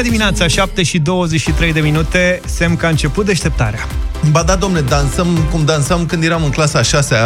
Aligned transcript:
Bună 0.00 0.12
dimineața, 0.12 0.46
7 0.46 0.82
și 0.82 0.98
23 0.98 1.72
de 1.72 1.80
minute, 1.80 2.40
semn 2.44 2.76
că 2.76 2.86
a 2.86 2.88
început 2.88 3.26
deșteptarea. 3.26 3.86
Ba 4.30 4.42
da, 4.42 4.54
domne, 4.54 4.80
dansăm 4.80 5.38
cum 5.50 5.64
dansam 5.64 6.06
când 6.06 6.24
eram 6.24 6.44
în 6.44 6.50
clasa 6.50 6.82
6 6.82 7.16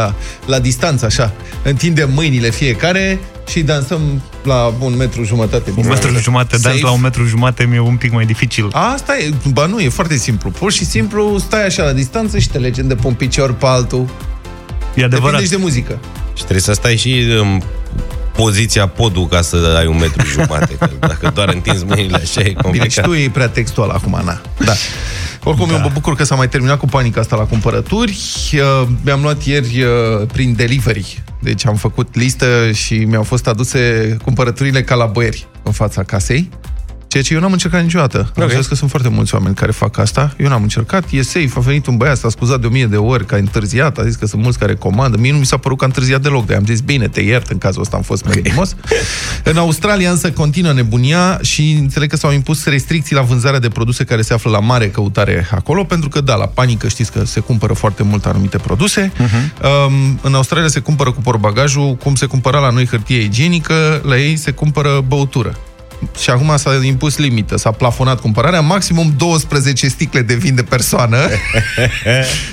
la 0.46 0.58
distanță, 0.58 1.04
așa. 1.04 1.32
Întindem 1.62 2.10
mâinile 2.12 2.50
fiecare 2.50 3.18
și 3.48 3.62
dansăm 3.62 4.22
la 4.44 4.74
un 4.78 4.96
metru 4.96 5.24
jumătate. 5.24 5.72
Un 5.76 5.86
metru 5.88 6.18
jumătate, 6.18 6.56
dans 6.62 6.80
la 6.80 6.90
un 6.90 7.00
metru 7.00 7.24
jumătate 7.24 7.64
mi-e 7.64 7.80
un 7.80 7.96
pic 7.96 8.12
mai 8.12 8.24
dificil. 8.24 8.68
Asta 8.72 9.18
e, 9.18 9.32
ba 9.52 9.66
nu, 9.66 9.80
e 9.80 9.88
foarte 9.88 10.16
simplu. 10.16 10.50
Pur 10.50 10.72
și 10.72 10.84
simplu 10.84 11.38
stai 11.38 11.66
așa 11.66 11.82
la 11.82 11.92
distanță 11.92 12.38
și 12.38 12.48
te 12.48 12.58
legem 12.58 12.86
de 12.86 12.94
pe 12.94 13.06
un 13.06 13.14
picior 13.14 13.52
pe 13.52 13.66
altul. 13.66 14.08
E 14.94 15.04
adevărat. 15.04 15.40
Depinde 15.40 15.56
de 15.56 15.62
muzică. 15.62 15.98
Și 16.34 16.42
trebuie 16.42 16.60
să 16.60 16.72
stai 16.72 16.96
și 16.96 17.18
în 17.18 17.62
poziția 18.36 18.86
podul 18.86 19.26
ca 19.26 19.42
să 19.42 19.74
ai 19.78 19.86
un 19.86 19.98
metru 19.98 20.26
jumate. 20.26 20.74
Că 20.74 20.90
dacă 21.00 21.30
doar 21.34 21.48
întinzi 21.48 21.84
mâinile 21.84 22.16
așa 22.16 22.40
e 22.40 22.52
complicat. 22.52 22.70
Bine, 22.70 22.88
și 22.88 23.00
tu 23.00 23.14
e 23.14 23.30
prea 23.32 23.48
textual 23.48 23.90
acum, 23.90 24.14
Ana. 24.14 24.40
Da. 24.64 24.72
Oricum, 25.44 25.68
da. 25.68 25.74
eu 25.74 25.80
mă 25.80 25.90
bucur 25.92 26.16
că 26.16 26.24
s-a 26.24 26.34
mai 26.34 26.48
terminat 26.48 26.78
cu 26.78 26.86
panica 26.86 27.20
asta 27.20 27.36
la 27.36 27.42
cumpărături. 27.42 28.18
Uh, 28.52 28.88
mi-am 29.04 29.22
luat 29.22 29.42
ieri 29.42 29.82
uh, 29.82 30.26
prin 30.32 30.54
delivery. 30.56 31.22
Deci 31.40 31.66
am 31.66 31.76
făcut 31.76 32.14
listă 32.14 32.70
și 32.72 32.94
mi-au 32.94 33.22
fost 33.22 33.46
aduse 33.46 34.16
cumpărăturile 34.24 34.82
ca 34.82 34.94
la 34.94 35.06
băieri 35.06 35.46
în 35.62 35.72
fața 35.72 36.02
casei. 36.02 36.50
Ceea 37.14 37.26
ce 37.26 37.34
eu 37.34 37.40
n-am 37.40 37.52
încercat 37.52 37.82
niciodată. 37.82 38.30
Okay. 38.30 38.44
Am 38.44 38.60
zis 38.60 38.66
că 38.66 38.74
sunt 38.74 38.90
foarte 38.90 39.08
mulți 39.08 39.34
oameni 39.34 39.54
care 39.54 39.72
fac 39.72 39.98
asta. 39.98 40.34
Eu 40.38 40.48
n-am 40.48 40.62
încercat. 40.62 41.04
E 41.10 41.22
safe. 41.22 41.50
A 41.56 41.60
venit 41.60 41.86
un 41.86 41.96
băiat, 41.96 42.16
s-a 42.16 42.28
scuzat 42.28 42.60
de 42.60 42.66
o 42.66 42.70
mie 42.70 42.86
de 42.86 42.96
ori 42.96 43.26
că 43.26 43.34
a 43.34 43.38
întârziat. 43.38 43.98
A 43.98 44.04
zis 44.04 44.14
că 44.14 44.26
sunt 44.26 44.42
mulți 44.42 44.58
care 44.58 44.74
comandă. 44.74 45.16
Mie 45.20 45.32
nu 45.32 45.38
mi 45.38 45.46
s-a 45.46 45.56
părut 45.56 45.78
că 45.78 45.84
a 45.84 45.86
întârziat 45.86 46.20
deloc. 46.20 46.46
De 46.46 46.54
am 46.54 46.64
zis, 46.64 46.80
bine, 46.80 47.08
te 47.08 47.20
iert. 47.20 47.50
În 47.50 47.58
cazul 47.58 47.80
ăsta 47.80 47.96
am 47.96 48.02
fost 48.02 48.24
mai 48.24 48.42
frumos. 48.44 48.76
în 49.50 49.56
Australia 49.56 50.10
însă 50.10 50.30
continuă 50.30 50.72
nebunia 50.72 51.38
și 51.42 51.76
înțeleg 51.80 52.10
că 52.10 52.16
s-au 52.16 52.32
impus 52.32 52.64
restricții 52.64 53.14
la 53.14 53.22
vânzarea 53.22 53.58
de 53.58 53.68
produse 53.68 54.04
care 54.04 54.22
se 54.22 54.34
află 54.34 54.50
la 54.50 54.60
mare 54.60 54.88
căutare 54.88 55.48
acolo, 55.50 55.84
pentru 55.84 56.08
că, 56.08 56.20
da, 56.20 56.34
la 56.34 56.46
panică 56.46 56.88
știți 56.88 57.12
că 57.12 57.24
se 57.24 57.40
cumpără 57.40 57.72
foarte 57.72 58.02
mult 58.02 58.26
anumite 58.26 58.58
produse. 58.58 59.12
Uh-huh. 59.12 59.62
Um, 59.86 60.18
în 60.22 60.34
Australia 60.34 60.68
se 60.68 60.80
cumpără 60.80 61.12
cu 61.12 61.20
porbagajul, 61.20 61.94
cum 61.94 62.14
se 62.14 62.26
cumpăra 62.26 62.58
la 62.58 62.70
noi 62.70 62.86
hârtie 62.86 63.20
igienică, 63.20 64.02
la 64.04 64.18
ei 64.18 64.36
se 64.36 64.50
cumpără 64.50 65.04
băutură 65.06 65.58
și 66.20 66.30
acum 66.30 66.56
s-a 66.56 66.70
impus 66.82 67.18
limită, 67.18 67.56
s-a 67.56 67.70
plafonat 67.70 68.20
cumpărarea, 68.20 68.60
maximum 68.60 69.14
12 69.16 69.88
sticle 69.88 70.22
de 70.22 70.34
vin 70.34 70.54
de 70.54 70.62
persoană 70.62 71.18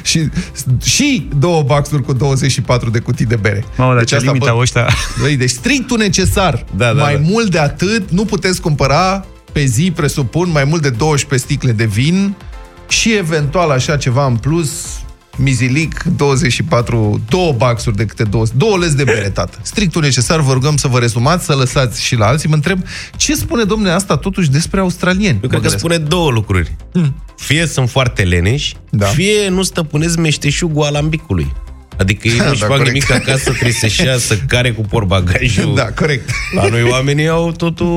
și, 0.03 0.29
și 0.83 1.27
două 1.37 1.61
baxuri 1.61 2.03
cu 2.03 2.13
24 2.13 2.89
de 2.89 2.99
cutii 2.99 3.25
de 3.25 3.35
bere. 3.35 3.65
Mamă, 3.77 3.97
deci 3.97 4.11
asta, 4.11 4.31
limita 4.31 4.53
bă, 4.53 4.59
ăștia... 4.59 4.87
Băi, 5.21 5.35
deci 5.35 5.49
strictul 5.49 5.97
necesar. 5.97 6.65
Da, 6.75 6.93
da, 6.93 7.01
mai 7.01 7.13
da. 7.13 7.21
mult 7.23 7.51
de 7.51 7.59
atât, 7.59 8.09
nu 8.09 8.25
puteți 8.25 8.61
cumpăra 8.61 9.25
pe 9.51 9.65
zi, 9.65 9.91
presupun, 9.95 10.49
mai 10.51 10.63
mult 10.63 10.81
de 10.81 10.89
12 10.89 11.47
sticle 11.47 11.71
de 11.71 11.85
vin 11.85 12.35
și 12.87 13.13
eventual 13.13 13.69
așa 13.69 13.97
ceva 13.97 14.25
în 14.25 14.35
plus, 14.35 14.99
mizilic, 15.37 16.03
24, 16.03 17.21
două 17.29 17.53
baxuri 17.53 17.95
de 17.95 18.05
câte 18.05 18.23
două, 18.23 18.45
două 18.55 18.77
lezi 18.77 18.95
de 18.95 19.03
bere, 19.03 19.29
tată. 19.29 19.57
Strictul 19.61 20.01
necesar, 20.01 20.39
vă 20.39 20.53
rugăm 20.53 20.77
să 20.77 20.87
vă 20.87 20.99
rezumați, 20.99 21.45
să 21.45 21.55
lăsați 21.55 22.03
și 22.03 22.15
la 22.15 22.25
alții. 22.25 22.49
Mă 22.49 22.55
întreb, 22.55 22.79
ce 23.15 23.35
spune 23.35 23.63
domnule 23.63 23.91
asta 23.91 24.17
totuși 24.17 24.49
despre 24.49 24.79
australieni? 24.79 25.39
Eu 25.43 25.49
cred 25.49 25.61
că 25.61 25.67
spune 25.67 25.97
două 25.97 26.31
lucruri. 26.31 26.75
Hmm. 26.93 27.15
Fie 27.35 27.65
sunt 27.65 27.89
foarte 27.89 28.23
leneși, 28.23 28.75
da. 28.89 29.05
fie 29.05 29.49
nu 29.49 29.63
stăpânesc 29.63 30.17
meșteșugul 30.17 30.83
alambicului. 30.83 31.53
Adică 32.01 32.27
ei 32.27 32.37
nu-și 32.47 32.59
da, 32.59 32.65
fac 32.65 32.77
corect. 32.77 32.87
nimic 32.87 33.11
acasă, 33.11 33.51
trebuie 33.51 33.71
să-și 33.71 34.03
ia, 34.03 34.17
să 34.17 34.37
care 34.47 34.71
cu 34.71 34.81
porbagajul. 34.81 35.73
Da, 35.81 35.91
corect. 35.91 36.29
La 36.55 36.67
noi 36.67 36.83
oamenii 36.83 37.27
au 37.27 37.51
totul... 37.51 37.87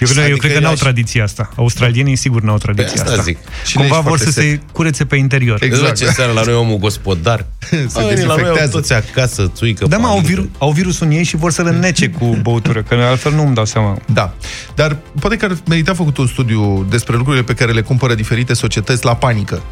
Eu, 0.00 0.08
adică 0.08 0.20
eu 0.28 0.36
cred 0.36 0.52
că 0.52 0.60
n-au 0.60 0.74
tradiția 0.74 1.22
asta. 1.24 1.50
Australienii 1.56 2.16
sigur 2.16 2.42
n-au 2.42 2.56
tradiția 2.56 3.02
asta. 3.02 3.10
asta. 3.10 3.22
Zic. 3.22 3.38
Și 3.66 3.76
Cumva 3.76 4.00
vor 4.00 4.18
să 4.18 4.30
se 4.30 4.60
curețe 4.72 5.04
pe 5.04 5.16
interior. 5.16 5.62
Exact. 5.62 5.96
Ce 5.96 6.06
seara 6.06 6.32
la 6.32 6.42
noi 6.42 6.54
omul 6.54 6.76
gospodar. 6.76 7.46
se 7.88 8.26
la 8.26 8.34
noi 8.36 8.60
au 8.60 8.68
toți 8.70 8.92
acasă, 8.92 9.52
țuică. 9.54 9.86
Da, 9.86 9.96
mă, 9.96 10.06
au, 10.06 10.18
vir 10.18 10.48
au 10.58 10.70
virusul 10.70 11.06
în 11.06 11.12
ei 11.12 11.24
și 11.24 11.36
vor 11.36 11.50
să-l 11.50 11.66
înnece 11.66 12.08
cu 12.08 12.38
băutură, 12.42 12.82
că 12.82 12.94
altfel 12.94 13.32
nu 13.32 13.42
îmi 13.46 13.54
dau 13.54 13.64
seama. 13.64 13.98
Da. 14.12 14.34
Dar 14.74 14.96
poate 15.20 15.36
că 15.36 15.44
ar 15.44 15.56
merita 15.68 15.94
făcut 15.94 16.16
un 16.16 16.26
studiu 16.26 16.86
despre 16.90 17.16
lucrurile 17.16 17.42
pe 17.44 17.54
care 17.54 17.72
le 17.72 17.80
cumpără 17.80 18.14
diferite 18.14 18.54
societăți 18.54 19.04
la 19.04 19.16
panică. 19.16 19.62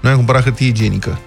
Noi 0.00 0.10
am 0.10 0.16
cumpărat 0.16 0.42
hârtie 0.42 0.66
igienică 0.66 1.18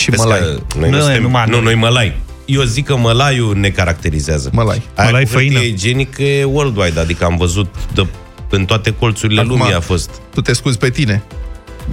și 0.00 0.10
Vezi 0.10 0.22
mălai. 0.22 0.40
Noi 0.78 0.90
nu, 0.90 0.96
nu, 0.96 1.02
suntem, 1.02 1.22
numai 1.22 1.44
nu, 1.48 1.60
noi 1.60 1.74
mălai. 1.74 2.16
Eu 2.44 2.62
zic 2.62 2.86
că 2.86 2.96
mălaiul 2.96 3.56
ne 3.56 3.68
caracterizează. 3.68 4.50
Mălai. 4.52 4.82
Aia 4.94 5.08
mălai 5.08 5.26
făină. 5.26 5.58
igienică 5.58 6.22
e 6.22 6.44
worldwide, 6.44 7.00
adică 7.00 7.24
am 7.24 7.36
văzut 7.36 7.74
de, 7.94 8.06
în 8.50 8.64
toate 8.64 8.90
colțurile 8.90 9.40
Acum, 9.40 9.58
lumii 9.58 9.74
a 9.74 9.80
fost. 9.80 10.10
Tu 10.34 10.40
te 10.40 10.52
scuzi 10.52 10.78
pe 10.78 10.90
tine. 10.90 11.22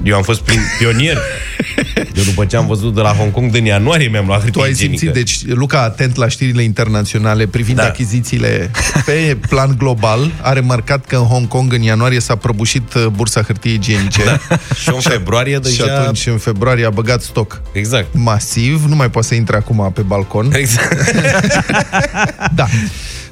Eu 0.03 0.15
am 0.15 0.21
fost 0.21 0.41
prin 0.41 0.59
pionier. 0.79 1.17
Eu 2.15 2.23
după 2.23 2.45
ce 2.45 2.55
am 2.55 2.67
văzut 2.67 2.95
de 2.95 3.01
la 3.01 3.09
Hong 3.09 3.31
Kong 3.31 3.51
din 3.51 3.65
ianuarie 3.65 4.07
mi-am 4.07 4.25
luat 4.25 4.49
Tu 4.49 4.61
ai 4.61 4.73
simțit, 4.73 5.09
deci 5.09 5.45
Luca, 5.45 5.81
atent 5.81 6.15
la 6.15 6.27
știrile 6.27 6.63
internaționale 6.63 7.47
privind 7.47 7.77
da. 7.77 7.85
achizițiile 7.85 8.71
pe 9.05 9.37
plan 9.49 9.75
global, 9.77 10.31
a 10.41 10.53
remarcat 10.53 11.05
că 11.05 11.15
în 11.15 11.23
Hong 11.23 11.47
Kong 11.47 11.73
în 11.73 11.81
ianuarie 11.81 12.19
s-a 12.19 12.35
prăbușit 12.35 12.93
uh, 12.93 13.05
bursa 13.05 13.41
hârtiei 13.41 13.73
igienice. 13.73 14.23
Da. 14.23 14.57
și 14.75 14.89
în 14.89 14.99
februarie 15.13 15.57
deja... 15.57 15.83
Și 15.83 15.89
atunci 15.89 16.27
în 16.27 16.37
februarie 16.37 16.85
a 16.85 16.89
băgat 16.89 17.21
stoc. 17.21 17.61
Exact. 17.71 18.07
Masiv, 18.11 18.85
nu 18.87 18.95
mai 18.95 19.09
poate 19.09 19.27
să 19.27 19.35
intre 19.35 19.55
acum 19.55 19.91
pe 19.93 20.01
balcon. 20.01 20.51
Exact. 20.53 21.11
da. 22.55 22.67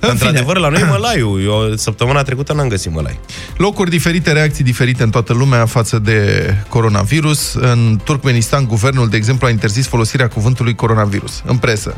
În 0.05 0.11
Într-adevăr, 0.11 0.57
la 0.57 0.69
noi 0.69 0.81
e 0.81 0.85
mălaiul. 0.85 1.43
Eu 1.43 1.75
săptămâna 1.75 2.21
trecută 2.21 2.53
n-am 2.53 2.67
găsit 2.67 2.91
mălai. 2.91 3.19
Locuri 3.57 3.89
diferite, 3.89 4.31
reacții 4.31 4.63
diferite 4.63 5.03
în 5.03 5.09
toată 5.09 5.33
lumea 5.33 5.65
față 5.65 5.99
de 5.99 6.53
coronavirus. 6.69 7.53
În 7.53 7.99
Turkmenistan, 8.03 8.65
guvernul, 8.65 9.09
de 9.09 9.17
exemplu, 9.17 9.47
a 9.47 9.49
interzis 9.49 9.87
folosirea 9.87 10.27
cuvântului 10.27 10.75
coronavirus 10.75 11.43
în 11.45 11.57
presă. 11.57 11.95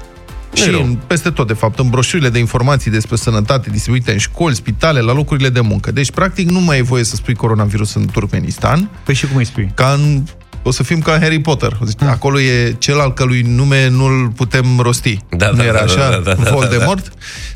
Și 0.54 0.70
în, 0.70 0.98
peste 1.08 1.30
tot, 1.30 1.48
de 1.48 1.54
fapt, 1.54 1.80
în 1.80 1.90
broșurile 1.90 2.30
de 2.30 2.40
informații 2.40 2.92
despre 2.92 3.16
sănătate 3.16 3.70
distribuite 3.70 4.12
în 4.12 4.18
școli, 4.18 4.56
spitale, 4.56 5.00
la 5.00 5.14
locurile 5.14 5.50
de 5.50 5.60
muncă. 5.60 5.92
Deci, 5.92 6.12
practic, 6.12 6.50
nu 6.50 6.60
mai 6.60 6.78
e 6.78 6.82
voie 6.82 7.04
să 7.04 7.16
spui 7.16 7.36
coronavirus 7.36 7.94
în 7.94 8.08
Turkmenistan. 8.12 8.90
Păi 9.04 9.16
și 9.16 9.28
cum 9.28 9.38
îi 9.38 9.46
spui? 9.46 9.72
Ca 9.74 9.98
în 9.98 10.24
o 10.64 10.72
să 10.72 10.84
fim 10.84 11.00
ca 11.00 11.20
Harry 11.20 11.40
Potter. 11.40 11.78
Zice, 11.86 12.04
hmm. 12.04 12.14
Acolo 12.14 12.40
e 12.40 12.76
cel 12.78 13.00
al 13.00 13.14
cărui 13.14 13.42
nume 13.42 13.90
nu-l 13.90 14.30
putem 14.36 14.80
rosti. 14.80 15.20
Da, 15.30 15.50
nu 15.50 15.56
da, 15.56 15.64
era 15.64 15.78
da, 15.78 15.84
așa? 15.84 16.10
Da, 16.10 16.18
da, 16.18 16.44
da, 16.44 16.52
Voldemort? 16.52 17.12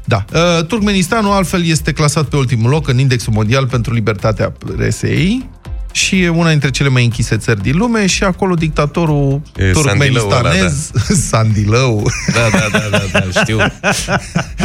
Da. 0.06 0.26
da. 0.30 0.40
Uh, 0.40 0.66
Turkmenistanul 0.66 1.32
altfel 1.32 1.66
este 1.66 1.92
clasat 1.92 2.26
pe 2.26 2.36
ultimul 2.36 2.70
loc 2.70 2.88
în 2.88 3.00
indexul 3.00 3.34
mondial 3.34 3.68
pentru 3.68 3.94
libertatea 3.94 4.50
presei 4.50 5.50
și 5.92 6.22
e 6.22 6.30
una 6.30 6.50
dintre 6.50 6.70
cele 6.70 6.90
mai 6.90 7.04
închise 7.04 7.38
țări 7.38 7.62
din 7.62 7.78
lume 7.78 8.06
și 8.06 8.24
acolo 8.24 8.54
dictatorul 8.54 9.42
e, 9.56 9.72
turkmenistanez, 9.72 10.92
Sandilău. 11.30 12.12
Da. 12.34 12.58
da, 12.60 12.68
da, 12.72 12.80
da, 12.90 12.98
da, 12.98 13.20
da, 13.20 13.42
știu. 13.42 13.58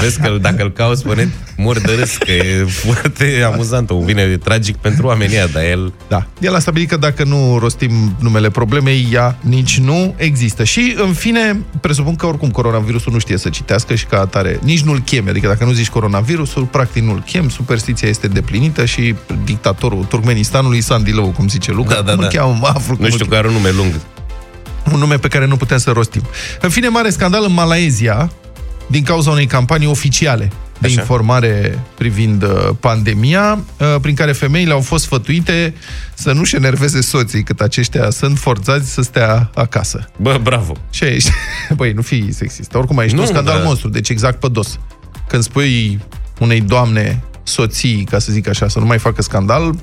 Vezi 0.01 0.21
că 0.21 0.39
dacă 0.41 0.63
îl 0.63 0.73
cauți 0.73 1.03
pe 1.03 1.29
mor 1.57 1.81
de 1.81 1.95
râs, 1.99 2.17
că 2.17 2.33
e 2.33 2.65
foarte 2.65 3.49
amuzant. 3.53 3.91
O 3.91 3.99
vine 3.99 4.37
tragic 4.37 4.77
pentru 4.77 5.07
oamenii 5.07 5.37
dar 5.53 5.63
el... 5.63 5.93
Da. 6.09 6.27
El 6.41 6.55
a 6.55 6.59
stabilit 6.59 6.89
că 6.89 6.97
dacă 6.97 7.25
nu 7.25 7.59
rostim 7.59 8.17
numele 8.21 8.51
problemei, 8.51 9.09
ea 9.13 9.39
nici 9.41 9.79
nu 9.79 10.15
există. 10.17 10.65
Și, 10.65 10.95
în 10.99 11.13
fine, 11.13 11.61
presupun 11.81 12.17
că 12.17 12.27
oricum 12.27 12.51
coronavirusul 12.51 13.13
nu 13.13 13.19
știe 13.19 13.37
să 13.37 13.49
citească 13.49 13.95
și 13.95 14.05
ca 14.05 14.21
atare 14.21 14.59
nici 14.63 14.81
nu-l 14.81 15.01
cheme. 15.01 15.31
Adică 15.31 15.47
dacă 15.47 15.65
nu 15.65 15.73
zici 15.73 15.89
coronavirusul, 15.89 16.65
practic 16.65 17.03
nu-l 17.03 17.23
chem, 17.27 17.49
superstiția 17.49 18.09
este 18.09 18.29
deplinită 18.29 18.85
și 18.85 19.15
dictatorul 19.45 20.05
Turkmenistanului, 20.05 20.81
Sandilău, 20.81 21.16
Chilău, 21.17 21.31
cum 21.31 21.49
zice 21.49 21.73
Luca. 21.73 21.95
Da, 21.95 22.03
da, 22.03 22.13
cum 22.13 22.23
da. 22.23 22.29
cheamă? 22.29 22.57
Mă 22.61 22.71
aflu, 22.75 22.97
nu 22.99 23.09
știu, 23.09 23.27
că 23.27 23.35
are 23.35 23.47
un 23.47 23.53
nume 23.53 23.71
lung. 23.71 23.93
Un 24.93 24.99
nume 24.99 25.17
pe 25.17 25.29
care 25.29 25.47
nu 25.47 25.57
putem 25.57 25.79
să 25.79 25.91
rostim. 25.91 26.23
În 26.61 26.71
fine, 26.71 26.89
mare 26.89 27.11
scandal 27.11 27.45
în 27.45 27.53
Malaezia, 27.53 28.31
din 28.87 29.03
cauza 29.03 29.31
unei 29.31 29.47
campanii 29.47 29.87
oficiale 29.87 30.53
de 30.79 30.87
Așa. 30.87 31.01
informare 31.01 31.79
privind 31.95 32.43
uh, 32.43 32.69
pandemia, 32.81 33.65
uh, 33.79 33.95
prin 34.01 34.15
care 34.15 34.33
femeile 34.33 34.73
au 34.73 34.81
fost 34.81 35.05
sfătuite 35.05 35.75
să 36.15 36.33
nu-și 36.33 36.57
enerveze 36.57 37.01
soții, 37.01 37.43
cât 37.43 37.61
aceștia 37.61 38.11
sunt 38.11 38.39
forțați 38.39 38.93
să 38.93 39.03
stea 39.03 39.51
acasă. 39.55 40.11
Bă, 40.17 40.41
bravo! 40.43 40.73
Și 40.91 41.05
aici, 41.05 41.27
băi, 41.77 41.93
nu 41.93 42.03
fi 42.03 42.33
sexist. 42.33 42.75
Oricum, 42.75 42.99
aici 42.99 43.13
nu, 43.13 43.21
un 43.21 43.27
scandal 43.27 43.59
da. 43.59 43.65
monstru, 43.65 43.89
deci 43.89 44.09
exact 44.09 44.41
pe 44.41 44.49
dos. 44.49 44.79
Când 45.29 45.43
spui 45.43 46.01
unei 46.39 46.61
doamne 46.61 47.23
soții, 47.49 48.07
ca 48.11 48.19
să 48.19 48.33
zic 48.33 48.49
așa, 48.49 48.69
să 48.69 48.79
nu 48.79 48.87
mai 48.87 48.99
facă 48.99 49.23
scandal, 49.23 49.75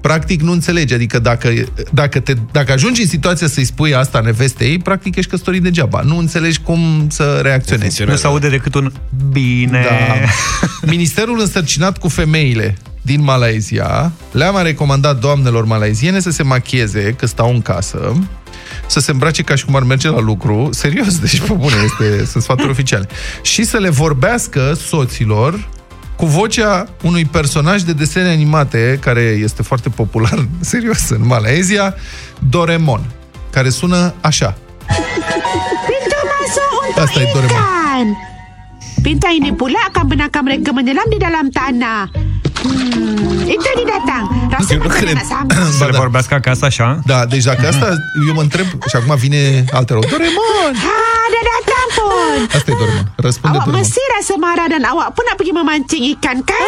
practic 0.00 0.40
nu 0.40 0.52
înțelegi. 0.52 0.94
Adică 0.94 1.18
dacă, 1.18 1.48
dacă, 1.90 2.20
te, 2.20 2.34
dacă 2.52 2.72
ajungi 2.72 3.00
în 3.00 3.08
situația 3.08 3.46
să-i 3.46 3.64
spui 3.64 3.94
asta 3.94 4.20
nevestei, 4.20 4.78
practic 4.78 5.16
ești 5.16 5.30
căsătorit 5.30 5.62
degeaba. 5.62 6.00
Nu 6.00 6.18
înțelegi 6.18 6.60
cum 6.60 7.06
să 7.10 7.40
reacționezi. 7.42 8.02
Nu 8.02 8.16
se 8.16 8.26
aude 8.26 8.48
decât 8.48 8.74
un 8.74 8.92
bine. 9.32 9.86
Da. 9.88 10.14
Ministerul 10.86 11.40
însărcinat 11.40 11.98
cu 11.98 12.08
femeile 12.08 12.76
din 13.02 13.22
Malaezia 13.22 14.12
le-am 14.32 14.62
recomandat 14.62 15.18
doamnelor 15.18 15.64
malaiziene 15.64 16.20
să 16.20 16.30
se 16.30 16.42
machieze 16.42 17.14
că 17.18 17.26
stau 17.26 17.50
în 17.50 17.62
casă, 17.62 18.12
să 18.86 19.00
se 19.00 19.10
îmbrace 19.10 19.42
ca 19.42 19.54
și 19.54 19.64
cum 19.64 19.76
ar 19.76 19.82
merge 19.82 20.08
la 20.08 20.20
lucru, 20.20 20.68
serios, 20.72 21.18
deci 21.18 21.40
pe 21.40 21.52
bune, 21.52 21.74
este, 21.84 22.24
sunt 22.24 22.42
sfaturi 22.42 22.70
oficiale, 22.70 23.08
și 23.42 23.64
să 23.64 23.76
le 23.76 23.88
vorbească 23.88 24.78
soților 24.86 25.68
cu 26.22 26.28
vocea 26.28 26.88
unui 27.02 27.24
personaj 27.24 27.82
de 27.82 27.92
desene 27.92 28.28
animate, 28.28 28.98
care 29.00 29.20
este 29.20 29.62
foarte 29.62 29.88
popular, 29.88 30.46
serios, 30.60 31.08
în 31.08 31.26
Malaezia, 31.26 31.94
Doremon, 32.48 33.00
care 33.50 33.68
sună 33.68 34.14
așa. 34.20 34.56
Asta 36.96 37.20
e 37.20 37.30
Doremon. 37.34 37.60
Pinta 39.02 39.28
ini 39.38 39.52
pula 39.52 39.78
akan 39.88 40.06
benarkan 40.06 40.42
mereka 40.44 40.72
menyelam 40.72 41.08
di 41.10 41.18
dalam 41.18 41.50
tanah. 41.50 42.06
Hmm, 42.62 43.54
itu 43.54 43.68
dia 43.78 43.86
datang. 43.94 44.24
Rasa 44.50 44.74
nu 44.74 44.88
cred. 44.88 45.16
Să 45.78 45.84
le 45.84 45.96
vorbească 45.96 46.34
acasă 46.34 46.64
așa? 46.64 46.88
Da, 47.04 47.26
deci 47.26 47.44
dacă 47.44 47.66
asta, 47.66 47.86
eu 48.28 48.34
mă 48.34 48.40
întreb, 48.40 48.66
și 48.88 48.96
acum 48.96 49.14
vine 49.16 49.64
altă 49.78 49.92
rău. 49.92 50.02
Doraemon! 50.10 50.72
Ha, 50.84 50.98
dia 51.32 51.44
datang 51.52 51.88
pun. 51.98 52.40
Asta 52.56 52.70
e 52.70 52.74
Doraemon. 52.80 53.06
Răspunde 53.26 53.56
awak 53.56 53.66
Doraemon. 53.66 53.88
mesti 53.88 54.00
rasa 54.14 54.34
marah 54.44 54.68
dan 54.72 54.82
awak 54.90 55.10
pun 55.16 55.24
nak 55.28 55.36
pergi 55.40 55.52
memancing 55.58 56.04
ikan, 56.12 56.38
kan? 56.50 56.64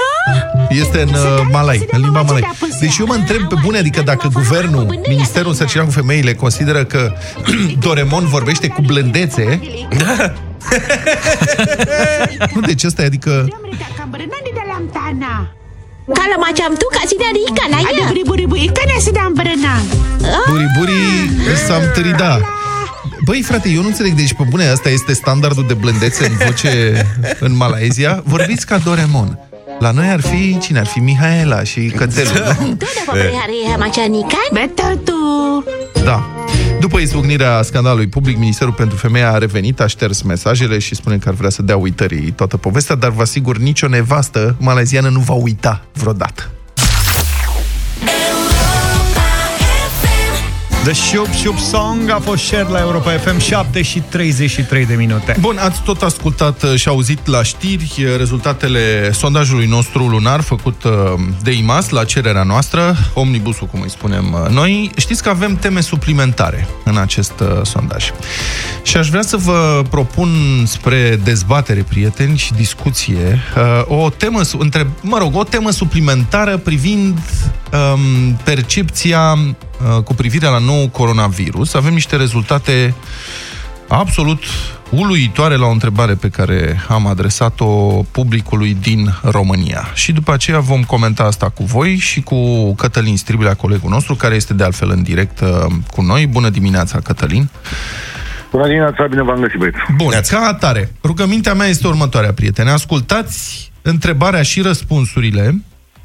Este 0.82 0.98
în 1.06 1.12
uh, 1.14 1.46
Malai, 1.54 1.78
în 1.94 2.00
limba 2.04 2.22
Malai. 2.28 2.42
Deci 2.80 2.96
eu 3.02 3.06
mă 3.06 3.16
întreb 3.20 3.42
pe 3.52 3.56
bune, 3.64 3.78
adică 3.78 4.00
dacă 4.10 4.26
guvernul, 4.38 4.84
Ministerul 5.14 5.50
Însărcinat 5.54 5.86
cu 5.86 5.92
Femeile 6.00 6.32
consideră 6.34 6.84
că 6.84 7.02
Doraemon 7.84 8.24
vorbește 8.36 8.66
cu 8.68 8.80
blândețe, 8.90 9.60
nu, 12.54 12.60
deci 12.70 12.84
ăsta 12.84 13.02
e, 13.02 13.04
adică... 13.04 13.48
Mereka 16.06 16.22
akan 16.22 16.36
berenang 16.36 16.36
di 16.36 16.36
dalam 16.36 16.36
tanah. 16.36 16.36
Kalau 16.36 16.38
macam 16.38 16.68
tu 16.76 16.86
kat 16.92 17.04
sini 17.08 17.24
ada 17.24 17.40
ikan 17.48 17.68
lah 17.70 17.80
Ada 17.80 17.96
ya. 17.96 18.06
beribu-ribu 18.12 18.54
ikan 18.56 18.86
yang 18.88 19.02
sedang 19.02 19.30
berenang. 19.34 19.84
Buriburi 20.48 21.04
Samtrida. 21.66 22.40
Băi, 23.24 23.42
frate, 23.42 23.68
eu 23.68 23.80
nu 23.80 23.86
înțeleg, 23.88 24.12
deci 24.12 24.32
pe 24.34 24.44
bune, 24.48 24.66
asta 24.68 24.88
este 24.88 25.12
standardul 25.12 25.64
de 25.66 25.74
blândețe 25.74 26.26
în 26.26 26.36
voce 26.46 27.06
în 27.40 27.56
Malaezia. 27.56 28.22
Vorbiți 28.24 28.66
ca 28.66 28.78
Doraemon. 28.78 29.38
La 29.78 29.90
noi 29.90 30.08
ar 30.08 30.20
fi, 30.20 30.58
cine 30.58 30.78
ar 30.78 30.86
fi 30.86 30.98
Mihaela 30.98 31.62
și 31.62 31.80
Cățelul, 31.96 32.32
nu? 32.60 32.74
Tu 32.74 32.84
dapat 33.04 33.14
berhari 33.22 33.76
macam 33.78 34.04
ni 34.10 34.20
kan? 34.20 34.48
Betul 34.52 35.00
tu. 35.04 35.18
Da. 36.04 36.43
După 36.84 36.98
izbucnirea 36.98 37.62
scandalului 37.62 38.06
public, 38.06 38.38
Ministerul 38.38 38.72
pentru 38.72 38.96
Femeie 38.96 39.24
a 39.24 39.38
revenit, 39.38 39.80
a 39.80 39.86
șters 39.86 40.22
mesajele 40.22 40.78
și 40.78 40.94
spune 40.94 41.18
că 41.18 41.28
ar 41.28 41.34
vrea 41.34 41.50
să 41.50 41.62
dea 41.62 41.76
uitării 41.76 42.30
toată 42.30 42.56
povestea, 42.56 42.94
dar 42.94 43.10
vă 43.10 43.22
asigur, 43.22 43.58
nicio 43.58 43.88
nevastă 43.88 44.56
maleziană 44.58 45.08
nu 45.08 45.20
va 45.20 45.34
uita 45.34 45.84
vreodată. 45.92 46.53
The 50.84 50.92
Shoop 50.92 51.26
Shoop 51.26 51.58
Song 51.58 52.10
a 52.10 52.18
fost 52.18 52.44
share 52.44 52.68
la 52.68 52.80
Europa 52.80 53.10
FM 53.10 53.38
7 53.38 53.82
și 53.82 54.00
33 54.00 54.86
de 54.86 54.94
minute. 54.94 55.36
Bun, 55.40 55.58
ați 55.58 55.82
tot 55.82 56.02
ascultat 56.02 56.62
uh, 56.62 56.74
și 56.74 56.88
auzit 56.88 57.26
la 57.26 57.42
știri 57.42 57.94
uh, 57.98 58.16
rezultatele 58.16 59.12
sondajului 59.12 59.66
nostru 59.66 60.06
lunar 60.06 60.40
făcut 60.40 60.84
uh, 60.84 60.92
de 61.42 61.52
IMAS 61.52 61.88
la 61.88 62.04
cererea 62.04 62.42
noastră, 62.42 62.96
omnibusul, 63.14 63.66
cum 63.66 63.80
îi 63.80 63.90
spunem 63.90 64.48
noi. 64.50 64.90
Știți 64.96 65.22
că 65.22 65.28
avem 65.28 65.56
teme 65.56 65.80
suplimentare 65.80 66.68
în 66.84 66.96
acest 66.96 67.42
sondaj. 67.62 68.10
Și 68.82 68.96
aș 68.96 69.08
vrea 69.08 69.22
să 69.22 69.36
vă 69.36 69.82
propun 69.90 70.28
spre 70.66 71.20
dezbatere, 71.24 71.84
prieteni, 71.88 72.36
și 72.36 72.52
discuție, 72.52 73.42
o 73.84 74.10
temă, 74.10 74.40
între, 74.58 74.90
mă 75.00 75.18
rog, 75.18 75.36
o 75.36 75.44
temă 75.44 75.70
suplimentară 75.70 76.56
privind 76.56 77.18
um, 77.72 78.34
percepția 78.44 79.38
cu 80.04 80.14
privire 80.14 80.46
la 80.46 80.58
nou 80.58 80.88
coronavirus. 80.88 81.74
Avem 81.74 81.92
niște 81.92 82.16
rezultate 82.16 82.94
absolut 83.88 84.42
uluitoare 84.90 85.56
la 85.56 85.66
o 85.66 85.70
întrebare 85.70 86.14
pe 86.14 86.28
care 86.28 86.80
am 86.88 87.06
adresat-o 87.06 87.66
publicului 88.10 88.76
din 88.80 89.14
România. 89.22 89.90
Și 89.94 90.12
după 90.12 90.32
aceea 90.32 90.58
vom 90.58 90.82
comenta 90.82 91.22
asta 91.22 91.48
cu 91.48 91.64
voi 91.64 91.96
și 91.96 92.20
cu 92.20 92.74
Cătălin 92.74 93.16
Stribilea, 93.16 93.54
colegul 93.54 93.90
nostru, 93.90 94.14
care 94.14 94.34
este 94.34 94.54
de 94.54 94.64
altfel 94.64 94.90
în 94.90 95.02
direct 95.02 95.40
uh, 95.40 95.48
cu 95.90 96.02
noi. 96.02 96.26
Bună 96.26 96.48
dimineața, 96.48 96.98
Cătălin! 96.98 97.48
Bună 98.50 98.66
dimineața, 98.66 99.06
bine 99.06 99.22
v-am 99.22 99.40
găsit, 99.40 99.58
băieți. 99.58 99.76
Bun, 99.96 100.12
ca 100.28 100.46
atare, 100.46 100.92
rugămintea 101.04 101.54
mea 101.54 101.66
este 101.66 101.86
următoarea, 101.86 102.32
prietene. 102.32 102.70
Ascultați 102.70 103.72
întrebarea 103.82 104.42
și 104.42 104.60
răspunsurile 104.60 105.62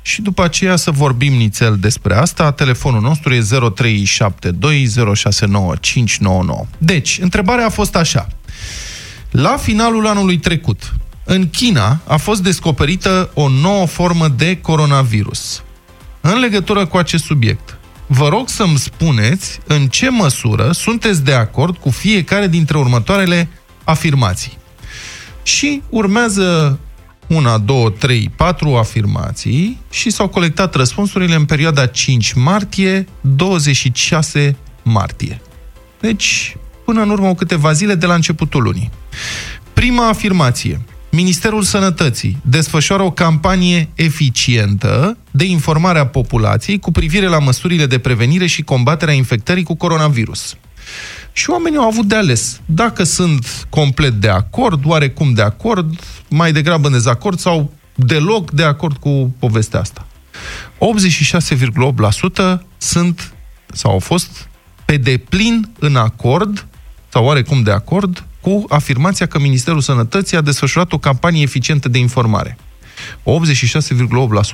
și 0.09 0.21
după 0.21 0.43
aceea 0.43 0.75
să 0.75 0.91
vorbim 0.91 1.33
nițel 1.33 1.77
despre 1.79 2.15
asta. 2.15 2.51
Telefonul 2.51 3.01
nostru 3.01 3.33
e 3.33 3.39
0372069599. 3.39 3.43
Deci, 6.77 7.19
întrebarea 7.21 7.65
a 7.65 7.69
fost 7.69 7.95
așa. 7.95 8.27
La 9.31 9.57
finalul 9.57 10.07
anului 10.07 10.37
trecut, 10.37 10.93
în 11.23 11.49
China 11.49 12.01
a 12.07 12.17
fost 12.17 12.43
descoperită 12.43 13.31
o 13.33 13.49
nouă 13.49 13.85
formă 13.85 14.27
de 14.27 14.57
coronavirus. 14.57 15.63
În 16.21 16.39
legătură 16.39 16.85
cu 16.85 16.97
acest 16.97 17.23
subiect, 17.23 17.77
vă 18.07 18.27
rog 18.27 18.49
să-mi 18.49 18.77
spuneți 18.77 19.59
în 19.67 19.87
ce 19.87 20.09
măsură 20.09 20.71
sunteți 20.71 21.23
de 21.23 21.33
acord 21.33 21.77
cu 21.77 21.89
fiecare 21.89 22.47
dintre 22.47 22.77
următoarele 22.77 23.49
afirmații. 23.83 24.57
Și 25.43 25.81
urmează 25.89 26.79
una, 27.29 27.57
două, 27.57 27.89
trei, 27.89 28.31
patru 28.35 28.75
afirmații 28.75 29.79
și 29.89 30.09
s-au 30.09 30.27
colectat 30.27 30.75
răspunsurile 30.75 31.35
în 31.35 31.45
perioada 31.45 31.85
5 31.85 32.33
martie-26 32.33 34.55
martie. 34.83 35.41
Deci, 35.99 36.55
până 36.85 37.01
în 37.01 37.09
urmă 37.09 37.35
câteva 37.35 37.71
zile 37.71 37.95
de 37.95 38.05
la 38.05 38.13
începutul 38.13 38.63
lunii. 38.63 38.89
Prima 39.73 40.07
afirmație. 40.07 40.81
Ministerul 41.11 41.63
Sănătății 41.63 42.37
desfășoară 42.41 43.03
o 43.03 43.11
campanie 43.11 43.89
eficientă 43.95 45.17
de 45.31 45.45
informare 45.45 45.99
a 45.99 46.07
populației 46.07 46.79
cu 46.79 46.91
privire 46.91 47.27
la 47.27 47.39
măsurile 47.39 47.85
de 47.85 47.99
prevenire 47.99 48.45
și 48.45 48.61
combaterea 48.61 49.13
infectării 49.13 49.63
cu 49.63 49.75
coronavirus. 49.75 50.55
Și 51.39 51.49
oamenii 51.49 51.77
au 51.77 51.87
avut 51.87 52.05
de 52.05 52.15
ales. 52.15 52.61
Dacă 52.65 53.03
sunt 53.03 53.67
complet 53.69 54.13
de 54.13 54.29
acord, 54.29 54.85
oarecum 54.85 55.33
de 55.33 55.41
acord, 55.41 55.99
mai 56.29 56.51
degrabă 56.51 56.87
în 56.87 56.93
dezacord 56.93 57.39
sau 57.39 57.73
deloc 57.95 58.51
de 58.51 58.63
acord 58.63 58.97
cu 58.97 59.35
povestea 59.39 59.79
asta. 59.79 60.07
86,8% 62.55 62.59
sunt 62.77 63.33
sau 63.73 63.91
au 63.91 63.99
fost 63.99 64.49
pe 64.85 64.97
deplin 64.97 65.69
în 65.79 65.95
acord 65.95 66.67
sau 67.09 67.25
oarecum 67.25 67.63
de 67.63 67.71
acord 67.71 68.23
cu 68.41 68.65
afirmația 68.69 69.25
că 69.25 69.39
Ministerul 69.39 69.81
Sănătății 69.81 70.37
a 70.37 70.41
desfășurat 70.41 70.91
o 70.91 70.97
campanie 70.97 71.41
eficientă 71.41 71.89
de 71.89 71.97
informare. 71.97 72.57
86,8% 73.19 73.23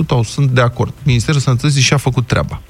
au 0.08 0.24
sunt 0.24 0.50
de 0.50 0.62
acord. 0.62 0.94
Ministerul 1.04 1.40
Sănătății 1.40 1.82
și-a 1.82 1.98
făcut 1.98 2.28
treaba. 2.28 2.62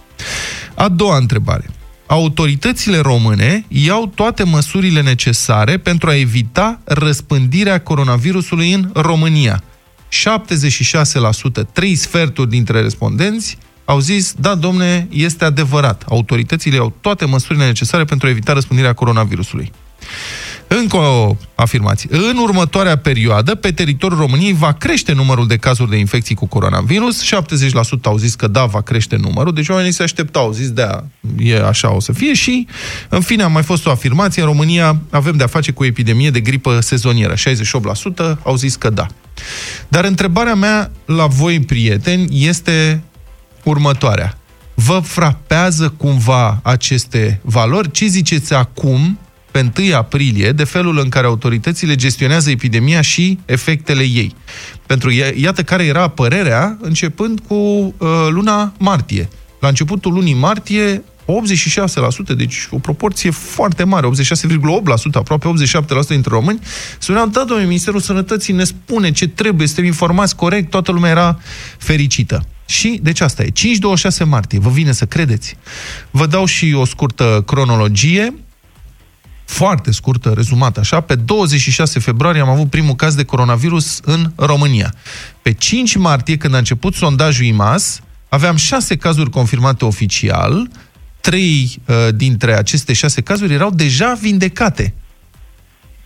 A 0.76 0.90
doua 0.90 1.18
întrebare 1.18 1.70
autoritățile 2.08 2.98
române 2.98 3.66
iau 3.68 4.06
toate 4.08 4.44
măsurile 4.44 5.02
necesare 5.02 5.78
pentru 5.78 6.10
a 6.10 6.16
evita 6.16 6.80
răspândirea 6.84 7.82
coronavirusului 7.82 8.74
în 8.74 8.90
România. 8.94 9.64
76%, 10.10 11.66
trei 11.74 11.96
sferturi 11.96 12.50
dintre 12.50 12.82
respondenți 12.82 13.58
au 13.86 14.00
zis, 14.00 14.34
da, 14.38 14.56
domne, 14.56 15.08
este 15.12 15.46
adevărat. 15.46 16.04
Autoritățile 16.10 16.76
iau 16.76 16.94
toate 17.02 17.26
măsurile 17.26 17.66
necesare 17.66 18.04
pentru 18.04 18.28
a 18.28 18.30
evita 18.30 18.54
răspândirea 18.54 18.94
coronavirusului. 18.94 19.72
Încă 20.68 20.98
o 20.98 21.36
afirmație. 21.56 22.10
În 22.12 22.38
următoarea 22.38 22.98
perioadă, 22.98 23.56
pe 23.56 23.72
teritoriul 23.72 24.20
României 24.20 24.54
va 24.54 24.72
crește 24.72 25.14
numărul 25.14 25.48
de 25.48 25.58
cazuri 25.58 25.90
de 25.90 25.98
infecții 25.98 26.36
cu 26.36 26.46
coronavirus. 26.46 27.24
70% 27.26 27.28
au 28.04 28.18
zis 28.18 28.36
că 28.36 28.48
da, 28.48 28.66
va 28.66 28.82
crește 28.82 29.16
numărul. 29.16 29.54
Deci 29.54 29.70
oamenii 29.70 29.92
se 29.92 30.04
așteptau, 30.04 30.44
au 30.44 30.52
zis 30.52 30.70
da, 30.70 31.04
e 31.38 31.66
așa 31.66 31.94
o 31.94 32.00
să 32.00 32.12
fie. 32.12 32.34
Și, 32.34 32.68
în 33.10 33.22
fine, 33.22 33.44
a 33.44 33.48
mai 33.48 33.64
fost 33.64 33.86
o 33.86 33.92
afirmație. 33.92 34.42
În 34.42 34.48
România 34.48 35.02
avem 35.10 35.38
de-a 35.38 35.48
face 35.48 35.72
cu 35.72 35.84
o 35.84 35.86
epidemie 35.86 36.30
de 36.30 36.40
gripă 36.40 36.80
sezonieră. 36.80 37.34
68% 37.34 37.38
au 38.44 38.56
zis 38.56 38.76
că 38.76 38.90
da. 38.90 39.08
Dar 39.88 40.06
întrebarea 40.06 40.56
mea 40.56 40.92
la 41.06 41.26
voi, 41.26 41.60
prieteni, 41.60 42.48
este 42.48 43.04
următoarea. 43.64 44.38
Vă 44.74 45.02
frapează 45.04 45.94
cumva 45.98 46.60
aceste 46.64 47.40
valori? 47.44 47.92
Ce 47.92 48.06
ziceți 48.06 48.54
acum 48.54 49.20
pe 49.56 49.72
1 49.82 49.96
aprilie 49.96 50.52
de 50.52 50.64
felul 50.64 50.98
în 50.98 51.10
care 51.10 51.26
autoritățile 51.26 51.96
gestionează 51.96 52.50
epidemia 52.50 53.02
și 53.02 53.40
efectele 53.46 54.04
ei. 54.04 54.36
Pentru 54.86 55.12
iată 55.36 55.64
care 55.64 55.86
era 55.86 56.08
părerea 56.08 56.78
începând 56.82 57.40
cu 57.48 57.54
uh, 57.54 57.94
luna 58.30 58.74
martie. 58.78 59.30
La 59.60 59.68
începutul 59.68 60.14
lunii 60.14 60.34
martie 60.34 61.04
86%, 62.34 62.36
deci 62.38 62.68
o 62.72 62.78
proporție 62.78 63.30
foarte 63.30 63.84
mare, 63.84 64.08
86,8%, 64.08 64.14
aproape 65.14 65.54
87% 66.04 66.08
dintre 66.08 66.32
români, 66.34 66.60
spuneau, 67.00 67.28
da, 67.28 67.40
domnule, 67.40 67.68
Ministerul 67.68 68.00
Sănătății 68.00 68.54
ne 68.54 68.64
spune 68.64 69.12
ce 69.12 69.28
trebuie, 69.28 69.68
suntem 69.68 69.86
informați 69.86 70.36
corect, 70.36 70.70
toată 70.70 70.92
lumea 70.92 71.10
era 71.10 71.40
fericită. 71.78 72.46
Și, 72.66 73.00
deci 73.04 73.20
asta 73.20 73.44
e, 73.44 73.52
5-26 74.24 74.26
martie, 74.26 74.60
vă 74.60 74.70
vine 74.70 74.92
să 74.92 75.06
credeți. 75.06 75.58
Vă 76.12 76.26
dau 76.26 76.46
și 76.46 76.74
o 76.78 76.86
scurtă 76.86 77.44
cronologie, 77.46 78.34
foarte 79.46 79.92
scurtă, 79.92 80.32
rezumată 80.36 80.80
așa, 80.80 81.00
pe 81.02 81.16
26 81.16 82.00
februarie 82.00 82.42
am 82.42 82.50
avut 82.50 82.70
primul 82.70 82.96
caz 82.96 83.16
de 83.16 83.24
coronavirus 83.24 84.00
în 84.04 84.32
România. 84.36 84.94
Pe 85.42 85.52
5 85.52 85.96
martie, 85.96 86.38
când 86.38 86.54
a 86.54 86.58
început 86.58 86.94
sondajul 86.96 87.46
IMAS, 87.46 88.02
aveam 88.30 88.56
6 88.56 88.96
cazuri 88.96 89.30
confirmate 89.30 89.86
oficial, 89.86 90.70
3 91.22 91.82
uh, 91.86 91.96
dintre 92.16 92.58
aceste 92.58 92.94
6 92.94 93.22
cazuri 93.22 93.54
erau 93.54 93.70
deja 93.70 94.18
vindecate. 94.22 94.94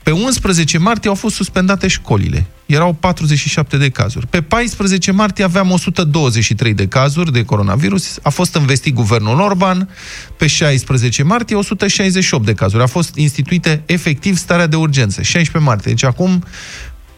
Pe 0.04 0.12
11 0.12 0.78
martie 0.78 1.10
au 1.10 1.16
fost 1.16 1.36
suspendate 1.36 1.88
școlile. 1.88 2.46
Erau 2.66 2.94
47 2.94 3.78
de 3.78 3.90
cazuri. 3.90 4.28
Pe 4.28 4.42
14 4.42 5.12
martie 5.12 5.44
aveam 5.44 5.72
123 5.72 6.74
de 6.74 6.88
cazuri 6.88 7.32
de 7.32 7.44
coronavirus. 7.44 8.18
A 8.22 8.30
fost 8.30 8.56
investit 8.56 8.94
guvernul 8.94 9.40
Orban. 9.40 9.90
Pe 10.38 10.48
16 10.48 11.24
martie 11.24 11.56
168 11.56 12.46
de 12.46 12.54
cazuri. 12.54 12.84
A 12.84 12.86
fost 12.86 13.16
instituită 13.16 13.82
efectiv 13.86 14.38
starea 14.38 14.68
de 14.68 14.76
urgență. 14.76 15.22
16 15.22 15.70
martie. 15.70 15.92
Deci 15.92 16.04
acum 16.04 16.44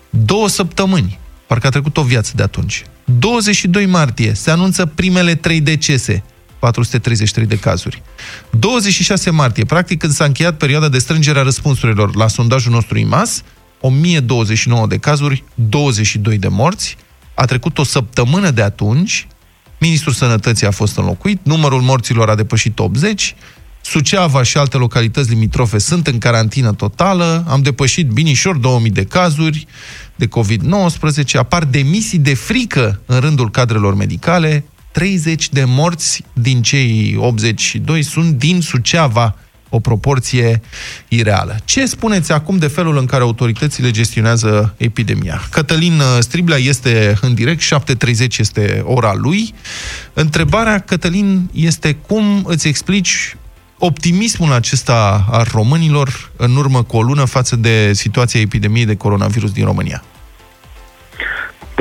două 0.09 0.49
săptămâni. 0.49 1.19
Parcă 1.47 1.67
a 1.67 1.69
trecut 1.69 1.97
o 1.97 2.03
viață 2.03 2.31
de 2.35 2.43
atunci. 2.43 2.83
22 3.19 3.85
martie 3.85 4.33
se 4.33 4.51
anunță 4.51 4.85
primele 4.85 5.35
trei 5.35 5.61
decese 5.61 6.23
433 6.61 7.45
de 7.45 7.57
cazuri. 7.57 8.01
26 8.49 9.29
martie, 9.29 9.65
practic 9.65 9.99
când 9.99 10.13
s-a 10.13 10.25
încheiat 10.25 10.57
perioada 10.57 10.89
de 10.89 10.99
strângere 10.99 11.39
a 11.39 11.43
răspunsurilor 11.43 12.15
la 12.15 12.27
sondajul 12.27 12.71
nostru 12.71 12.97
IMAS, 12.97 13.43
1029 13.79 14.87
de 14.87 14.97
cazuri, 14.97 15.43
22 15.55 16.37
de 16.37 16.47
morți. 16.47 16.97
A 17.33 17.45
trecut 17.45 17.77
o 17.77 17.83
săptămână 17.83 18.51
de 18.51 18.61
atunci, 18.61 19.27
Ministrul 19.79 20.13
Sănătății 20.13 20.67
a 20.67 20.71
fost 20.71 20.97
înlocuit, 20.97 21.39
numărul 21.43 21.81
morților 21.81 22.29
a 22.29 22.35
depășit 22.35 22.79
80, 22.79 23.35
Suceava 23.83 24.43
și 24.43 24.57
alte 24.57 24.77
localități 24.77 25.29
limitrofe 25.29 25.77
sunt 25.77 26.07
în 26.07 26.17
carantină 26.17 26.73
totală, 26.73 27.45
am 27.47 27.61
depășit 27.61 28.07
binișor 28.07 28.57
2000 28.57 28.91
de 28.91 29.03
cazuri 29.03 29.67
de 30.15 30.27
COVID-19, 30.27 31.31
apar 31.33 31.63
demisii 31.63 32.19
de 32.19 32.33
frică 32.33 33.01
în 33.05 33.19
rândul 33.19 33.51
cadrelor 33.51 33.95
medicale, 33.95 34.65
30 34.91 35.49
de 35.49 35.63
morți 35.63 36.23
din 36.33 36.61
cei 36.61 37.15
82 37.17 38.03
sunt 38.03 38.37
din 38.37 38.61
Suceava, 38.61 39.35
o 39.69 39.79
proporție 39.79 40.61
ireală. 41.07 41.57
Ce 41.65 41.85
spuneți 41.85 42.31
acum 42.31 42.57
de 42.57 42.67
felul 42.67 42.97
în 42.97 43.05
care 43.05 43.23
autoritățile 43.23 43.91
gestionează 43.91 44.73
epidemia? 44.77 45.41
Cătălin 45.51 46.01
Striblea 46.19 46.57
este 46.57 47.17
în 47.21 47.33
direct, 47.33 47.61
7.30 47.61 48.37
este 48.37 48.83
ora 48.85 49.13
lui. 49.13 49.53
Întrebarea, 50.13 50.79
Cătălin, 50.79 51.49
este 51.53 51.93
cum 51.93 52.43
îți 52.47 52.67
explici 52.67 53.35
optimismul 53.77 54.51
acesta 54.51 55.27
al 55.31 55.47
românilor 55.51 56.31
în 56.37 56.55
urmă 56.55 56.83
cu 56.83 56.97
o 56.97 57.01
lună 57.01 57.25
față 57.25 57.55
de 57.55 57.93
situația 57.93 58.39
epidemiei 58.39 58.85
de 58.85 58.95
coronavirus 58.95 59.51
din 59.51 59.65
România? 59.65 60.03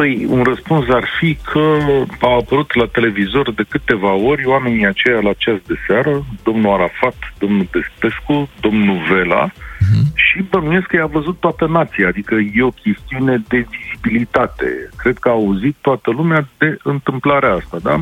Păi, 0.01 0.27
un 0.29 0.43
răspuns 0.43 0.89
ar 0.89 1.05
fi 1.19 1.39
că 1.53 1.77
a 2.21 2.35
apărut 2.35 2.75
la 2.75 2.87
televizor 2.87 3.53
de 3.53 3.65
câteva 3.69 4.13
ori 4.13 4.47
oamenii 4.47 4.87
aceia 4.87 5.21
la 5.21 5.33
ceas 5.33 5.59
de 5.67 5.75
seară, 5.87 6.25
domnul 6.45 6.73
Arafat, 6.73 7.17
domnul 7.39 7.67
Despescu, 7.71 8.49
domnul 8.61 8.99
Vela, 9.11 9.49
uh-huh. 9.49 10.05
și 10.15 10.43
bănuiesc 10.51 10.87
că 10.87 10.97
i-a 10.97 11.07
văzut 11.07 11.41
toată 11.41 11.67
nația, 11.67 12.09
adică 12.09 12.35
e 12.35 12.63
o 12.63 12.71
chestiune 12.71 13.43
de 13.49 13.67
vizibilitate. 13.71 14.89
Cred 14.97 15.19
că 15.19 15.29
a 15.29 15.33
auzit 15.33 15.77
toată 15.81 16.11
lumea 16.11 16.49
de 16.59 16.77
întâmplarea 16.83 17.53
asta, 17.53 17.79
da? 17.83 18.01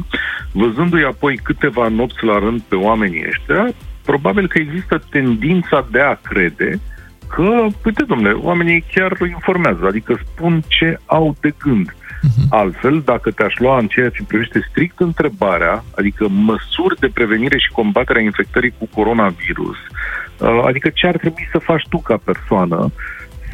Văzându-i 0.52 1.05
apoi 1.05 1.37
câteva 1.37 1.88
nopți 1.88 2.25
la 2.25 2.38
rând 2.38 2.61
pe 2.61 2.75
oamenii 2.75 3.25
ăștia, 3.28 3.75
probabil 4.05 4.49
că 4.49 4.59
există 4.59 5.02
tendința 5.11 5.87
de 5.90 6.00
a 6.00 6.14
crede 6.14 6.81
că, 7.28 7.66
uite, 7.85 8.02
domnule, 8.06 8.32
oamenii 8.32 8.85
chiar 8.94 9.12
informează, 9.30 9.87
adică 9.87 10.20
spun 10.25 10.62
ce 10.66 10.99
au 11.06 11.37
de 11.40 11.52
gând. 11.58 11.92
Uh-huh. 11.92 12.49
Altfel, 12.50 13.02
dacă 13.04 13.30
te-aș 13.30 13.54
lua 13.58 13.78
în 13.78 13.87
ceea 13.87 14.08
ce 14.08 14.25
privește 14.28 14.66
strict 14.70 15.00
întrebarea, 15.00 15.85
adică 15.94 16.28
măsuri 16.28 16.99
de 17.00 17.11
prevenire 17.14 17.58
și 17.58 17.70
combaterea 17.73 18.23
infectării 18.23 18.75
cu 18.78 18.88
coronavirus, 18.94 19.76
uh, 20.38 20.62
adică 20.66 20.88
ce 20.88 21.06
ar 21.06 21.16
trebui 21.16 21.49
să 21.52 21.58
faci 21.58 21.82
tu 21.88 21.99
ca 21.99 22.20
persoană, 22.25 22.90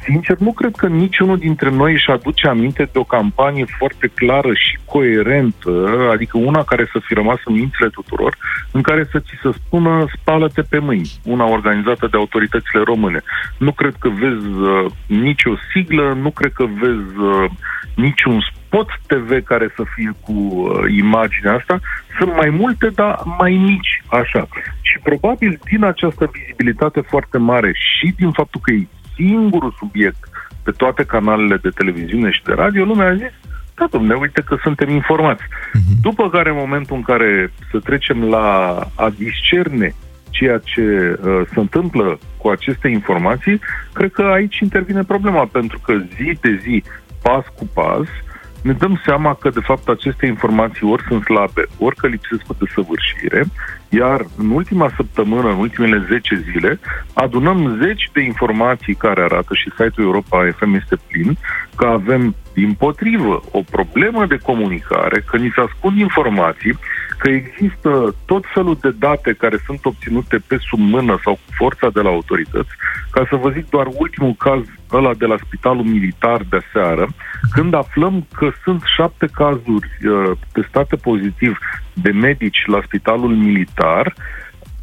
sincer, 0.05 0.37
nu 0.39 0.53
cred 0.53 0.75
că 0.77 0.87
niciunul 0.87 1.39
dintre 1.39 1.71
noi 1.71 1.93
își 1.93 2.11
aduce 2.11 2.49
aminte 2.49 2.89
de 2.93 2.99
o 2.99 3.05
campanie 3.05 3.65
foarte 3.79 4.11
clară 4.15 4.53
și 4.55 4.79
coerentă, 4.85 5.71
adică 6.13 6.39
una 6.39 6.65
care 6.65 6.89
să 6.93 6.99
fi 7.07 7.15
rămas 7.15 7.39
în 7.45 7.55
mințile 7.55 7.89
tuturor, 7.89 8.37
în 8.71 8.83
care 8.83 9.09
să 9.11 9.19
ți 9.19 9.39
se 9.43 9.51
spună 9.53 10.07
spală-te 10.21 10.63
pe 10.63 10.79
mâini, 10.79 11.11
una 11.25 11.45
organizată 11.45 12.07
de 12.11 12.17
autoritățile 12.17 12.83
române. 12.85 13.23
Nu 13.59 13.73
cred 13.73 13.95
că 13.99 14.09
vezi 14.09 14.47
uh, 14.47 14.91
nicio 15.07 15.55
siglă, 15.73 16.13
nu 16.21 16.31
cred 16.31 16.53
că 16.53 16.65
vezi 16.81 17.19
uh, 17.19 17.51
niciun 17.97 18.41
spot 18.41 18.89
TV 19.07 19.43
care 19.45 19.73
să 19.77 19.83
fie 19.95 20.11
cu 20.21 20.33
uh, 20.33 20.95
imaginea 20.97 21.55
asta. 21.55 21.81
Sunt 22.19 22.35
mai 22.35 22.51
multe, 22.51 22.89
dar 22.89 23.23
mai 23.39 23.53
mici, 23.53 24.03
așa. 24.07 24.49
Și 24.81 24.99
probabil 25.03 25.61
din 25.65 25.85
această 25.85 26.31
vizibilitate 26.33 27.01
foarte 27.01 27.39
mare 27.39 27.73
și 27.73 28.15
din 28.17 28.31
faptul 28.31 28.61
că 28.65 28.73
e 28.73 28.87
singurul 29.15 29.75
subiect 29.79 30.29
pe 30.63 30.71
toate 30.71 31.05
canalele 31.05 31.57
de 31.57 31.69
televiziune 31.69 32.31
și 32.31 32.43
de 32.43 32.53
radio, 32.53 32.85
lumea 32.85 33.07
a 33.07 33.15
zis, 33.15 33.33
da, 33.75 33.87
domnule, 33.91 34.19
uite 34.21 34.43
că 34.47 34.57
suntem 34.63 34.89
informați. 34.89 35.43
Uh-huh. 35.43 36.01
După 36.01 36.31
care, 36.31 36.51
în 36.51 36.57
momentul 36.59 36.97
în 36.97 37.03
care 37.03 37.53
să 37.71 37.79
trecem 37.79 38.25
la 38.29 38.79
a 38.95 39.11
discerne 39.11 39.95
ceea 40.31 40.59
ce 40.59 40.83
uh, 40.83 41.41
se 41.53 41.61
întâmplă 41.61 42.19
cu 42.37 42.49
aceste 42.49 42.89
informații, 42.89 43.61
cred 43.93 44.13
că 44.13 44.23
aici 44.23 44.59
intervine 44.59 45.03
problema, 45.03 45.45
pentru 45.53 45.79
că 45.85 45.95
zi 46.17 46.39
de 46.41 46.61
zi, 46.63 46.83
pas 47.23 47.45
cu 47.57 47.69
pas, 47.75 48.01
uh, 48.01 48.24
ne 48.65 48.73
dăm 48.73 49.01
seama 49.05 49.35
că, 49.35 49.49
de 49.51 49.61
fapt, 49.61 49.89
aceste 49.89 50.27
informații 50.27 50.87
ori 50.87 51.03
sunt 51.09 51.23
slabe, 51.23 51.63
ori 51.79 51.97
că 51.97 52.07
lipsesc 52.07 52.43
de 52.59 52.67
săvârșire, 52.75 53.45
iar 53.89 54.21
în 54.39 54.51
ultima 54.51 54.91
săptămână, 54.97 55.49
în 55.49 55.59
ultimele 55.59 56.07
10 56.09 56.45
zile, 56.53 56.81
adunăm 57.13 57.79
zeci 57.83 58.11
de 58.13 58.21
informații 58.21 58.95
care 58.95 59.23
arată, 59.23 59.55
și 59.55 59.71
site-ul 59.71 60.07
Europa 60.07 60.51
FM 60.59 60.75
este 60.75 60.97
plin, 61.09 61.37
că 61.77 61.87
avem, 61.87 62.35
din 62.55 62.73
potrivă, 62.75 63.43
o 63.51 63.61
problemă 63.71 64.27
de 64.27 64.39
comunicare, 64.43 65.21
că 65.21 65.37
ni 65.37 65.53
se 65.55 65.61
ascund 65.61 65.99
informații, 65.99 66.79
că 67.19 67.29
există 67.31 68.15
tot 68.27 68.45
felul 68.55 68.79
de 68.81 68.91
date 68.99 69.33
care 69.33 69.57
sunt 69.67 69.85
obținute 69.85 70.37
pe 70.47 70.57
sub 70.69 70.79
mână 70.79 71.19
sau 71.25 71.33
cu 71.33 71.53
forța 71.57 71.89
de 71.91 72.01
la 72.01 72.09
autorități. 72.09 72.71
Ca 73.11 73.27
să 73.29 73.37
vă 73.37 73.51
zic 73.51 73.69
doar 73.71 73.87
ultimul 73.93 74.35
caz 74.39 74.63
ăla 74.93 75.15
de 75.15 75.27
la 75.27 75.37
spitalul 75.47 75.85
militar 75.85 76.41
de 76.51 76.61
seară, 76.73 77.07
când 77.51 77.75
aflăm 77.75 78.27
că 78.33 78.51
sunt 78.63 78.83
șapte 78.97 79.27
cazuri 79.33 79.89
uh, 80.07 80.31
testate 80.53 80.97
pozitiv 80.97 81.59
de 81.93 82.11
medici 82.11 82.63
la 82.67 82.81
spitalul 82.85 83.35
militar, 83.35 84.15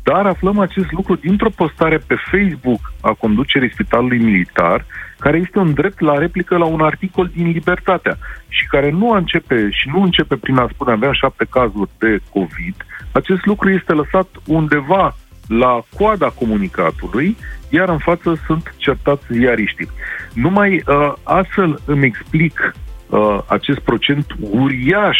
dar 0.03 0.25
aflăm 0.25 0.59
acest 0.59 0.91
lucru 0.91 1.15
dintr-o 1.15 1.49
postare 1.49 1.97
pe 1.97 2.15
Facebook 2.31 2.93
a 3.01 3.13
conducerii 3.13 3.71
spitalului 3.71 4.17
militar, 4.17 4.85
care 5.23 5.37
este 5.37 5.59
un 5.59 5.73
drept 5.73 5.99
la 5.99 6.17
replică 6.17 6.57
la 6.57 6.65
un 6.65 6.81
articol 6.81 7.31
din 7.33 7.47
Libertatea 7.47 8.17
și 8.47 8.65
care 8.67 8.91
nu 8.91 9.09
începe 9.09 9.69
și 9.71 9.89
nu 9.93 10.01
începe 10.01 10.35
prin 10.35 10.57
a 10.57 10.67
spune 10.73 10.91
avem 10.91 11.13
șapte 11.13 11.45
cazuri 11.49 11.89
de 11.97 12.19
COVID. 12.33 12.75
Acest 13.11 13.45
lucru 13.45 13.69
este 13.69 13.93
lăsat 13.93 14.27
undeva 14.45 15.15
la 15.47 15.81
coada 15.97 16.27
comunicatului, 16.27 17.37
iar 17.69 17.89
în 17.89 17.97
față 17.97 18.41
sunt 18.45 18.73
certați 18.77 19.23
ziariștii. 19.31 19.89
Numai 20.33 20.83
uh, 20.87 21.13
astfel 21.23 21.81
îmi 21.85 22.05
explic 22.05 22.75
uh, 23.09 23.39
acest 23.47 23.79
procent 23.79 24.25
uriaș 24.39 25.17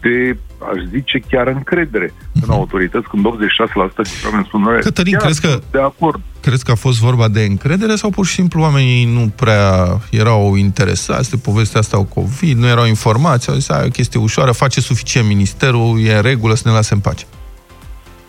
de, 0.00 0.36
aș 0.72 0.82
zice, 0.90 1.18
chiar 1.28 1.46
încredere 1.46 2.06
uh-huh. 2.06 2.34
în 2.34 2.40
mhm. 2.40 2.52
autorități, 2.52 3.08
când 3.08 3.26
86% 3.26 3.28
din 3.28 4.12
oameni 4.24 4.44
spun 4.46 4.78
Cătălin, 4.80 5.16
crezi 5.16 5.40
că, 5.40 5.58
de 5.70 5.80
acord. 5.80 6.20
Crezi 6.40 6.64
că 6.64 6.70
a 6.70 6.74
fost 6.74 7.00
vorba 7.00 7.28
de 7.28 7.42
încredere 7.42 7.94
sau 7.94 8.10
pur 8.10 8.26
și 8.26 8.34
simplu 8.34 8.62
oamenii 8.62 9.04
nu 9.04 9.32
prea 9.36 9.98
erau 10.10 10.54
interesați 10.54 11.30
de 11.30 11.36
povestea 11.44 11.80
asta 11.80 11.96
cu 11.96 12.08
COVID, 12.14 12.58
nu 12.58 12.66
erau 12.66 12.86
informați, 12.86 13.48
au 13.48 13.54
zis, 13.54 13.68
o 13.68 13.88
chestie 13.88 14.20
ușoară, 14.20 14.52
face 14.52 14.80
suficient 14.80 15.26
ministerul, 15.26 16.00
e 16.04 16.14
în 16.14 16.22
regulă 16.22 16.54
să 16.54 16.68
ne 16.68 16.74
lase 16.74 16.94
în 16.94 17.00
pace? 17.00 17.24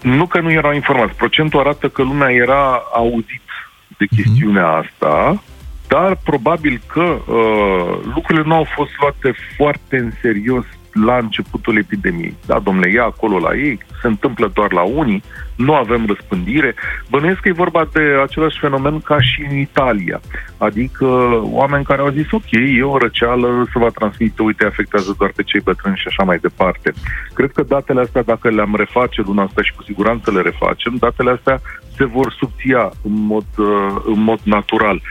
Nu 0.01 0.25
că 0.25 0.39
nu 0.39 0.51
erau 0.51 0.73
informați. 0.73 1.13
Procentul 1.13 1.59
arată 1.59 1.89
că 1.89 2.01
lumea 2.01 2.31
era 2.31 2.83
auzit 2.93 3.41
de 3.97 4.05
mhm. 4.09 4.15
chestiunea 4.15 4.63
uh-huh. 4.63 4.85
asta, 4.85 5.43
dar 5.87 6.17
probabil 6.23 6.81
că 6.87 7.01
uh, 7.01 7.99
lucrurile 8.15 8.47
nu 8.47 8.55
au 8.55 8.67
fost 8.75 8.91
luate 8.99 9.33
foarte 9.57 9.97
în 9.97 10.11
serios 10.21 10.65
la 10.91 11.17
începutul 11.17 11.77
epidemiei. 11.77 12.38
Da, 12.45 12.60
domnule, 12.60 12.91
ia 12.91 13.03
acolo 13.03 13.39
la 13.39 13.55
ei, 13.55 13.79
se 14.01 14.07
întâmplă 14.07 14.51
doar 14.53 14.71
la 14.71 14.81
unii, 14.81 15.24
nu 15.55 15.74
avem 15.74 16.05
răspândire. 16.05 16.75
Bănuiesc 17.10 17.39
că 17.39 17.48
e 17.48 17.63
vorba 17.65 17.89
de 17.93 18.01
același 18.24 18.60
fenomen 18.60 19.00
ca 19.00 19.21
și 19.21 19.45
în 19.50 19.57
Italia. 19.57 20.21
Adică 20.57 21.05
oameni 21.43 21.83
care 21.83 22.01
au 22.01 22.10
zis, 22.10 22.31
ok, 22.31 22.51
e 22.51 22.83
o 22.83 22.98
răceală, 22.98 23.67
se 23.74 23.79
va 23.79 23.89
transmite, 23.89 24.41
uite, 24.41 24.65
afectează 24.65 25.15
doar 25.17 25.31
pe 25.36 25.43
cei 25.43 25.60
bătrâni 25.60 25.98
și 25.98 26.07
așa 26.07 26.24
mai 26.24 26.38
departe. 26.38 26.93
Cred 27.33 27.51
că 27.51 27.63
datele 27.63 28.01
astea, 28.01 28.24
dacă 28.24 28.50
le-am 28.50 28.75
reface 28.75 29.21
luna 29.21 29.43
asta 29.43 29.62
și 29.62 29.74
cu 29.74 29.83
siguranță 29.83 30.31
le 30.31 30.41
refacem, 30.41 30.95
datele 31.00 31.31
astea 31.31 31.62
se 31.98 32.05
vor 32.05 32.36
subția 32.39 32.91
în 33.03 33.25
mod, 33.25 33.45
uh, 33.57 34.01
în 34.05 34.24
mod 34.24 34.39
natural. 34.43 35.01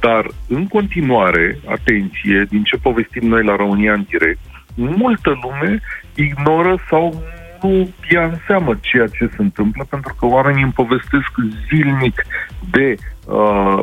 Dar, 0.00 0.26
în 0.48 0.66
continuare, 0.66 1.58
atenție, 1.68 2.46
din 2.48 2.62
ce 2.62 2.76
povestim 2.76 3.28
noi 3.28 3.44
la 3.44 3.56
România 3.56 3.92
în 3.92 4.04
direct, 4.08 4.38
multă 4.76 5.38
lume 5.42 5.80
ignoră 6.14 6.74
sau 6.88 7.22
nu 7.62 7.88
ia 8.10 8.24
în 8.24 8.34
seamă 8.46 8.74
ceea 8.80 9.06
ce 9.06 9.26
se 9.36 9.42
întâmplă, 9.42 9.86
pentru 9.88 10.14
că 10.18 10.26
oamenii 10.26 10.62
îmi 10.62 10.72
povestesc 10.72 11.30
zilnic 11.68 12.22
de 12.70 12.94
uh, 13.26 13.78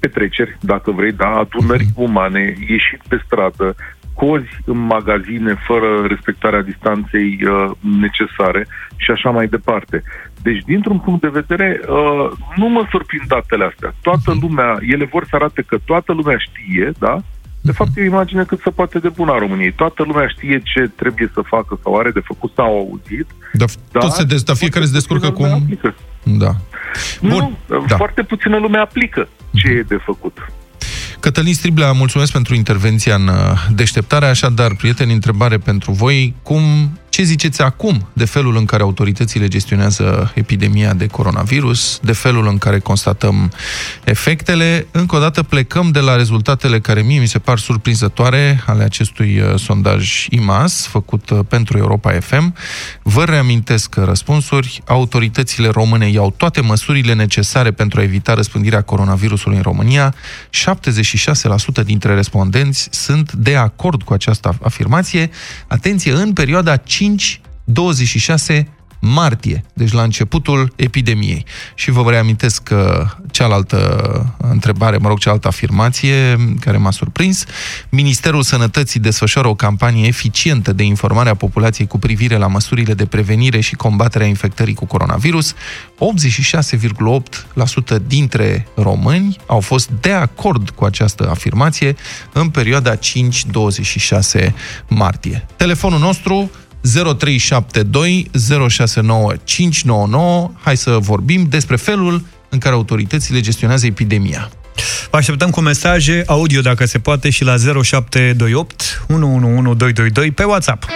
petreceri, 0.00 0.56
dacă 0.60 0.90
vrei, 0.90 1.12
da, 1.12 1.28
adunări 1.28 1.84
mhm. 1.84 2.02
umane, 2.02 2.54
ieșit 2.68 3.00
pe 3.08 3.22
stradă, 3.24 3.74
cozi 4.14 4.56
în 4.64 4.78
magazine 4.78 5.54
fără 5.54 6.06
respectarea 6.06 6.62
distanței 6.62 7.38
uh, 7.42 7.70
necesare 8.00 8.66
și 8.96 9.10
așa 9.10 9.30
mai 9.30 9.46
departe. 9.46 10.02
Deci, 10.42 10.62
dintr-un 10.66 10.98
punct 10.98 11.20
de 11.20 11.38
vedere, 11.40 11.80
uh, 11.88 12.30
nu 12.56 12.68
mă 12.68 12.86
surprind 12.90 13.26
datele 13.26 13.64
astea. 13.64 13.94
Toată 14.02 14.30
mhm. 14.30 14.38
lumea, 14.40 14.78
ele 14.80 15.04
vor 15.04 15.24
să 15.24 15.36
arate 15.36 15.62
că 15.62 15.78
toată 15.84 16.12
lumea 16.12 16.36
știe, 16.38 16.92
da? 16.98 17.22
De 17.64 17.72
fapt, 17.72 17.96
e 17.96 18.00
o 18.00 18.04
imagine 18.04 18.44
cât 18.44 18.60
se 18.64 18.70
poate 18.70 18.98
de 18.98 19.08
bună 19.08 19.32
a 19.32 19.38
României. 19.38 19.72
Toată 19.72 20.02
lumea 20.02 20.26
știe 20.28 20.62
ce 20.64 20.90
trebuie 20.96 21.30
să 21.34 21.40
facă 21.44 21.78
sau 21.82 21.96
are 21.98 22.10
de 22.10 22.20
făcut 22.24 22.52
sau 22.54 22.66
auzit. 22.66 23.26
Dar 23.52 23.68
da, 23.92 24.00
tot 24.00 24.10
se 24.10 24.24
des, 24.24 24.42
dar 24.42 24.56
fiecare 24.56 24.84
se 24.84 24.92
descurcă 24.92 25.30
cum... 25.30 25.44
Aplică. 25.44 25.94
Da. 26.22 26.50
Bun. 27.20 27.56
Nu, 27.66 27.86
da. 27.88 27.96
foarte 27.96 28.22
puțină 28.22 28.56
lume 28.58 28.78
aplică 28.78 29.28
ce 29.52 29.68
e 29.68 29.82
de 29.82 29.98
făcut. 30.04 30.52
Cătălin 31.20 31.54
Striblea, 31.54 31.92
mulțumesc 31.92 32.32
pentru 32.32 32.54
intervenția 32.54 33.14
în 33.14 33.28
uh, 33.28 33.34
deșteptare. 33.74 34.26
Așadar, 34.26 34.74
prieteni, 34.74 35.12
întrebare 35.12 35.58
pentru 35.58 35.92
voi. 35.92 36.34
Cum 36.42 36.62
ce 37.14 37.22
ziceți 37.22 37.62
acum 37.62 38.08
de 38.12 38.24
felul 38.24 38.56
în 38.56 38.64
care 38.64 38.82
autoritățile 38.82 39.48
gestionează 39.48 40.32
epidemia 40.34 40.94
de 40.94 41.06
coronavirus, 41.06 42.00
de 42.02 42.12
felul 42.12 42.46
în 42.46 42.58
care 42.58 42.78
constatăm 42.78 43.52
efectele? 44.04 44.86
Încă 44.90 45.16
o 45.16 45.18
dată 45.18 45.42
plecăm 45.42 45.90
de 45.90 45.98
la 45.98 46.16
rezultatele 46.16 46.80
care 46.80 47.02
mie 47.02 47.20
mi 47.20 47.26
se 47.26 47.38
par 47.38 47.58
surprinzătoare 47.58 48.62
ale 48.66 48.84
acestui 48.84 49.40
uh, 49.40 49.58
sondaj 49.58 50.26
IMAS 50.30 50.86
făcut 50.86 51.30
uh, 51.30 51.38
pentru 51.48 51.78
Europa 51.78 52.12
FM. 52.12 52.54
Vă 53.02 53.24
reamintesc 53.24 53.88
că 53.88 54.04
răspunsuri, 54.04 54.82
autoritățile 54.86 55.68
române 55.68 56.08
iau 56.08 56.34
toate 56.36 56.60
măsurile 56.60 57.14
necesare 57.14 57.72
pentru 57.72 58.00
a 58.00 58.02
evita 58.02 58.34
răspândirea 58.34 58.82
coronavirusului 58.82 59.56
în 59.56 59.62
România. 59.62 60.14
76% 61.80 61.84
dintre 61.84 62.14
respondenți 62.14 62.88
sunt 62.90 63.32
de 63.32 63.56
acord 63.56 64.02
cu 64.02 64.12
această 64.12 64.58
afirmație. 64.62 65.30
Atenție, 65.66 66.12
în 66.12 66.32
perioada 66.32 66.76
5 66.76 67.02
5-26 67.04 68.64
martie, 69.04 69.64
deci 69.74 69.92
la 69.92 70.02
începutul 70.02 70.72
epidemiei. 70.76 71.44
Și 71.74 71.90
vă 71.90 72.10
reamintesc 72.10 72.62
că 72.62 73.06
cealaltă 73.30 74.36
întrebare, 74.38 74.96
mă 74.96 75.08
rog, 75.08 75.18
cealaltă 75.18 75.48
afirmație 75.48 76.36
care 76.60 76.76
m-a 76.76 76.90
surprins, 76.90 77.44
Ministerul 77.88 78.42
Sănătății 78.42 79.00
desfășoară 79.00 79.48
o 79.48 79.54
campanie 79.54 80.06
eficientă 80.06 80.72
de 80.72 80.82
informare 80.82 81.28
a 81.28 81.34
populației 81.34 81.86
cu 81.86 81.98
privire 81.98 82.36
la 82.36 82.46
măsurile 82.46 82.94
de 82.94 83.06
prevenire 83.06 83.60
și 83.60 83.74
combaterea 83.74 84.26
infectării 84.26 84.74
cu 84.74 84.86
coronavirus. 84.86 85.54
86,8% 85.54 85.56
dintre 88.06 88.66
români 88.74 89.36
au 89.46 89.60
fost 89.60 89.90
de 90.00 90.12
acord 90.12 90.70
cu 90.70 90.84
această 90.84 91.28
afirmație 91.30 91.96
în 92.32 92.48
perioada 92.48 92.96
5-26 92.96 92.98
martie. 94.88 95.46
Telefonul 95.56 95.98
nostru 95.98 96.50
0372 96.92 98.30
069 98.68 99.32
599. 99.44 100.50
Hai 100.60 100.76
să 100.76 100.98
vorbim 101.00 101.46
despre 101.48 101.76
felul 101.76 102.24
în 102.48 102.58
care 102.58 102.74
autoritățile 102.74 103.40
gestionează 103.40 103.86
epidemia. 103.86 104.50
Vă 105.10 105.16
așteptăm 105.16 105.50
cu 105.50 105.60
mesaje 105.60 106.22
audio, 106.26 106.60
dacă 106.60 106.86
se 106.86 106.98
poate, 106.98 107.30
și 107.30 107.44
la 107.44 107.54
0728 107.82 109.04
111222 109.08 110.30
pe 110.30 110.44
WhatsApp. 110.44 110.86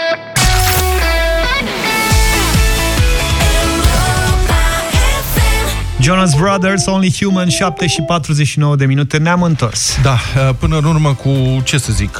Jonas 6.00 6.34
Brothers, 6.34 6.86
Only 6.86 7.14
Human, 7.18 7.48
7 7.48 7.86
și 7.86 8.02
49 8.02 8.76
de 8.76 8.86
minute, 8.86 9.18
ne-am 9.18 9.42
întors. 9.42 9.98
Da, 10.02 10.18
până 10.58 10.78
în 10.78 10.84
urmă 10.84 11.14
cu, 11.14 11.60
ce 11.64 11.78
să 11.78 11.92
zic, 11.92 12.18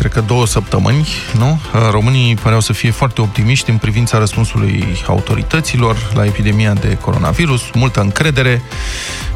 cred 0.00 0.12
că 0.12 0.20
două 0.20 0.46
săptămâni, 0.46 1.08
nu? 1.38 1.60
Românii 1.90 2.34
păreau 2.34 2.60
să 2.60 2.72
fie 2.72 2.90
foarte 2.90 3.20
optimiști 3.20 3.70
în 3.70 3.76
privința 3.76 4.18
răspunsului 4.18 4.84
autorităților 5.06 5.96
la 6.14 6.24
epidemia 6.24 6.72
de 6.72 6.96
coronavirus, 7.00 7.62
multă 7.74 8.00
încredere. 8.00 8.62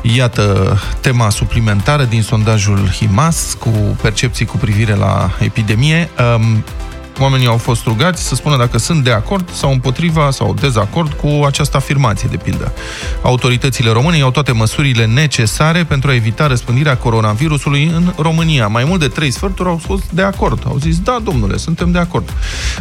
Iată 0.03 0.79
tema 1.00 1.31
suplimentară 1.31 2.05
din 2.05 2.22
sondajul 2.22 2.88
HIMAS 2.88 3.57
cu 3.59 3.68
percepții 4.03 4.44
cu 4.44 4.57
privire 4.57 4.94
la 4.94 5.31
epidemie 5.38 6.11
oamenii 7.18 7.46
au 7.46 7.57
fost 7.57 7.85
rugați 7.85 8.22
să 8.22 8.35
spună 8.35 8.57
dacă 8.57 8.79
sunt 8.79 9.05
de 9.05 9.11
acord 9.11 9.50
sau 9.53 9.72
împotriva 9.72 10.31
sau 10.31 10.55
dezacord 10.61 11.12
cu 11.12 11.44
această 11.46 11.77
afirmație, 11.77 12.29
de 12.31 12.37
pildă. 12.37 12.72
Autoritățile 13.22 13.90
române 13.90 14.20
au 14.20 14.31
toate 14.31 14.53
măsurile 14.53 15.07
necesare 15.07 15.85
pentru 15.85 16.11
a 16.11 16.14
evita 16.14 16.46
răspândirea 16.46 16.96
coronavirusului 16.96 17.85
în 17.85 18.12
România. 18.16 18.66
Mai 18.66 18.85
mult 18.85 19.00
de 19.00 19.09
trei 19.09 19.31
sferturi 19.31 19.68
au 19.68 19.77
fost 19.77 20.05
de 20.11 20.22
acord. 20.22 20.62
Au 20.66 20.79
zis, 20.79 20.98
da, 20.98 21.18
domnule, 21.24 21.57
suntem 21.57 21.90
de 21.90 21.98
acord. 21.98 22.33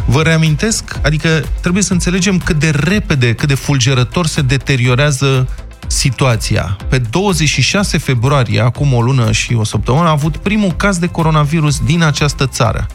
Vă 0.04 0.22
reamintesc, 0.22 0.98
adică 1.02 1.44
trebuie 1.60 1.82
să 1.82 1.92
înțelegem 1.92 2.38
cât 2.38 2.58
de 2.58 2.70
repede, 2.70 3.32
cât 3.34 3.48
de 3.48 3.54
fulgerător 3.54 4.26
se 4.26 4.40
deteriorează 4.40 5.48
situația. 5.86 6.76
Pe 6.88 6.98
26 6.98 7.98
februarie, 7.98 8.60
acum 8.60 8.92
o 8.92 9.00
lună 9.00 9.32
și 9.32 9.54
o 9.54 9.64
săptămână, 9.64 10.08
a 10.08 10.10
avut 10.10 10.36
primul 10.36 10.72
caz 10.72 10.98
de 10.98 11.06
coronavirus 11.06 11.80
din 11.80 12.02
această 12.02 12.46
țară. 12.46 12.86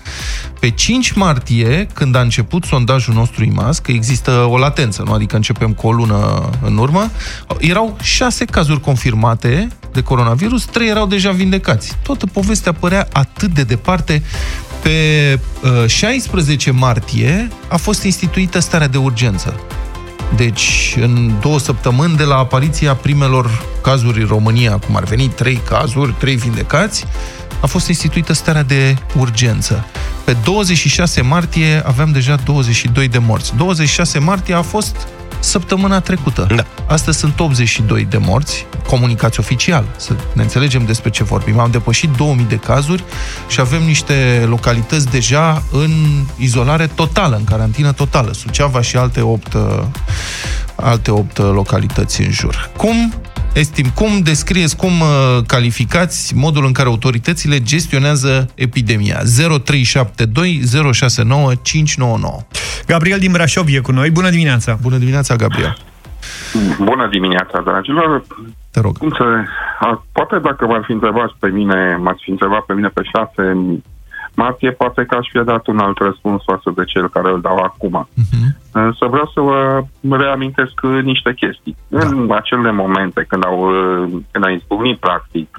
Pe 0.60 0.70
5 0.70 1.12
martie, 1.12 1.88
când 1.94 2.16
a 2.16 2.22
început 2.22 2.64
sondajul 2.64 3.14
nostru 3.14 3.44
IMAS, 3.44 3.80
că 3.80 3.92
există 3.92 4.32
o 4.32 4.58
latență, 4.58 5.04
nu? 5.06 5.12
adică 5.12 5.36
începem 5.36 5.74
cu 5.74 5.88
o 5.88 5.92
lună 5.92 6.50
în 6.62 6.78
urmă, 6.78 7.12
erau 7.60 7.98
6 8.02 8.46
cazuri 8.46 8.82
confirmate 8.82 9.68
de 9.94 10.02
coronavirus, 10.02 10.66
3 10.66 10.88
erau 10.88 11.08
deja 11.08 11.32
vindecați. 11.32 11.98
Toată 12.04 12.26
povestea 12.26 12.74
părea 12.74 13.08
atât 13.12 13.54
de 13.54 13.64
departe. 13.64 14.24
Pe 14.82 15.40
uh, 15.84 15.88
16 15.88 16.72
martie 16.72 17.48
a 17.68 17.78
fost 17.78 18.04
instituită 18.04 18.60
starea 18.60 18.88
de 18.88 18.98
urgență. 18.98 19.60
Deci, 20.36 20.96
în 21.00 21.32
două 21.42 21.60
săptămâni 21.60 22.18
de 22.18 22.24
la 22.24 22.36
apariția 22.36 22.94
primelor 22.94 23.66
cazuri 23.82 24.22
în 24.22 24.28
România, 24.28 24.78
cum 24.86 24.96
ar 24.96 25.04
veni 25.04 25.28
trei 25.28 25.62
cazuri, 25.70 26.16
trei 26.20 26.36
vindecați, 26.36 27.06
a 27.62 27.68
fost 27.68 27.88
instituită 27.88 28.34
starea 28.34 28.64
de 28.64 28.96
urgență. 29.18 29.86
Pe 30.24 30.36
26 30.44 31.22
martie 31.22 31.82
aveam 31.86 32.12
deja 32.12 32.36
22 32.36 33.08
de 33.08 33.18
morți. 33.18 33.56
26 33.56 34.20
martie 34.20 34.54
a 34.54 34.62
fost 34.62 35.08
săptămâna 35.40 36.00
trecută. 36.00 36.48
Da. 36.56 36.66
Astăzi 36.88 37.18
sunt 37.18 37.40
82 37.40 38.06
de 38.06 38.18
morți, 38.18 38.66
comunicați 38.88 39.40
oficial, 39.40 39.86
să 39.98 40.16
ne 40.34 40.42
înțelegem 40.42 40.86
despre 40.86 41.10
ce 41.10 41.24
vorbim. 41.24 41.60
Am 41.60 41.72
depășit 41.72 42.10
2000 42.10 42.46
de 42.46 42.56
cazuri 42.56 43.04
și 43.48 43.60
avem 43.60 43.84
niște 43.84 44.46
localități 44.48 45.08
deja 45.08 45.64
în 45.72 45.92
izolare 46.38 46.88
totală, 46.88 47.36
în 47.36 47.44
carantină 47.44 47.92
totală. 47.92 48.34
Suceava 48.34 48.82
și 48.82 48.98
alte 48.98 49.22
8, 49.22 49.56
alte 50.76 51.12
8 51.12 51.38
localități 51.38 52.22
în 52.22 52.32
jur. 52.32 52.70
Cum 52.78 53.14
Estim, 53.54 53.86
cum 53.96 54.20
descrieți, 54.24 54.78
cum 54.78 55.00
uh, 55.00 55.08
calificați 55.48 56.36
modul 56.36 56.66
în 56.66 56.72
care 56.72 56.88
autoritățile 56.88 57.62
gestionează 57.62 58.50
epidemia? 58.56 59.18
0372 59.64 60.62
069 60.94 61.52
599. 61.62 62.40
Gabriel 62.88 63.20
din 63.20 63.32
Brașov 63.32 63.68
e 63.68 63.80
cu 63.80 63.92
noi. 63.92 64.10
Bună 64.10 64.30
dimineața! 64.30 64.78
Bună 64.82 64.98
dimineața, 64.98 65.36
Gabriel! 65.36 65.78
Bună 66.80 67.08
dimineața, 67.12 67.62
dragilor! 67.62 68.24
Te 68.72 68.80
rog. 68.80 68.98
Poate 70.12 70.40
dacă 70.40 70.66
m-ar 70.66 70.84
fi 70.86 70.92
întrebat 70.92 71.32
pe 71.40 71.48
mine, 71.48 71.96
m-ați 72.02 72.22
fi 72.24 72.30
întrebat 72.30 72.62
pe 72.66 72.74
mine 72.74 72.88
pe 72.88 73.02
6 73.04 73.52
martie, 74.44 74.72
poate 74.72 75.02
că 75.08 75.14
aș 75.16 75.28
fi 75.32 75.40
dat 75.54 75.64
un 75.68 75.80
alt 75.86 75.98
răspuns 75.98 76.42
față 76.52 76.70
de 76.78 76.84
cel 76.92 77.10
care 77.16 77.30
îl 77.32 77.42
dau 77.42 77.58
acum. 77.70 77.96
Uh-huh. 78.08 78.48
Să 79.00 79.06
vreau 79.14 79.28
să 79.36 79.40
vă 79.50 80.18
reamintesc 80.24 80.76
niște 81.12 81.32
chestii. 81.42 81.76
Da. 81.88 82.00
În 82.00 82.32
acele 82.42 82.72
momente 82.72 83.26
când, 83.30 83.46
au, 83.46 83.58
când 84.32 84.44
a 84.46 84.50
izbucnit 84.50 84.98
practic 85.00 85.50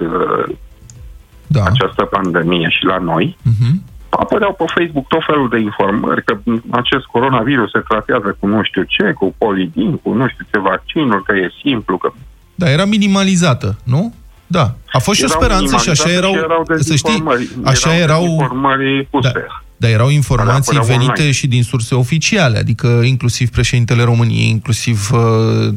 da. 1.47 1.63
această 1.63 2.03
pandemie 2.15 2.69
și 2.69 2.83
la 2.85 2.97
noi, 2.97 3.37
uh-huh. 3.49 3.73
apăreau 4.09 4.53
pe 4.53 4.63
Facebook 4.75 5.07
tot 5.07 5.23
felul 5.25 5.49
de 5.49 5.59
informări 5.59 6.23
că 6.23 6.33
acest 6.69 7.05
coronavirus 7.05 7.69
se 7.71 7.83
tratează 7.89 8.29
cu 8.39 8.47
nu 8.47 8.63
știu 8.63 8.83
ce, 8.83 9.05
cu 9.11 9.35
polidin, 9.37 9.97
cu 9.97 10.13
nu 10.13 10.27
știu 10.27 10.45
ce 10.51 10.59
vaccinuri, 10.59 11.23
că 11.23 11.33
e 11.35 11.59
simplu, 11.63 11.97
că... 11.97 12.11
Da, 12.55 12.69
era 12.69 12.85
minimalizată, 12.85 13.77
nu? 13.83 14.13
Da. 14.51 14.75
A 14.91 14.99
fost 14.99 15.19
și 15.19 15.25
o 15.25 15.27
speranță 15.27 15.77
și 15.77 15.89
așa 15.89 16.11
erau, 16.11 16.33
erau 16.33 16.65
să 16.79 16.95
știi, 16.95 17.23
așa 17.63 17.95
erau, 17.95 18.37
erau 18.39 19.19
da, 19.21 19.31
dar 19.77 19.89
erau 19.89 20.09
informații 20.09 20.79
venite 20.79 21.11
online. 21.11 21.31
și 21.31 21.47
din 21.47 21.63
surse 21.63 21.95
oficiale, 21.95 22.57
adică 22.57 22.87
inclusiv 22.87 23.49
președintele 23.49 24.03
României, 24.03 24.49
inclusiv 24.49 25.09
uh, 25.13 25.73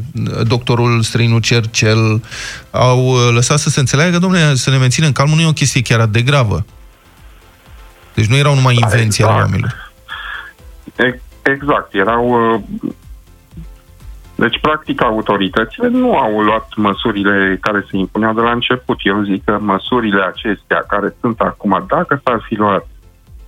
doctorul 0.46 1.02
străinul 1.02 1.40
Cercel, 1.40 2.22
au 2.70 3.06
uh, 3.06 3.28
lăsat 3.32 3.58
să 3.58 3.68
se 3.70 3.80
înțeleagă 3.80 4.10
că, 4.10 4.18
domnule, 4.18 4.54
să 4.54 4.70
ne 4.70 4.76
menținem 4.76 5.12
calmul 5.12 5.36
nu 5.36 5.42
e 5.42 5.46
o 5.46 5.52
chestie 5.52 5.82
chiar 5.82 6.00
atât 6.00 6.12
de 6.12 6.22
gravă. 6.22 6.64
Deci 8.14 8.26
nu 8.26 8.36
erau 8.36 8.54
numai 8.54 8.78
invenții 8.82 9.24
exact. 9.24 9.30
ale 9.30 9.40
oamenilor. 9.40 9.92
Exact, 11.42 11.94
erau... 11.94 12.64
Uh, 14.36 14.44
deci, 14.44 14.60
practic, 14.60 15.02
autoritățile 15.02 15.88
nu 15.88 16.16
au 16.16 16.40
luat 16.40 16.68
măsurile 16.76 17.58
care 17.60 17.86
se 17.90 17.96
impuneau 17.96 18.34
de 18.34 18.40
la 18.40 18.50
început. 18.50 18.98
Eu 19.02 19.22
zic 19.22 19.44
că 19.44 19.58
măsurile 19.60 20.22
acestea 20.22 20.84
care 20.88 21.16
sunt 21.20 21.40
acum, 21.40 21.84
dacă 21.88 22.20
s-ar 22.24 22.44
fi 22.48 22.54
luat 22.54 22.86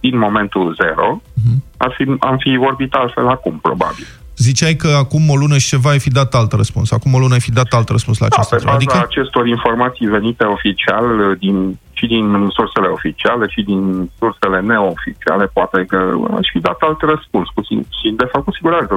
din 0.01 0.19
momentul 0.19 0.77
zero, 0.83 1.21
uh-huh. 1.21 1.59
ar 1.77 1.93
fi, 1.97 2.17
am 2.19 2.37
fi 2.39 2.57
vorbit 2.57 2.95
altfel 2.95 3.29
acum, 3.29 3.59
probabil. 3.63 4.07
Ziceai 4.37 4.75
că 4.75 4.89
acum 4.89 5.31
o 5.31 5.37
lună 5.37 5.59
și 5.59 5.69
ceva 5.69 5.91
ai 5.91 5.99
fi 5.99 6.11
dat 6.11 6.35
alt 6.35 6.53
răspuns. 6.53 6.93
Acum 6.93 7.15
o 7.15 7.19
lună 7.19 7.35
ai 7.35 7.41
fi 7.41 7.53
dat 7.53 7.73
alt 7.73 7.89
răspuns 7.89 8.19
la 8.19 8.27
acest 8.27 8.51
da, 8.51 8.57
pe 8.57 8.71
adică... 8.71 8.97
acestor 8.97 9.47
informații 9.47 10.07
venite 10.07 10.45
oficial 10.45 11.37
din, 11.39 11.79
și 11.99 12.07
din 12.07 12.49
sursele 12.57 12.87
oficiale 12.87 13.47
și 13.49 13.63
din 13.63 14.11
sursele 14.19 14.61
neoficiale, 14.61 15.47
poate 15.47 15.85
că 15.89 15.99
aș 16.39 16.49
fi 16.53 16.59
dat 16.59 16.77
alt 16.81 17.01
răspuns. 17.01 17.49
Cu, 17.55 17.63
și 17.99 18.09
de 18.17 18.29
fapt 18.33 18.45
cu 18.45 18.53
siguranță 18.53 18.95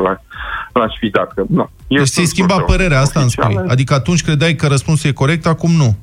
l-aș 0.74 0.94
fi 1.00 1.10
dat. 1.10 1.34
Că, 1.34 1.44
nu, 1.48 1.70
deci 1.88 2.08
ți-ai 2.08 2.26
schimbat 2.26 2.66
părerea 2.66 3.00
asta 3.00 3.20
în 3.20 3.30
spui. 3.30 3.60
Adică 3.68 3.94
atunci 3.94 4.24
credeai 4.24 4.54
că 4.54 4.68
răspunsul 4.68 5.10
e 5.10 5.14
corect, 5.14 5.46
acum 5.46 5.72
nu. 5.72 5.98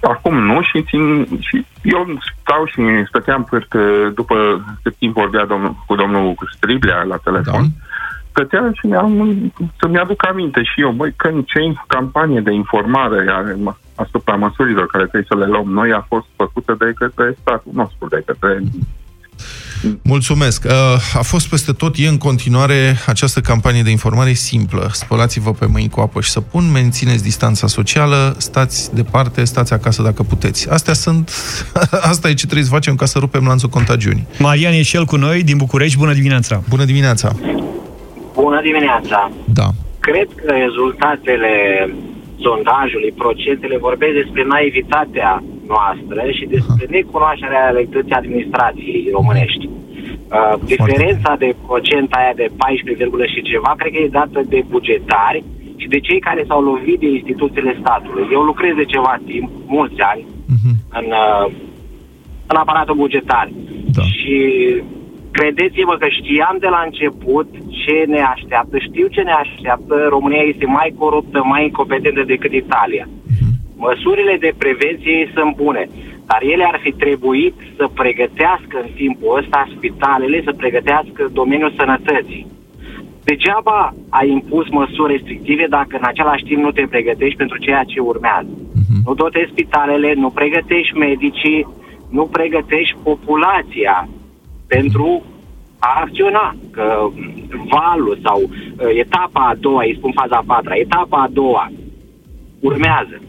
Acum 0.00 0.34
nu 0.38 0.62
și, 0.62 0.82
țin, 0.82 1.26
și 1.40 1.66
eu 1.82 2.18
stau 2.40 2.66
și 2.66 2.80
stăteam 3.08 3.44
cât, 3.50 3.74
după 4.14 4.64
cât 4.82 4.96
timp 4.96 5.14
vorbea 5.14 5.44
domnul, 5.44 5.76
cu 5.86 5.94
domnul 5.94 6.34
Striblea 6.56 7.02
la 7.02 7.16
telefon, 7.16 7.62
da. 7.62 7.86
stăteam 8.30 8.72
și 8.72 8.86
mi-am, 8.86 9.52
să-mi 9.80 9.98
aduc 9.98 10.26
aminte 10.26 10.62
și 10.62 10.80
eu, 10.80 10.90
băi, 10.90 11.12
când 11.16 11.44
ce 11.44 11.58
campanie 11.86 12.40
de 12.40 12.52
informare 12.52 13.24
asupra 13.94 14.34
măsurilor 14.34 14.86
care 14.86 15.06
trebuie 15.06 15.32
să 15.32 15.36
le 15.38 15.46
luăm 15.46 15.68
noi 15.68 15.92
a 15.92 16.06
fost 16.08 16.26
făcută 16.36 16.76
de 16.78 16.92
către 16.96 17.36
statul 17.40 17.72
nostru, 17.74 18.08
de 18.08 18.22
către 18.26 18.62
Mulțumesc. 20.02 20.64
Uh, 20.64 20.72
a 21.18 21.22
fost 21.22 21.48
peste 21.48 21.72
tot, 21.72 21.94
e 21.96 22.08
în 22.08 22.18
continuare 22.18 22.96
această 23.06 23.40
campanie 23.40 23.82
de 23.82 23.90
informare 23.90 24.32
simplă. 24.32 24.88
Spălați-vă 24.92 25.50
pe 25.50 25.66
mâini 25.66 25.88
cu 25.88 26.00
apă 26.00 26.20
și 26.20 26.30
săpun, 26.30 26.70
mențineți 26.72 27.22
distanța 27.22 27.66
socială, 27.66 28.34
stați 28.38 28.94
departe, 28.94 29.44
stați 29.44 29.72
acasă 29.72 30.02
dacă 30.02 30.22
puteți. 30.22 30.70
Astea 30.70 30.92
sunt, 30.92 31.30
asta 32.10 32.28
e 32.28 32.34
ce 32.34 32.44
trebuie 32.44 32.64
să 32.64 32.70
facem 32.70 32.94
ca 32.94 33.04
să 33.04 33.18
rupem 33.18 33.44
lanțul 33.46 33.68
contagiunii. 33.68 34.26
Marian 34.38 34.72
e 34.72 34.82
și 34.82 34.96
el 34.96 35.04
cu 35.04 35.16
noi 35.16 35.42
din 35.42 35.56
București. 35.56 35.98
Bună 35.98 36.12
dimineața! 36.12 36.62
Bună 36.68 36.84
dimineața! 36.84 37.32
Bună 38.34 38.60
dimineața! 38.62 39.30
Da. 39.44 39.68
Cred 39.98 40.28
că 40.34 40.52
rezultatele 40.52 41.50
sondajului, 42.46 43.12
procentele 43.22 43.76
vorbesc 43.78 44.14
despre 44.22 44.44
naivitatea 44.44 45.42
noastră 45.66 46.20
și 46.30 46.44
despre 46.54 46.84
necunoașterea 46.88 47.70
realității 47.70 48.12
administrației 48.12 49.08
românești. 49.12 49.68
Uh, 49.68 50.54
diferența 50.64 51.36
de 51.38 51.54
procent 51.66 52.12
aia 52.12 52.32
de 52.36 52.48
14, 52.56 53.32
și 53.34 53.42
ceva, 53.42 53.74
cred 53.76 53.92
că 53.92 53.98
e 53.98 54.18
dată 54.20 54.40
de 54.48 54.64
bugetari 54.68 55.44
și 55.76 55.88
de 55.88 56.00
cei 56.00 56.20
care 56.20 56.44
s-au 56.48 56.60
lovit 56.62 56.98
de 57.00 57.08
instituțiile 57.08 57.76
statului. 57.80 58.28
Eu 58.32 58.42
lucrez 58.42 58.74
de 58.74 58.84
ceva 58.84 59.14
timp, 59.26 59.50
mulți 59.66 60.00
ani, 60.00 60.24
uh-huh. 60.24 60.74
în, 60.98 61.06
uh, 61.24 61.46
în 62.46 62.56
aparatul 62.56 62.94
bugetar. 62.94 63.50
Da. 63.96 64.02
Și 64.02 64.36
credeți-mă 65.38 65.94
că 66.00 66.08
știam 66.18 66.56
de 66.64 66.70
la 66.76 66.80
început 66.84 67.48
ce 67.82 67.96
ne 68.14 68.22
așteaptă, 68.34 68.76
știu 68.78 69.06
ce 69.06 69.22
ne 69.28 69.34
așteaptă, 69.44 69.94
România 70.14 70.44
este 70.52 70.66
mai 70.66 70.90
coruptă, 70.98 71.38
mai 71.52 71.62
incompetentă 71.64 72.22
decât 72.32 72.52
Italia. 72.52 73.04
Uh-huh. 73.08 73.52
Măsurile 73.86 74.36
de 74.44 74.52
prevenție 74.62 75.30
sunt 75.34 75.56
bune, 75.62 75.82
dar 76.30 76.40
ele 76.52 76.64
ar 76.72 76.78
fi 76.84 76.92
trebuit 77.04 77.54
să 77.76 77.84
pregătească 78.00 78.76
în 78.82 78.90
timpul 79.02 79.38
ăsta 79.40 79.68
spitalele, 79.76 80.42
să 80.44 80.52
pregătească 80.62 81.20
domeniul 81.32 81.76
sănătății. 81.78 82.46
Degeaba 83.28 83.94
ai 84.08 84.28
impus 84.30 84.66
măsuri 84.68 85.12
restrictive 85.12 85.66
dacă 85.78 85.94
în 86.00 86.06
același 86.12 86.44
timp 86.44 86.60
nu 86.62 86.70
te 86.70 86.86
pregătești 86.94 87.40
pentru 87.42 87.58
ceea 87.58 87.84
ce 87.92 88.00
urmează. 88.00 88.52
Uh-huh. 88.52 88.98
Nu 89.06 89.14
toate 89.14 89.48
spitalele, 89.50 90.10
nu 90.14 90.30
pregătești 90.30 90.98
medicii, 91.06 91.66
nu 92.10 92.24
pregătești 92.36 92.96
populația 93.02 94.08
pentru 94.66 95.24
a 95.78 96.00
acționa. 96.04 96.56
Că 96.70 97.08
valul 97.68 98.18
sau 98.22 98.40
uh, 98.42 98.86
etapa 98.98 99.40
a 99.48 99.54
doua, 99.60 99.82
îi 99.82 99.96
spun 99.98 100.12
faza 100.12 100.36
a 100.36 100.44
patra, 100.46 100.74
etapa 100.74 101.22
a 101.22 101.28
doua 101.32 101.72
urmează. 102.60 103.20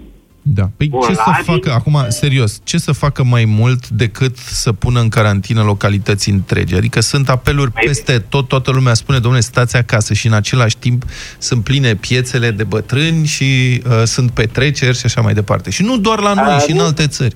Da. 0.47 0.63
Păi 0.77 0.87
Bun, 0.87 1.01
ce 1.07 1.13
să 1.13 1.41
facă, 1.43 1.71
acum, 1.71 2.05
serios, 2.07 2.61
ce 2.63 2.77
să 2.77 2.91
facă 2.91 3.23
mai 3.23 3.45
mult 3.45 3.87
decât 3.87 4.37
să 4.37 4.73
pună 4.73 4.99
în 4.99 5.09
carantină 5.09 5.61
localități 5.63 6.29
întregi? 6.29 6.75
Adică 6.75 6.99
sunt 6.99 7.29
apeluri 7.29 7.71
mai 7.73 7.83
peste 7.85 8.19
tot, 8.19 8.47
toată 8.47 8.71
lumea 8.71 8.93
spune, 8.93 9.19
domnule, 9.19 9.43
stați 9.43 9.75
acasă 9.77 10.13
și 10.13 10.27
în 10.27 10.33
același 10.33 10.77
timp 10.77 11.03
sunt 11.37 11.63
pline 11.63 11.95
piețele 11.95 12.51
de 12.51 12.63
bătrâni 12.63 13.25
și 13.25 13.81
uh, 13.85 14.03
sunt 14.03 14.31
petreceri 14.31 14.97
și 14.97 15.05
așa 15.05 15.21
mai 15.21 15.33
departe. 15.33 15.69
Și 15.69 15.83
nu 15.83 15.97
doar 15.97 16.19
la 16.19 16.33
noi, 16.33 16.55
uh, 16.55 16.61
și 16.61 16.71
în 16.71 16.79
alte 16.79 17.07
țări. 17.07 17.35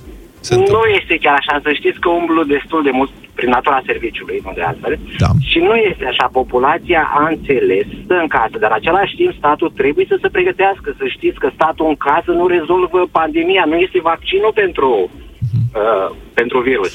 Nu 0.49 0.81
este 0.99 1.17
chiar 1.21 1.35
așa, 1.39 1.59
să 1.63 1.71
știți 1.73 1.99
că 1.99 2.09
umblu 2.09 2.43
destul 2.43 2.83
de 2.83 2.89
mult 2.93 3.12
prin 3.39 3.52
natura 3.58 3.88
serviciului, 3.91 4.38
nu 4.45 4.52
de 4.60 4.63
altfel. 4.69 4.93
Da. 5.23 5.30
Și 5.52 5.60
nu 5.67 5.73
este 5.89 6.06
așa. 6.12 6.25
Populația 6.39 7.02
a 7.19 7.23
înțeles, 7.34 7.88
stă 8.04 8.15
în 8.23 8.30
casă, 8.38 8.56
dar 8.62 8.71
în 8.71 8.80
același 8.82 9.13
timp 9.19 9.32
statul 9.41 9.69
trebuie 9.82 10.06
să 10.12 10.17
se 10.21 10.34
pregătească. 10.36 10.88
Să 11.02 11.06
știți 11.15 11.41
că 11.43 11.47
statul 11.58 11.86
în 11.93 11.97
casă 12.08 12.32
nu 12.39 12.45
rezolvă 12.56 12.99
pandemia, 13.19 13.63
nu 13.71 13.78
este 13.86 13.99
vaccinul 14.12 14.54
pentru, 14.62 14.89
uh-huh. 15.45 15.63
uh, 15.82 16.08
pentru 16.39 16.58
virus. 16.69 16.93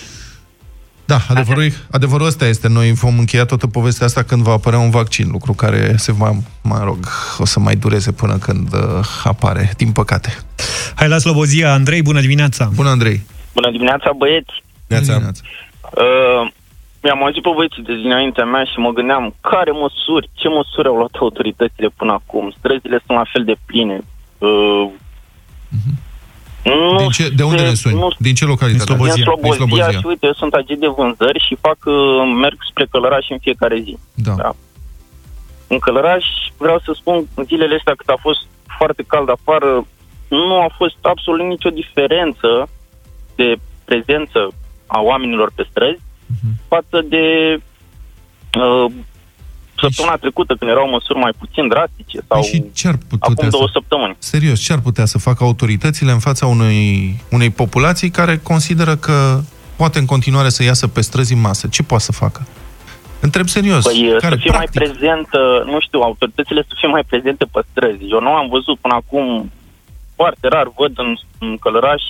Da, 1.13 1.19
adevărul, 1.29 1.65
adevărul 1.91 2.27
ăsta 2.27 2.47
este. 2.47 2.69
Noi 2.69 2.93
vom 2.93 3.19
încheia 3.19 3.45
toată 3.45 3.67
povestea 3.67 4.07
asta 4.07 4.23
când 4.23 4.43
va 4.43 4.53
apărea 4.53 4.79
un 4.79 4.91
vaccin, 4.91 5.27
lucru 5.31 5.53
care 5.53 5.95
se 5.97 6.13
va, 6.13 6.31
mă 6.63 6.81
rog, 6.85 6.99
o 7.39 7.45
să 7.45 7.59
mai 7.61 7.77
dureze 7.77 8.13
până 8.13 8.37
când 8.39 8.69
uh, 8.73 8.81
apare, 9.25 9.71
din 9.77 9.93
păcate. 9.93 10.31
Hai 10.95 11.09
la 11.09 11.19
Slobozia, 11.19 11.73
Andrei, 11.73 12.03
bună 12.03 12.21
dimineața! 12.21 12.71
Bună, 12.75 12.89
Andrei! 12.89 13.23
Bună 13.53 13.71
dimineața, 13.71 14.11
băieți! 14.17 14.53
Bună 14.89 15.01
dimineața! 15.01 15.41
Uh, 16.03 16.51
mi-am 17.03 17.23
auzit 17.25 17.43
pe 17.43 17.51
băieții 17.55 17.83
de 17.83 17.95
dinaintea 17.95 18.45
mea 18.45 18.65
și 18.65 18.79
mă 18.79 18.91
gândeam 18.91 19.35
care 19.41 19.71
măsuri, 19.71 20.31
ce 20.33 20.49
măsuri 20.49 20.89
au 20.89 20.97
luat 20.97 21.15
autoritățile 21.19 21.89
până 21.97 22.13
acum. 22.13 22.55
Străzile 22.59 23.03
sunt 23.07 23.19
la 23.19 23.27
fel 23.33 23.45
de 23.45 23.57
pline. 23.67 24.01
Uh, 24.39 24.91
uh-huh. 25.77 25.97
Nu 26.65 26.97
din 26.97 27.09
ce, 27.09 27.29
de 27.29 27.43
unde 27.43 27.63
ne 27.63 27.75
suni? 27.75 27.95
Nu, 27.95 28.09
din 28.19 28.35
ce 28.35 28.45
localitate? 28.45 28.85
Din 28.85 28.95
Slobozia. 28.95 29.15
Din 29.15 29.25
Slobozia, 29.25 29.65
din 29.65 29.67
Slobozia. 29.67 30.01
și 30.01 30.07
uite, 30.07 30.27
eu 30.27 30.33
sunt 30.33 30.53
agent 30.55 30.81
de 30.81 30.87
vânzări 30.97 31.45
și 31.47 31.55
fac, 31.61 31.79
uh, 31.85 31.95
merg 32.43 32.59
spre 32.71 32.87
Călăraș 32.91 33.27
în 33.31 33.39
fiecare 33.39 33.79
zi. 33.81 33.99
Da. 34.15 34.35
da. 34.37 34.51
În 35.67 35.79
Călăraș, 35.79 36.25
vreau 36.59 36.79
să 36.85 36.93
spun, 36.95 37.29
zilele 37.47 37.75
astea 37.75 37.95
cât 37.95 38.09
a 38.09 38.19
fost 38.21 38.43
foarte 38.79 39.03
cald 39.07 39.29
afară, 39.31 39.87
nu 40.29 40.55
a 40.61 40.69
fost 40.77 40.99
absolut 41.03 41.47
nicio 41.47 41.71
diferență 41.71 42.69
de 43.35 43.57
prezență 43.85 44.53
a 44.87 45.01
oamenilor 45.01 45.53
pe 45.55 45.67
străzi 45.71 46.01
uh-huh. 46.01 46.55
față 46.69 47.07
de 47.09 47.25
uh, 48.59 48.93
săptămâna 49.81 50.17
trecută, 50.17 50.55
când 50.59 50.71
erau 50.71 50.89
măsuri 50.89 51.19
mai 51.19 51.33
puțin 51.39 51.69
drastice, 51.69 52.19
sau 52.29 52.41
păi 52.41 52.49
și 52.49 52.65
ce 52.73 52.89
ar 52.89 52.99
putea 53.09 53.29
acum 53.31 53.49
două 53.49 53.67
să... 53.67 53.71
săptămâni. 53.73 54.17
Serios, 54.19 54.61
ce 54.61 54.73
ar 54.73 54.81
putea 54.81 55.05
să 55.05 55.19
facă 55.19 55.45
autoritățile 55.45 56.13
în 56.13 56.19
fața 56.19 56.47
unei, 56.47 57.21
unei 57.31 57.51
populații 57.51 58.11
care 58.11 58.37
consideră 58.39 58.97
că 58.97 59.41
poate 59.77 59.99
în 59.99 60.07
continuare 60.07 60.49
să 60.49 60.63
iasă 60.63 60.89
pe 60.89 61.01
străzi 61.01 61.33
în 61.33 61.41
masă? 61.41 61.67
Ce 61.67 61.83
poate 61.83 62.05
să 62.05 62.13
facă? 62.13 62.47
Întreb 63.21 63.49
serios. 63.49 63.85
Păi 63.85 64.17
care, 64.19 64.35
să 64.35 64.41
fie 64.41 64.51
practic? 64.51 64.53
mai 64.53 64.69
prezentă, 64.73 65.65
nu 65.67 65.81
știu, 65.81 66.01
autoritățile 66.01 66.63
să 66.69 66.75
fie 66.79 66.89
mai 66.89 67.05
prezente 67.07 67.45
pe 67.53 67.61
străzi. 67.71 68.05
Eu 68.11 68.21
nu 68.21 68.33
am 68.33 68.49
văzut 68.49 68.79
până 68.79 68.95
acum, 68.95 69.51
foarte 70.15 70.49
rar 70.49 70.69
văd 70.77 70.93
în, 70.99 71.17
în 71.39 71.57
Călăraș 71.57 72.03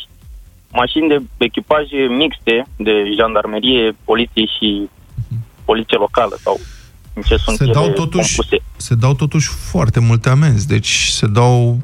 mașini 0.75 1.09
de 1.09 1.19
echipaje 1.37 1.97
mixte 1.97 2.67
de 2.77 2.93
jandarmerie, 3.19 3.97
poliție 4.05 4.45
și 4.57 4.89
poliție 5.65 5.97
locală 5.97 6.37
sau 6.41 6.61
în 7.15 7.23
ce 7.23 7.37
sunt 7.37 7.57
se 7.57 7.65
dau, 7.65 7.89
totuși, 7.89 8.37
compuse. 8.37 8.63
se 8.77 8.95
dau 8.95 9.15
totuși 9.15 9.49
foarte 9.71 10.01
multe 10.01 10.29
amenzi, 10.29 10.69
deci 10.69 10.93
se 11.19 11.27
dau 11.27 11.79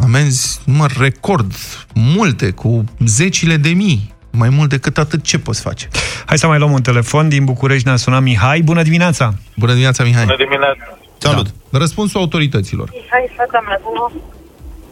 amenzi, 0.00 0.60
număr 0.64 0.90
record, 0.98 1.52
multe, 1.94 2.50
cu 2.50 2.84
zecile 2.98 3.56
de 3.56 3.68
mii 3.68 4.16
Mai 4.30 4.48
mult 4.48 4.68
decât 4.68 4.98
atât, 4.98 5.22
ce 5.22 5.38
poți 5.38 5.60
face? 5.62 5.88
Hai 6.26 6.38
să 6.38 6.46
mai 6.46 6.58
luăm 6.58 6.72
un 6.72 6.82
telefon. 6.82 7.28
Din 7.28 7.44
București 7.44 7.86
ne-a 7.86 7.96
sunat 7.96 8.22
Mihai. 8.22 8.60
Bună 8.60 8.82
dimineața! 8.82 9.34
Bună 9.56 9.70
dimineața, 9.70 10.04
Mihai! 10.04 10.24
Bună 10.24 10.36
dimineața! 10.36 10.98
Salut! 11.18 11.46
Da. 11.70 11.78
Răspunsul 11.78 12.20
autorităților. 12.20 12.90
Mihai, 12.92 13.30
fata 13.36 13.62
mea, 13.66 13.80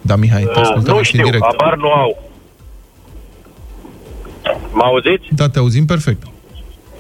Da, 0.01 0.17
Mihai, 0.17 0.43
te 0.55 0.61
ascultăm 0.61 0.93
uh, 0.93 0.99
Nu 0.99 1.05
știu, 1.05 1.25
direct. 1.25 1.43
abar 1.43 1.77
nu 1.77 1.91
au. 1.93 2.26
Mă 4.73 4.83
auziți? 4.83 5.27
Da, 5.31 5.49
te 5.49 5.59
auzim 5.59 5.85
perfect. 5.85 6.23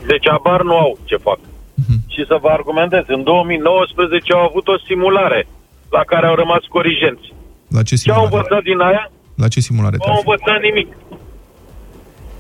Deci 0.07 0.29
abar 0.29 0.63
nu 0.63 0.77
au 0.77 0.99
ce 1.05 1.17
fac. 1.17 1.39
Uh-huh. 1.39 1.99
Și 2.15 2.25
să 2.27 2.39
vă 2.43 2.49
argumentez, 2.49 3.05
în 3.07 3.23
2019 3.23 4.33
au 4.33 4.45
avut 4.51 4.69
o 4.69 4.79
simulare 4.87 5.47
la 5.91 6.03
care 6.07 6.27
au 6.27 6.35
rămas 6.35 6.63
corigenți. 6.77 7.27
La 7.69 7.83
ce 7.83 7.95
Ce 7.95 7.97
simulare? 7.97 8.23
au 8.23 8.29
învățat 8.33 8.63
din 8.63 8.79
aia? 8.81 9.11
La 9.43 9.49
ce 9.49 9.61
simulare? 9.61 9.97
Nu 9.99 10.13
au 10.13 10.23
învățat 10.25 10.61
nimic. 10.69 10.89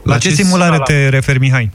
La, 0.02 0.12
la 0.12 0.18
ce, 0.18 0.28
ce 0.28 0.34
simulare 0.34 0.78
te 0.88 1.08
referi, 1.08 1.38
Mihai? 1.38 1.70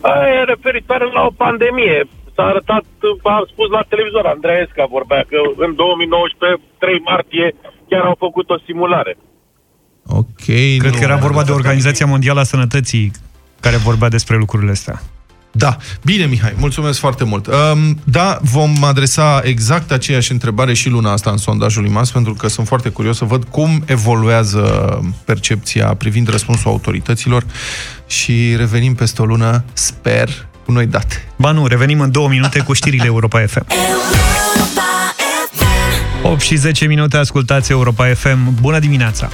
Aia 0.00 0.28
e 0.40 0.44
referitoare 0.54 1.04
la 1.16 1.22
o 1.30 1.32
pandemie. 1.44 1.98
S-a 2.34 2.44
arătat, 2.52 2.84
a 3.22 3.44
spus 3.52 3.68
la 3.76 3.82
televizor, 3.92 4.24
Andreesca 4.26 4.84
vorbea 4.96 5.22
că 5.30 5.38
în 5.64 5.74
2019, 5.74 6.60
3 6.78 6.98
martie, 7.10 7.46
chiar 7.88 8.04
au 8.10 8.16
făcut 8.18 8.50
o 8.50 8.58
simulare. 8.66 9.16
Ok. 10.14 10.44
Cred 10.44 10.80
nu. 10.82 10.90
că 10.90 11.02
era 11.02 11.16
vorba 11.16 11.44
de 11.44 11.52
Organizația 11.52 12.06
Mondială 12.06 12.40
a 12.40 12.44
Sănătății 12.44 13.10
care 13.60 13.76
vorbea 13.76 14.08
despre 14.08 14.36
lucrurile 14.36 14.70
astea. 14.70 15.02
Da. 15.52 15.76
Bine, 16.04 16.24
Mihai, 16.24 16.54
mulțumesc 16.56 16.98
foarte 16.98 17.24
mult. 17.24 17.46
Um, 17.46 17.98
da, 18.04 18.38
vom 18.42 18.84
adresa 18.84 19.40
exact 19.44 19.92
aceeași 19.92 20.32
întrebare 20.32 20.74
și 20.74 20.88
luna 20.88 21.12
asta 21.12 21.30
în 21.30 21.36
sondajul 21.36 21.86
IMAS, 21.86 22.10
pentru 22.10 22.34
că 22.34 22.48
sunt 22.48 22.66
foarte 22.66 22.88
curios 22.88 23.16
să 23.16 23.24
văd 23.24 23.44
cum 23.44 23.82
evoluează 23.86 25.00
percepția 25.24 25.94
privind 25.94 26.28
răspunsul 26.28 26.70
autorităților 26.70 27.44
și 28.06 28.56
revenim 28.56 28.94
peste 28.94 29.22
o 29.22 29.24
lună, 29.24 29.64
sper, 29.72 30.46
cu 30.64 30.72
noi 30.72 30.86
date. 30.86 31.28
Ba 31.36 31.50
nu, 31.50 31.66
revenim 31.66 32.00
în 32.00 32.10
două 32.10 32.28
minute 32.28 32.58
cu 32.58 32.72
știrile 32.72 33.06
Europa 33.06 33.44
FM. 33.46 33.66
8 36.24 36.40
și 36.40 36.56
10 36.56 36.86
minute, 36.86 37.16
ascultați 37.16 37.70
Europa 37.70 38.06
FM. 38.06 38.60
Bună 38.60 38.78
dimineața! 38.78 39.28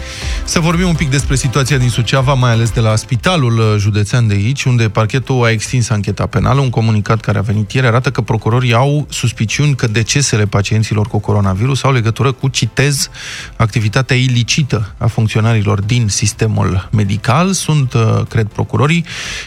Să 0.44 0.60
vorbim 0.60 0.88
un 0.88 0.94
pic 0.94 1.10
despre 1.10 1.36
situația 1.36 1.78
din 1.78 1.88
Suceava, 1.88 2.34
mai 2.34 2.50
ales 2.50 2.70
de 2.70 2.80
la 2.80 2.96
spitalul 2.96 3.58
uh, 3.58 3.74
județean 3.78 4.26
de 4.26 4.34
aici, 4.34 4.64
unde 4.64 4.88
parchetul 4.88 5.44
a 5.44 5.50
extins 5.50 5.90
ancheta 5.90 6.26
penală. 6.26 6.60
Un 6.60 6.70
comunicat 6.70 7.20
care 7.20 7.38
a 7.38 7.40
venit 7.40 7.72
ieri 7.72 7.86
arată 7.86 8.10
că 8.10 8.20
procurorii 8.20 8.72
au 8.72 9.06
suspiciuni 9.10 9.74
că 9.74 9.86
decesele 9.86 10.46
pacienților 10.46 11.06
cu 11.06 11.18
coronavirus 11.18 11.82
au 11.82 11.92
legătură 11.92 12.32
cu, 12.32 12.48
citez, 12.48 13.10
activitatea 13.56 14.16
ilicită 14.16 14.94
a 14.98 15.06
funcționarilor 15.06 15.80
din 15.80 16.08
sistemul 16.08 16.88
medical. 16.92 17.52
Sunt, 17.52 17.92
uh, 17.92 18.20
cred 18.28 18.46
procurorii, 18.46 19.04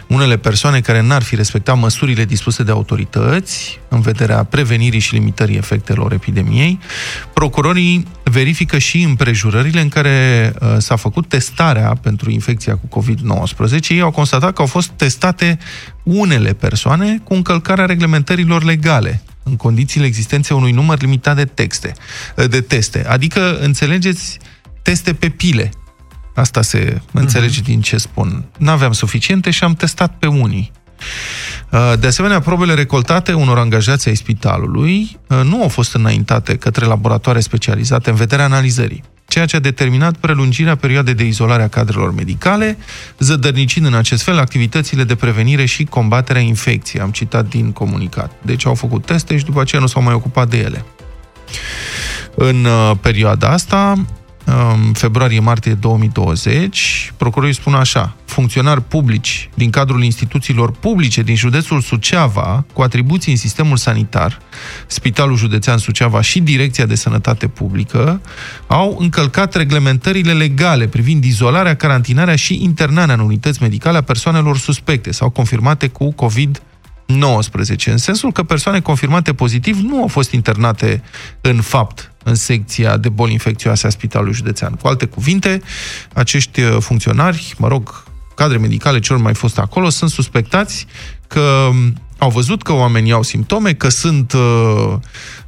unele 0.07 0.37
persoane 0.37 0.79
care 0.79 1.01
n-ar 1.01 1.23
fi 1.23 1.35
respectat 1.35 1.77
măsurile 1.77 2.25
dispuse 2.25 2.63
de 2.63 2.71
autorități 2.71 3.79
în 3.89 4.01
vederea 4.01 4.43
prevenirii 4.43 4.99
și 4.99 5.13
limitării 5.13 5.57
efectelor 5.57 6.11
epidemiei. 6.13 6.79
Procurorii 7.33 8.07
verifică 8.23 8.77
și 8.77 9.01
împrejurările 9.01 9.81
în 9.81 9.89
care 9.89 10.53
uh, 10.59 10.75
s-a 10.77 10.95
făcut 10.95 11.27
testarea 11.27 11.93
pentru 12.01 12.31
infecția 12.31 12.77
cu 12.77 13.01
COVID-19. 13.01 13.87
Ei 13.89 14.01
au 14.01 14.11
constatat 14.11 14.53
că 14.53 14.61
au 14.61 14.67
fost 14.67 14.89
testate 14.89 15.57
unele 16.03 16.53
persoane 16.53 17.19
cu 17.23 17.33
încălcarea 17.33 17.85
reglementărilor 17.85 18.63
legale 18.63 19.21
în 19.43 19.55
condițiile 19.55 20.05
existenței 20.05 20.57
unui 20.57 20.71
număr 20.71 21.01
limitat 21.01 21.35
de 21.35 21.45
texte, 21.45 21.93
uh, 22.35 22.49
de 22.49 22.61
teste. 22.61 23.07
Adică, 23.07 23.57
înțelegeți, 23.59 24.39
teste 24.81 25.13
pe 25.13 25.29
pile. 25.29 25.69
Asta 26.35 26.61
se 26.61 27.01
înțelege 27.11 27.61
uh-huh. 27.61 27.65
din 27.65 27.81
ce 27.81 27.97
spun. 27.97 28.45
N-aveam 28.57 28.91
suficiente 28.91 29.49
și 29.49 29.63
am 29.63 29.73
testat 29.73 30.15
pe 30.19 30.27
unii. 30.27 30.71
Uh, 31.71 31.93
de 31.99 32.07
asemenea, 32.07 32.39
probele 32.39 32.73
recoltate 32.73 33.33
unor 33.33 33.57
angajați 33.57 34.07
ai 34.07 34.15
spitalului 34.15 35.19
uh, 35.27 35.41
nu 35.43 35.61
au 35.61 35.67
fost 35.67 35.93
înaintate 35.95 36.55
către 36.55 36.85
laboratoare 36.85 37.39
specializate 37.39 38.09
în 38.09 38.15
vederea 38.15 38.45
analizării, 38.45 39.03
ceea 39.27 39.45
ce 39.45 39.55
a 39.55 39.59
determinat 39.59 40.15
prelungirea 40.15 40.75
perioadei 40.75 41.13
de 41.13 41.23
izolare 41.23 41.63
a 41.63 41.67
cadrelor 41.67 42.13
medicale, 42.13 42.77
zădărnicind 43.19 43.85
în 43.85 43.93
acest 43.93 44.23
fel 44.23 44.37
activitățile 44.39 45.03
de 45.03 45.15
prevenire 45.15 45.65
și 45.65 45.83
combaterea 45.83 46.41
infecției. 46.41 47.01
Am 47.01 47.11
citat 47.11 47.47
din 47.47 47.71
comunicat. 47.71 48.31
Deci 48.41 48.65
au 48.65 48.75
făcut 48.75 49.05
teste 49.05 49.37
și 49.37 49.45
după 49.45 49.61
aceea 49.61 49.81
nu 49.81 49.87
s-au 49.87 50.01
mai 50.01 50.13
ocupat 50.13 50.49
de 50.49 50.57
ele. 50.57 50.85
În 52.35 52.65
uh, 52.65 52.91
perioada 53.01 53.49
asta, 53.49 54.05
februarie-martie 54.93 55.73
2020, 55.73 57.13
procurorii 57.17 57.53
spun 57.53 57.73
așa, 57.73 58.15
funcționari 58.25 58.81
publici 58.81 59.49
din 59.53 59.69
cadrul 59.69 60.03
instituțiilor 60.03 60.71
publice 60.71 61.21
din 61.21 61.35
județul 61.35 61.81
Suceava, 61.81 62.65
cu 62.73 62.81
atribuții 62.81 63.31
în 63.31 63.37
sistemul 63.37 63.77
sanitar, 63.77 64.39
Spitalul 64.87 65.35
Județean 65.35 65.77
Suceava 65.77 66.21
și 66.21 66.39
Direcția 66.39 66.85
de 66.85 66.95
Sănătate 66.95 67.47
Publică, 67.47 68.21
au 68.67 68.97
încălcat 68.99 69.55
reglementările 69.55 70.33
legale 70.33 70.87
privind 70.87 71.23
izolarea, 71.23 71.75
carantinarea 71.75 72.35
și 72.35 72.63
internarea 72.63 73.13
în 73.13 73.19
unități 73.19 73.61
medicale 73.61 73.97
a 73.97 74.01
persoanelor 74.01 74.57
suspecte 74.57 75.11
sau 75.11 75.29
confirmate 75.29 75.87
cu 75.87 76.13
COVID-19. 76.13 76.70
19, 77.17 77.91
în 77.91 77.97
sensul 77.97 78.31
că 78.31 78.43
persoane 78.43 78.79
confirmate 78.79 79.33
pozitiv 79.33 79.77
nu 79.77 80.01
au 80.01 80.07
fost 80.07 80.31
internate 80.31 81.03
în 81.41 81.61
fapt 81.61 82.11
în 82.23 82.35
secția 82.35 82.97
de 82.97 83.09
boli 83.09 83.31
infecțioase 83.31 83.87
a 83.87 83.89
Spitalului 83.89 84.33
Județean. 84.33 84.73
Cu 84.73 84.87
alte 84.87 85.05
cuvinte, 85.05 85.61
acești 86.13 86.61
uh, 86.61 86.77
funcționari, 86.79 87.53
mă 87.57 87.67
rog, 87.67 88.03
cadre 88.35 88.57
medicale 88.57 88.99
celor 88.99 89.21
mai 89.21 89.33
fost 89.33 89.57
acolo, 89.57 89.89
sunt 89.89 90.09
suspectați 90.09 90.87
că 91.27 91.69
au 92.21 92.29
văzut 92.29 92.63
că 92.63 92.73
oamenii 92.73 93.11
au 93.11 93.23
simptome, 93.23 93.73
că 93.73 93.89
sunt, 93.89 94.33
uh, 94.33 94.93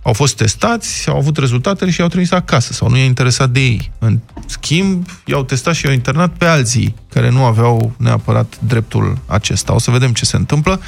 au 0.02 0.14
fost 0.14 0.36
testați, 0.36 1.10
au 1.10 1.18
avut 1.18 1.38
rezultatele 1.38 1.92
și 1.92 2.00
i-au 2.00 2.10
trimis 2.10 2.32
acasă 2.32 2.74
sau 2.74 2.90
nu 2.90 2.98
i-a 2.98 3.04
interesat 3.04 3.50
de 3.50 3.60
ei. 3.60 3.92
În 4.00 4.20
schimb, 4.46 5.06
i-au 5.26 5.44
testat 5.44 5.74
și 5.74 5.86
i-au 5.86 5.94
internat 5.94 6.34
pe 6.38 6.46
alții 6.46 6.96
care 7.10 7.30
nu 7.30 7.44
aveau 7.44 7.94
neapărat 7.98 8.58
dreptul 8.60 9.18
acesta. 9.26 9.74
O 9.74 9.80
să 9.80 9.92
vedem 9.92 10.14
ce 10.14 10.26
se 10.26 10.36
întâmplă 10.36 10.82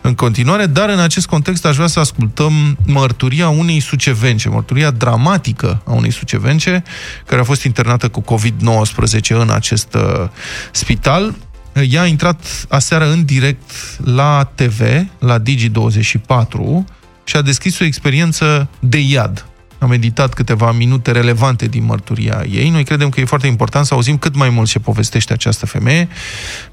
în 0.00 0.14
continuare, 0.14 0.66
dar 0.66 0.88
în 0.88 0.98
acest 0.98 1.26
context 1.26 1.64
aș 1.64 1.74
vrea 1.74 1.86
să 1.86 2.00
ascultăm 2.00 2.78
mărturia 2.86 3.48
unei 3.48 3.80
sucevence, 3.80 4.48
mărturia 4.48 4.90
dramatică 4.90 5.82
a 5.84 5.92
unei 5.92 6.10
sucevence 6.10 6.82
care 7.26 7.40
a 7.40 7.44
fost 7.44 7.62
internată 7.62 8.08
cu 8.08 8.24
COVID-19 8.34 9.28
în 9.28 9.50
acest 9.50 9.94
uh, 9.94 10.28
spital 10.72 11.34
ea 11.74 12.00
a 12.00 12.06
intrat 12.06 12.66
aseară 12.68 13.10
în 13.10 13.24
direct 13.24 13.70
la 14.04 14.50
TV, 14.54 14.80
la 15.18 15.42
Digi24, 15.42 16.84
și 17.24 17.36
a 17.36 17.42
deschis 17.42 17.78
o 17.78 17.84
experiență 17.84 18.68
de 18.80 18.98
iad. 18.98 19.46
Am 19.78 19.88
meditat 19.88 20.34
câteva 20.34 20.72
minute 20.72 21.10
relevante 21.10 21.66
din 21.66 21.84
mărturia 21.84 22.44
ei. 22.50 22.70
Noi 22.70 22.84
credem 22.84 23.08
că 23.08 23.20
e 23.20 23.24
foarte 23.24 23.46
important 23.46 23.86
să 23.86 23.94
auzim 23.94 24.18
cât 24.18 24.34
mai 24.34 24.48
mult 24.48 24.68
ce 24.68 24.78
povestește 24.78 25.32
această 25.32 25.66
femeie. 25.66 26.08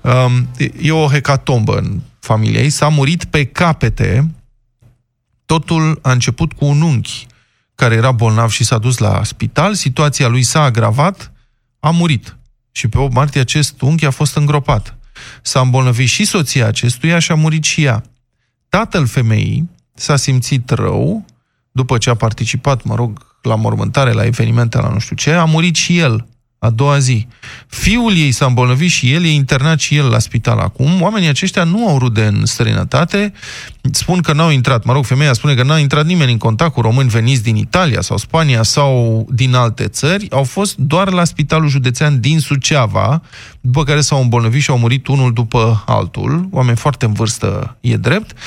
Um, 0.01 0.49
e 0.81 0.91
o 0.91 1.07
hecatombă 1.07 1.77
în 1.77 2.01
familia 2.19 2.61
ei. 2.61 2.69
S-a 2.69 2.87
murit 2.87 3.25
pe 3.25 3.45
capete. 3.45 4.31
Totul 5.45 5.99
a 6.01 6.11
început 6.11 6.53
cu 6.53 6.65
un 6.65 6.81
unchi 6.81 7.27
care 7.75 7.95
era 7.95 8.11
bolnav 8.11 8.49
și 8.49 8.63
s-a 8.63 8.77
dus 8.77 8.97
la 8.97 9.23
spital. 9.23 9.73
Situația 9.73 10.27
lui 10.27 10.43
s-a 10.43 10.63
agravat. 10.63 11.31
A 11.79 11.89
murit 11.89 12.37
și 12.71 12.87
pe 12.87 12.97
8 12.97 13.13
martie 13.13 13.41
acest 13.41 13.81
unchi 13.81 14.05
a 14.05 14.11
fost 14.11 14.35
îngropat. 14.35 14.97
S-a 15.41 15.59
îmbolnăvit 15.59 16.07
și 16.07 16.25
soția 16.25 16.67
acestuia 16.67 17.19
și 17.19 17.31
a 17.31 17.35
murit 17.35 17.63
și 17.63 17.83
ea. 17.83 18.03
Tatăl 18.69 19.07
femeii 19.07 19.69
s-a 19.93 20.15
simțit 20.15 20.69
rău 20.69 21.25
după 21.71 21.97
ce 21.97 22.09
a 22.09 22.15
participat, 22.15 22.83
mă 22.83 22.95
rog, 22.95 23.37
la 23.41 23.55
mormântare, 23.55 24.11
la 24.11 24.25
evenimente, 24.25 24.77
la 24.77 24.89
nu 24.89 24.99
știu 24.99 25.15
ce, 25.15 25.31
a 25.31 25.45
murit 25.45 25.75
și 25.75 25.97
el 25.97 26.27
a 26.59 26.69
doua 26.69 26.97
zi. 26.97 27.27
Fiul 27.67 28.15
ei 28.17 28.31
s-a 28.31 28.45
îmbolnăvit 28.45 28.89
și 28.89 29.13
el 29.13 29.23
e 29.23 29.31
internat 29.31 29.79
și 29.79 29.95
el 29.95 30.09
la 30.09 30.19
spital 30.19 30.59
acum. 30.59 31.01
Oamenii 31.01 31.27
aceștia 31.27 31.63
nu 31.63 31.87
au 31.87 31.97
rude 31.97 32.25
în 32.25 32.45
străinătate. 32.45 33.33
Spun 33.91 34.21
că 34.21 34.33
n-au 34.33 34.49
intrat, 34.49 34.83
mă 34.83 34.93
rog, 34.93 35.05
femeia 35.05 35.33
spune 35.33 35.53
că 35.53 35.63
n-a 35.63 35.77
intrat 35.77 36.05
nimeni 36.05 36.31
în 36.31 36.37
contact 36.37 36.73
cu 36.73 36.81
români 36.81 37.09
veniți 37.09 37.43
din 37.43 37.55
Italia 37.55 38.01
sau 38.01 38.17
Spania 38.17 38.63
sau 38.63 39.25
din 39.31 39.55
alte 39.55 39.87
țări. 39.87 40.31
Au 40.31 40.43
fost 40.43 40.77
doar 40.77 41.11
la 41.11 41.23
spitalul 41.23 41.69
județean 41.69 42.19
din 42.19 42.39
Suceava, 42.39 43.21
după 43.61 43.83
care 43.83 44.01
s-au 44.01 44.21
îmbolnăvit 44.21 44.61
și 44.61 44.69
au 44.69 44.77
murit 44.77 45.07
unul 45.07 45.33
după 45.33 45.83
altul. 45.85 46.47
Oameni 46.51 46.77
foarte 46.77 47.05
în 47.05 47.13
vârstă, 47.13 47.77
e 47.81 47.97
drept. 47.97 48.37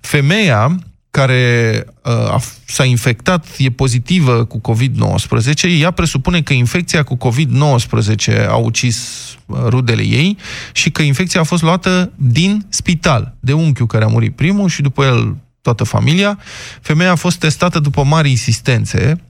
Femeia 0.00 0.78
care 1.12 1.84
uh, 2.04 2.42
s-a 2.66 2.84
infectat, 2.84 3.46
e 3.58 3.70
pozitivă 3.70 4.44
cu 4.44 4.60
COVID-19, 4.60 5.80
ea 5.80 5.90
presupune 5.90 6.42
că 6.42 6.52
infecția 6.52 7.02
cu 7.02 7.16
COVID-19 7.16 8.48
a 8.48 8.56
ucis 8.56 9.28
uh, 9.46 9.58
rudele 9.66 10.02
ei 10.02 10.36
și 10.72 10.90
că 10.90 11.02
infecția 11.02 11.40
a 11.40 11.44
fost 11.44 11.62
luată 11.62 12.12
din 12.16 12.66
spital, 12.68 13.34
de 13.40 13.52
unchiul 13.52 13.86
care 13.86 14.04
a 14.04 14.06
murit 14.06 14.36
primul 14.36 14.68
și 14.68 14.82
după 14.82 15.04
el 15.04 15.36
toată 15.62 15.84
familia. 15.84 16.38
Femeia 16.80 17.10
a 17.10 17.14
fost 17.14 17.38
testată 17.38 17.78
după 17.78 18.04
mari 18.04 18.30
insistențe, 18.30 19.20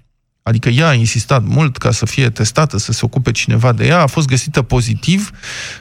adică 0.42 0.68
ea 0.68 0.88
a 0.88 0.94
insistat 0.94 1.42
mult 1.44 1.76
ca 1.76 1.90
să 1.90 2.07
fie 2.07 2.28
testată, 2.28 2.78
să 2.78 2.92
se 2.92 3.00
ocupe 3.05 3.31
cineva 3.31 3.72
de 3.72 3.87
ea, 3.87 4.00
a 4.02 4.07
fost 4.07 4.28
găsită 4.28 4.62
pozitiv 4.62 5.31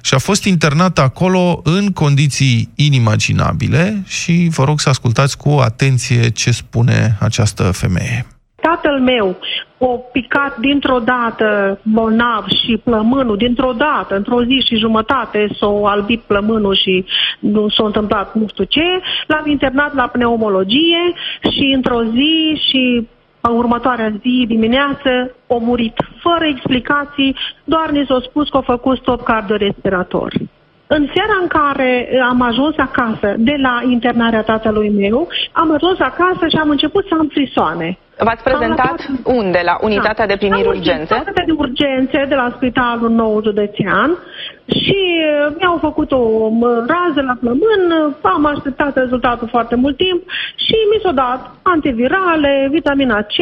și 0.02 0.13
a 0.13 0.17
fost 0.17 0.43
internată 0.45 1.02
acolo 1.02 1.62
în 1.63 1.91
condiții 1.91 2.69
inimaginabile 2.76 4.04
și 4.06 4.47
vă 4.56 4.63
rog 4.63 4.80
să 4.80 4.89
ascultați 4.89 5.38
cu 5.38 5.50
atenție 5.50 6.30
ce 6.30 6.52
spune 6.52 7.17
această 7.19 7.63
femeie. 7.63 8.26
Tatăl 8.62 9.00
meu 9.00 9.38
o 9.78 9.88
picat 9.88 10.58
dintr-o 10.58 11.00
dată 11.00 11.80
bolnav 11.84 12.45
și 12.47 12.78
plămânul, 12.84 13.38
dintr-o 13.38 13.74
dată, 13.78 14.15
într-o 14.15 14.43
zi 14.43 14.63
și 14.67 14.76
jumătate 14.76 15.47
s-o 15.60 15.88
albit 15.88 16.21
plămânul 16.21 16.76
și 16.76 17.06
nu 17.39 17.69
s-a 17.69 17.86
întâmplat 17.86 18.36
nu 18.36 18.47
știu 18.47 18.63
ce. 18.63 18.84
L-am 19.28 19.50
internat 19.50 19.93
la 19.93 20.08
pneumologie 20.08 21.13
și 21.41 21.71
într-o 21.76 22.04
zi 22.04 22.62
și 22.69 23.08
în 23.41 23.56
următoarea 23.56 24.10
zi, 24.10 24.45
dimineață, 24.47 25.36
a 25.47 25.56
murit 25.60 25.97
fără 26.21 26.45
explicații, 26.45 27.36
doar 27.63 27.89
ne 27.89 28.06
s-a 28.08 28.19
spus 28.23 28.49
că 28.49 28.58
a 28.58 28.62
făcut 28.62 28.97
stop 28.97 29.23
cardiorespirator. 29.23 30.34
În 30.97 31.10
seara 31.13 31.38
în 31.41 31.47
care 31.47 31.89
am 32.30 32.41
ajuns 32.41 32.75
acasă 32.77 33.34
de 33.38 33.56
la 33.62 33.82
internarea 33.89 34.41
tatălui 34.41 34.89
meu, 34.89 35.27
am 35.51 35.73
ajuns 35.73 35.99
acasă 35.99 36.47
și 36.47 36.58
am 36.62 36.69
început 36.69 37.06
să 37.08 37.15
am 37.19 37.27
frisoane. 37.32 37.97
V-ați 38.17 38.43
prezentat 38.43 38.99
unde? 39.23 39.62
La 39.63 39.77
unitatea 39.82 40.25
da. 40.25 40.32
de 40.32 40.38
primiri 40.38 40.67
urgențe? 40.67 41.13
Unitatea 41.13 41.45
de 41.45 41.56
urgențe 41.58 42.25
de 42.30 42.36
la 42.36 42.54
Spitalul 42.56 43.10
Nou 43.10 43.41
Județean 43.43 44.17
și 44.65 44.99
uh, 45.19 45.56
mi-au 45.58 45.77
făcut 45.82 46.12
o 46.12 46.23
rază 46.93 47.21
la 47.30 47.36
plămân, 47.39 47.82
am 48.21 48.45
așteptat 48.45 48.95
rezultatul 48.95 49.47
foarte 49.47 49.75
mult 49.75 49.97
timp 49.97 50.21
și 50.56 50.75
mi 50.91 51.01
s-au 51.04 51.12
dat 51.12 51.41
antivirale, 51.62 52.67
vitamina 52.71 53.21
C, 53.21 53.36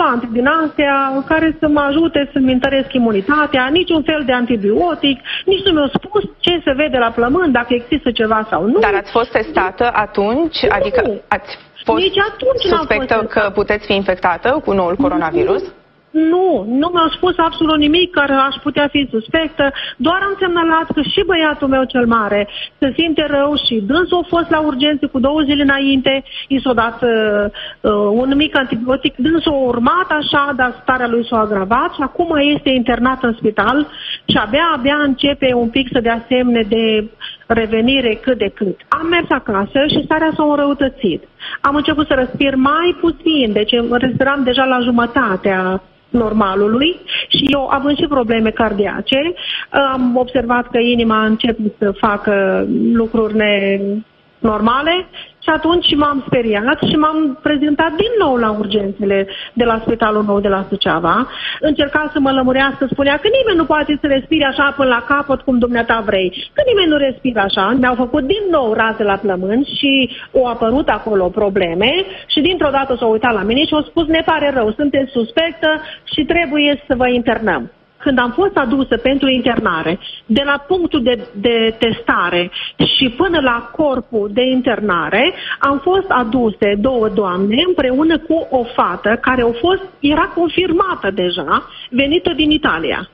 adjuvante 0.00 0.28
din 0.32 0.46
astea 0.46 1.24
care 1.26 1.56
să 1.60 1.68
mă 1.68 1.80
ajute 1.80 2.30
să-mi 2.32 2.52
întăresc 2.52 2.92
imunitatea, 2.92 3.68
niciun 3.70 4.02
fel 4.02 4.22
de 4.26 4.32
antibiotic, 4.32 5.20
nici 5.44 5.64
nu 5.64 5.72
mi-au 5.72 5.90
spus 5.98 6.22
ce 6.38 6.60
se 6.64 6.72
vede 6.72 6.98
la 6.98 7.10
plămân, 7.10 7.52
dacă 7.52 7.74
există 7.74 8.10
ceva 8.10 8.46
sau 8.50 8.66
nu. 8.66 8.78
Dar 8.78 8.94
ați 8.94 9.10
fost 9.10 9.30
testată 9.30 9.90
atunci? 9.92 10.58
Nu. 10.62 10.68
Adică 10.78 11.00
ați 11.28 11.58
fost 11.84 12.02
Nici 12.02 12.18
atunci 12.30 12.62
suspectă 12.62 13.14
fost 13.14 13.32
că 13.32 13.50
puteți 13.54 13.86
fi 13.86 13.94
infectată 13.94 14.60
cu 14.64 14.72
noul 14.72 14.96
coronavirus? 14.96 15.62
Nu. 15.62 15.79
Nu, 16.10 16.64
nu 16.68 16.90
mi-au 16.92 17.08
spus 17.08 17.34
absolut 17.36 17.78
nimic 17.78 18.10
care 18.10 18.32
aș 18.32 18.54
putea 18.62 18.88
fi 18.88 19.08
suspectă, 19.10 19.72
doar 19.96 20.20
am 20.22 20.36
semnalat 20.38 20.86
că 20.94 21.00
și 21.02 21.22
băiatul 21.26 21.68
meu 21.68 21.84
cel 21.84 22.06
mare 22.06 22.48
se 22.78 22.92
simte 22.96 23.26
rău 23.26 23.54
și 23.66 23.74
dânsul 23.86 24.18
a 24.22 24.26
fost 24.28 24.50
la 24.50 24.60
urgență 24.60 25.06
cu 25.06 25.18
două 25.18 25.40
zile 25.40 25.62
înainte, 25.62 26.22
i 26.48 26.60
s-a 26.60 26.72
dat 26.72 27.02
uh, 27.02 27.44
uh, 27.80 27.92
un 27.92 28.32
mic 28.36 28.56
antibiotic, 28.56 29.16
dânsul 29.16 29.52
a 29.52 29.56
urmat 29.56 30.08
așa, 30.08 30.52
dar 30.56 30.78
starea 30.82 31.08
lui 31.08 31.26
s-a 31.26 31.38
agravat 31.38 31.94
și 31.94 32.00
acum 32.02 32.36
este 32.54 32.70
internat 32.70 33.22
în 33.22 33.32
spital 33.32 33.86
și 34.26 34.36
abia, 34.36 34.72
abia 34.74 34.98
începe 35.02 35.52
un 35.54 35.68
pic 35.68 35.88
să 35.92 36.00
dea 36.00 36.24
semne 36.28 36.62
de 36.68 37.10
revenire 37.46 38.14
cât 38.14 38.38
de 38.38 38.50
cât. 38.54 38.80
Am 38.88 39.06
mers 39.06 39.26
acasă 39.28 39.86
și 39.86 40.04
starea 40.04 40.32
s-a 40.36 40.44
înrăutățit. 40.44 41.22
Am 41.60 41.74
început 41.74 42.06
să 42.06 42.14
respir 42.14 42.54
mai 42.54 42.96
puțin, 43.00 43.52
deci 43.52 43.72
respiram 43.90 44.42
deja 44.42 44.64
la 44.64 44.80
jumătatea 44.80 45.82
normalului 46.10 47.00
și 47.28 47.44
eu, 47.52 47.66
având 47.68 47.96
și 47.96 48.06
probleme 48.06 48.50
cardiace, 48.50 49.34
am 49.70 50.16
observat 50.16 50.66
că 50.70 50.78
inima 50.78 51.24
începe 51.24 51.72
să 51.78 51.90
facă 51.90 52.66
lucruri 52.92 53.36
ne 53.36 53.80
normale 54.38 55.06
și 55.44 55.50
atunci 55.56 55.94
m-am 55.96 56.22
speriat 56.26 56.78
și 56.88 56.96
m-am 56.96 57.38
prezentat 57.42 57.92
din 58.02 58.12
nou 58.18 58.36
la 58.36 58.50
urgențele 58.50 59.28
de 59.52 59.64
la 59.64 59.80
Spitalul 59.84 60.24
Nou 60.24 60.40
de 60.40 60.48
la 60.48 60.66
Suceava. 60.68 61.28
Încerca 61.60 62.10
să 62.12 62.20
mă 62.20 62.30
lămurească, 62.30 62.86
spunea 62.90 63.16
că 63.16 63.28
nimeni 63.38 63.58
nu 63.58 63.64
poate 63.64 63.98
să 64.00 64.06
respire 64.06 64.44
așa 64.44 64.74
până 64.76 64.88
la 64.88 65.04
capăt 65.08 65.40
cum 65.40 65.58
dumneata 65.58 66.02
vrei. 66.06 66.50
Că 66.52 66.62
nimeni 66.66 66.90
nu 66.90 66.96
respiră 66.96 67.40
așa. 67.40 67.76
Mi-au 67.78 67.94
făcut 67.94 68.24
din 68.26 68.44
nou 68.50 68.72
raze 68.72 69.02
la 69.02 69.16
plămâni 69.16 69.70
și 69.78 70.10
au 70.34 70.44
apărut 70.44 70.88
acolo 70.88 71.28
probleme 71.28 71.90
și 72.26 72.40
dintr-o 72.40 72.70
dată 72.70 72.96
s-au 72.98 73.10
uitat 73.10 73.32
la 73.32 73.42
mine 73.42 73.64
și 73.64 73.74
au 73.74 73.82
spus 73.82 74.06
ne 74.06 74.22
pare 74.24 74.50
rău, 74.54 74.72
sunteți 74.72 75.10
suspectă 75.10 75.68
și 76.14 76.24
trebuie 76.24 76.82
să 76.86 76.94
vă 76.96 77.08
internăm 77.08 77.70
când 78.00 78.18
am 78.18 78.30
fost 78.30 78.56
adusă 78.56 78.96
pentru 78.96 79.28
internare, 79.28 79.98
de 80.26 80.42
la 80.44 80.64
punctul 80.66 81.02
de, 81.02 81.28
de 81.34 81.76
testare 81.78 82.50
și 82.96 83.08
până 83.08 83.40
la 83.40 83.70
corpul 83.76 84.30
de 84.32 84.42
internare, 84.42 85.32
am 85.58 85.78
fost 85.78 86.08
aduse 86.08 86.74
două 86.80 87.08
doamne 87.08 87.62
împreună 87.66 88.18
cu 88.18 88.46
o 88.50 88.64
fată 88.64 89.18
care 89.20 89.42
au 89.42 89.56
fost, 89.60 89.82
era 90.00 90.32
confirmată 90.34 91.10
deja, 91.10 91.66
venită 91.90 92.32
din 92.32 92.50
Italia. 92.50 93.08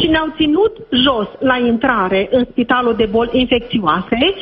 Și 0.00 0.06
ne-au 0.08 0.32
ținut 0.36 0.76
jos 0.90 1.28
la 1.38 1.56
intrare 1.56 2.28
în 2.30 2.44
spitalul 2.50 2.94
de 2.96 3.08
boli 3.10 3.30
infecțioase 3.32 4.34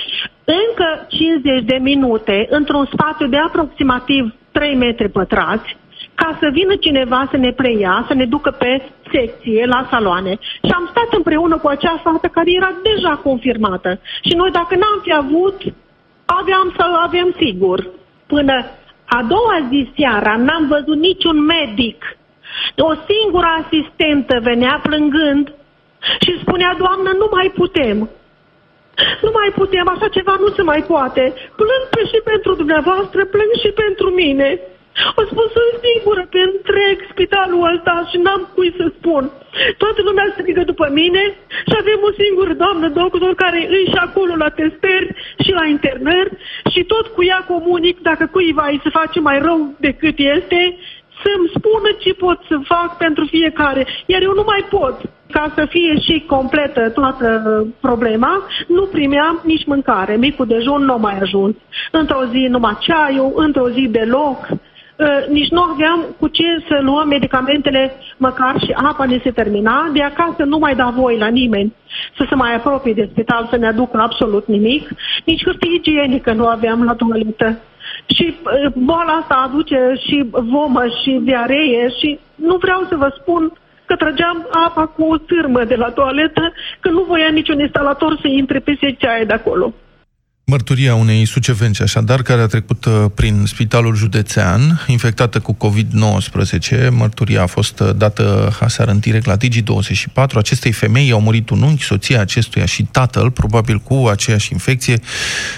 încă 0.44 1.06
50 1.08 1.64
de 1.64 1.78
minute 1.80 2.46
într-un 2.50 2.88
spațiu 2.92 3.26
de 3.26 3.36
aproximativ 3.36 4.34
3 4.52 4.74
metri 4.74 5.08
pătrați, 5.08 5.76
ca 6.20 6.38
să 6.40 6.48
vină 6.58 6.74
cineva 6.76 7.28
să 7.30 7.36
ne 7.36 7.52
preia, 7.52 8.04
să 8.08 8.14
ne 8.14 8.26
ducă 8.34 8.50
pe 8.50 8.82
secție, 9.12 9.66
la 9.66 9.86
saloane. 9.90 10.32
Și 10.66 10.72
am 10.78 10.86
stat 10.90 11.10
împreună 11.12 11.56
cu 11.58 11.68
acea 11.68 12.00
fată 12.04 12.28
care 12.28 12.50
era 12.52 12.72
deja 12.88 13.14
confirmată. 13.26 14.00
Și 14.26 14.34
noi 14.40 14.50
dacă 14.50 14.74
n-am 14.74 14.98
fi 15.02 15.12
avut, 15.22 15.58
aveam 16.40 16.66
să 16.76 16.84
avem 17.06 17.28
sigur. 17.42 17.78
Până 18.26 18.54
a 19.18 19.20
doua 19.34 19.56
zi 19.70 19.92
seara 19.96 20.36
n-am 20.36 20.64
văzut 20.74 20.98
niciun 21.08 21.38
medic. 21.54 21.98
O 22.76 22.92
singură 23.08 23.48
asistentă 23.60 24.34
venea 24.42 24.80
plângând 24.82 25.54
și 26.24 26.40
spunea, 26.40 26.74
Doamnă, 26.78 27.10
nu 27.18 27.28
mai 27.30 27.52
putem. 27.60 27.96
Nu 29.24 29.30
mai 29.38 29.50
putem, 29.54 29.88
așa 29.88 30.08
ceva 30.08 30.34
nu 30.40 30.48
se 30.56 30.62
mai 30.62 30.82
poate. 30.92 31.22
Plâng 31.60 32.08
și 32.10 32.18
pentru 32.30 32.54
dumneavoastră, 32.54 33.24
plâng 33.24 33.52
și 33.62 33.70
pentru 33.82 34.08
mine. 34.10 34.60
O 35.20 35.22
spus, 35.30 35.48
sunt 35.56 35.74
singură 35.86 36.22
pe 36.32 36.40
întreg 36.50 36.96
spitalul 37.12 37.70
ăsta 37.72 37.94
și 38.10 38.16
n-am 38.24 38.42
cui 38.54 38.74
să 38.78 38.84
spun. 38.98 39.22
Toată 39.82 40.00
lumea 40.08 40.26
strigă 40.34 40.62
după 40.72 40.86
mine 41.00 41.22
și 41.68 41.74
avem 41.82 42.00
o 42.08 42.12
singură 42.22 42.52
doamnă 42.62 42.88
doctor 42.88 43.34
care 43.34 43.60
își 43.76 43.90
și 43.92 43.98
acolo 44.06 44.34
la 44.44 44.50
testări 44.58 45.08
și 45.44 45.50
la 45.58 45.64
internări 45.74 46.30
și 46.72 46.80
tot 46.92 47.06
cu 47.06 47.24
ea 47.24 47.40
comunic 47.52 47.96
dacă 48.08 48.24
cuiva 48.26 48.66
îi 48.70 48.80
se 48.82 48.90
face 48.98 49.20
mai 49.20 49.38
rău 49.38 49.74
decât 49.86 50.16
este 50.36 50.60
să-mi 51.22 51.50
spună 51.56 51.88
ce 51.98 52.12
pot 52.14 52.38
să 52.48 52.56
fac 52.64 52.96
pentru 52.96 53.24
fiecare. 53.24 53.86
Iar 54.06 54.22
eu 54.22 54.34
nu 54.34 54.44
mai 54.46 54.64
pot. 54.70 54.96
Ca 55.30 55.52
să 55.54 55.66
fie 55.68 56.00
și 56.00 56.24
completă 56.26 56.90
toată 56.90 57.28
problema, 57.80 58.46
nu 58.66 58.82
primeam 58.82 59.40
nici 59.44 59.64
mâncare. 59.66 60.16
Micul 60.16 60.46
dejun 60.46 60.84
nu 60.84 60.98
mai 60.98 61.18
ajuns. 61.18 61.54
Într-o 61.90 62.24
zi 62.30 62.46
numai 62.50 62.76
ceaiul, 62.80 63.32
într-o 63.36 63.68
zi 63.68 63.88
deloc. 63.88 64.48
Uh, 65.00 65.26
nici 65.28 65.50
nu 65.50 65.62
aveam 65.62 66.06
cu 66.18 66.28
ce 66.28 66.64
să 66.68 66.78
luăm 66.82 67.08
medicamentele, 67.08 67.92
măcar 68.16 68.54
și 68.58 68.72
apa 68.72 69.04
ne 69.04 69.20
se 69.22 69.30
termina, 69.30 69.90
de 69.92 70.02
acasă 70.02 70.42
nu 70.44 70.58
mai 70.58 70.74
da 70.74 70.92
voi 70.96 71.18
la 71.18 71.26
nimeni 71.26 71.74
să 72.16 72.26
se 72.28 72.34
mai 72.34 72.54
apropie 72.54 72.92
de 72.92 73.08
spital, 73.10 73.46
să 73.50 73.56
ne 73.56 73.66
aducă 73.66 73.98
absolut 74.00 74.46
nimic, 74.46 74.88
nici 75.24 75.44
hârtie 75.44 75.74
igienică 75.74 76.32
nu 76.32 76.46
aveam 76.46 76.84
la 76.84 76.94
toaletă. 76.94 77.58
Și 78.06 78.34
uh, 78.34 78.72
boala 78.74 79.12
asta 79.12 79.34
aduce 79.34 79.92
și 80.06 80.26
vomă 80.30 80.84
și 81.02 81.20
diaree 81.22 81.88
și 81.88 82.18
nu 82.34 82.56
vreau 82.56 82.86
să 82.88 82.96
vă 82.96 83.14
spun 83.20 83.52
că 83.84 83.96
trăgeam 83.96 84.48
apa 84.66 84.86
cu 84.86 85.02
o 85.04 85.16
târmă 85.16 85.64
de 85.64 85.74
la 85.74 85.90
toaletă, 85.90 86.52
că 86.80 86.88
nu 86.90 87.02
voia 87.02 87.28
niciun 87.28 87.58
instalator 87.58 88.18
să 88.20 88.28
intre 88.28 88.58
pe 88.58 88.76
secția 88.80 89.12
aia 89.12 89.24
de 89.24 89.32
acolo. 89.32 89.74
Mărturia 90.50 90.94
unei 90.94 91.24
sucevenci, 91.26 91.80
așadar, 91.80 92.22
care 92.22 92.40
a 92.40 92.46
trecut 92.46 92.84
uh, 92.84 93.04
prin 93.14 93.44
spitalul 93.46 93.94
județean, 93.94 94.84
infectată 94.86 95.40
cu 95.40 95.56
COVID-19. 95.56 96.88
Mărturia 96.90 97.42
a 97.42 97.46
fost 97.46 97.80
uh, 97.80 97.90
dată 97.96 98.56
aseară 98.60 98.90
în 98.90 98.98
direct 98.98 99.26
la 99.26 99.36
Digi24. 99.36 100.34
Acestei 100.34 100.72
femei 100.72 101.10
au 101.10 101.20
murit 101.20 101.50
un 101.50 101.62
unchi, 101.62 101.82
soția 101.82 102.20
acestuia 102.20 102.64
și 102.64 102.82
tatăl, 102.82 103.30
probabil 103.30 103.78
cu 103.78 104.06
aceeași 104.10 104.52
infecție. 104.52 105.00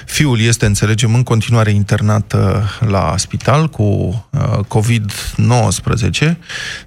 Fiul 0.06 0.40
este, 0.40 0.66
înțelegem, 0.66 1.14
în 1.14 1.22
continuare 1.22 1.70
internat 1.70 2.32
uh, 2.32 2.40
la 2.88 3.14
spital 3.16 3.68
cu 3.68 4.28
COVID-19. 4.68 6.34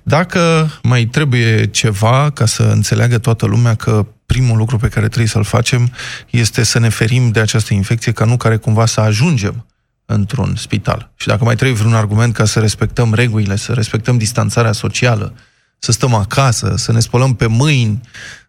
Dacă 0.03 0.71
mai 0.83 1.05
trebuie 1.05 1.65
ceva 1.65 2.31
ca 2.33 2.45
să 2.45 2.63
înțeleagă 2.63 3.17
toată 3.17 3.45
lumea 3.45 3.73
că 3.75 4.05
primul 4.25 4.57
lucru 4.57 4.77
pe 4.77 4.87
care 4.87 5.05
trebuie 5.05 5.27
să-l 5.27 5.43
facem 5.43 5.91
este 6.29 6.63
să 6.63 6.79
ne 6.79 6.89
ferim 6.89 7.31
de 7.31 7.39
această 7.39 7.73
infecție 7.73 8.11
ca 8.11 8.25
nu 8.25 8.37
care 8.37 8.57
cumva 8.57 8.85
să 8.85 8.99
ajungem 9.01 9.65
într-un 10.05 10.55
spital. 10.55 11.11
Și 11.15 11.27
dacă 11.27 11.43
mai 11.43 11.55
trebuie 11.55 11.77
vreun 11.77 11.93
argument 11.93 12.33
ca 12.33 12.45
să 12.45 12.59
respectăm 12.59 13.13
regulile, 13.13 13.55
să 13.55 13.73
respectăm 13.73 14.17
distanțarea 14.17 14.71
socială, 14.71 15.33
să 15.79 15.91
stăm 15.91 16.13
acasă, 16.13 16.73
să 16.77 16.91
ne 16.91 16.99
spălăm 16.99 17.35
pe 17.35 17.47
mâini, 17.47 18.01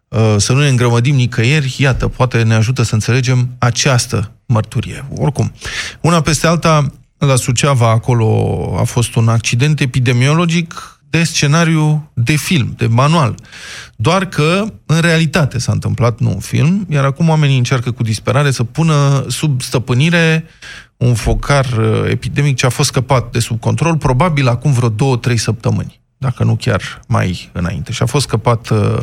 uh, 0.07 0.35
să 0.37 0.53
nu 0.53 0.59
ne 0.59 0.67
îngrămădim 0.67 1.15
nicăieri, 1.15 1.75
iată, 1.77 2.07
poate 2.07 2.43
ne 2.43 2.53
ajută 2.53 2.83
să 2.83 2.93
înțelegem 2.93 3.55
această 3.57 4.31
mărturie. 4.45 5.05
Oricum, 5.15 5.53
una 6.01 6.21
peste 6.21 6.47
alta, 6.47 6.91
la 7.17 7.35
Suceava 7.35 7.89
acolo 7.89 8.75
a 8.79 8.83
fost 8.83 9.15
un 9.15 9.29
accident 9.29 9.79
epidemiologic 9.79 10.96
de 11.09 11.23
scenariu 11.23 12.11
de 12.13 12.35
film, 12.35 12.73
de 12.77 12.87
manual. 12.87 13.35
Doar 13.95 14.25
că, 14.25 14.65
în 14.85 14.99
realitate, 14.99 15.59
s-a 15.59 15.71
întâmplat, 15.71 16.19
nu 16.19 16.29
un 16.29 16.39
film, 16.39 16.85
iar 16.89 17.05
acum 17.05 17.29
oamenii 17.29 17.57
încearcă 17.57 17.91
cu 17.91 18.03
disperare 18.03 18.51
să 18.51 18.63
pună 18.63 19.25
sub 19.27 19.61
stăpânire 19.61 20.45
un 20.97 21.13
focar 21.13 21.65
uh, 21.65 22.09
epidemic 22.09 22.55
ce 22.55 22.65
a 22.65 22.69
fost 22.69 22.89
scăpat 22.89 23.31
de 23.31 23.39
sub 23.39 23.59
control, 23.59 23.97
probabil 23.97 24.47
acum 24.47 24.71
vreo 24.71 24.89
două-trei 24.89 25.37
săptămâni 25.37 25.99
dacă 26.17 26.43
nu 26.43 26.55
chiar 26.55 27.01
mai 27.07 27.49
înainte. 27.53 27.91
Și 27.91 28.01
a 28.01 28.05
fost 28.05 28.27
scăpat 28.27 28.69
uh, 28.69 28.97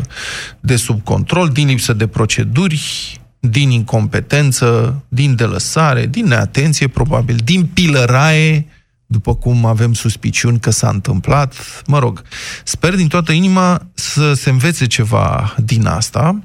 de 0.61 0.77
sub 0.77 1.05
control, 1.05 1.49
din 1.49 1.67
lipsă 1.67 1.93
de 1.93 2.07
proceduri, 2.07 3.21
din 3.41 3.71
incompetență, 3.71 5.03
din 5.09 5.35
delăsare, 5.35 6.07
din 6.07 6.27
neatenție, 6.27 6.89
probabil, 6.89 7.37
din 7.45 7.67
pilăraie, 7.67 8.67
după 9.07 9.35
cum 9.35 9.65
avem 9.65 9.93
suspiciuni 9.93 10.61
că 10.61 10.71
s-a 10.71 10.89
întâmplat. 10.89 11.55
Mă 11.87 11.99
rog, 11.99 12.23
sper 12.65 12.95
din 12.95 13.09
toată 13.09 13.33
inima 13.33 13.87
să 13.95 14.33
se 14.33 14.51
învețe 14.51 14.87
ceva 14.87 15.55
din 15.59 15.87
asta, 15.87 16.43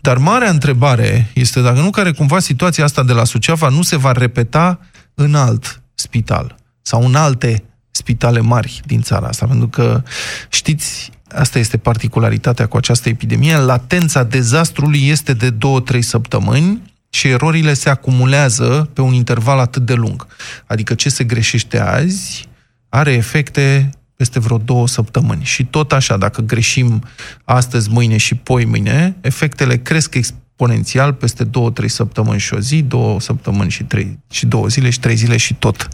dar 0.00 0.16
marea 0.16 0.50
întrebare 0.50 1.30
este 1.34 1.60
dacă 1.60 1.80
nu 1.80 1.90
care 1.90 2.12
cumva 2.12 2.38
situația 2.38 2.84
asta 2.84 3.02
de 3.02 3.12
la 3.12 3.24
Suceava 3.24 3.68
nu 3.68 3.82
se 3.82 3.96
va 3.96 4.12
repeta 4.12 4.80
în 5.14 5.34
alt 5.34 5.82
spital 5.94 6.56
sau 6.82 7.04
în 7.06 7.14
alte 7.14 7.64
spitale 7.90 8.40
mari 8.40 8.80
din 8.86 9.02
țara 9.02 9.26
asta, 9.26 9.46
pentru 9.46 9.68
că 9.68 10.02
știți, 10.48 11.10
asta 11.28 11.58
este 11.58 11.76
particularitatea 11.76 12.66
cu 12.66 12.76
această 12.76 13.08
epidemie, 13.08 13.56
latența 13.56 14.22
dezastrului 14.22 15.08
este 15.08 15.32
de 15.32 15.54
2-3 15.96 15.98
săptămâni 15.98 16.82
și 17.14 17.28
erorile 17.28 17.74
se 17.74 17.88
acumulează 17.88 18.90
pe 18.92 19.00
un 19.00 19.12
interval 19.12 19.58
atât 19.58 19.82
de 19.82 19.94
lung. 19.94 20.26
Adică 20.66 20.94
ce 20.94 21.08
se 21.08 21.24
greșește 21.24 21.80
azi 21.80 22.48
are 22.88 23.12
efecte 23.12 23.90
peste 24.16 24.38
vreo 24.38 24.58
două 24.58 24.86
săptămâni. 24.86 25.44
Și 25.44 25.64
tot 25.64 25.92
așa, 25.92 26.16
dacă 26.16 26.40
greșim 26.40 27.02
astăzi, 27.44 27.90
mâine 27.90 28.16
și 28.16 28.34
poi 28.34 28.64
mâine, 28.64 29.16
efectele 29.20 29.76
cresc 29.76 30.14
exponențial 30.14 31.12
peste 31.12 31.44
două, 31.44 31.70
trei 31.70 31.88
săptămâni 31.88 32.40
și 32.40 32.54
o 32.54 32.58
zi, 32.58 32.82
două 32.82 33.20
săptămâni 33.20 33.70
și, 33.70 33.82
trei, 33.82 34.18
și 34.30 34.46
două 34.46 34.66
zile 34.66 34.90
și 34.90 35.00
trei 35.00 35.16
zile 35.16 35.36
și 35.36 35.54
tot 35.54 35.88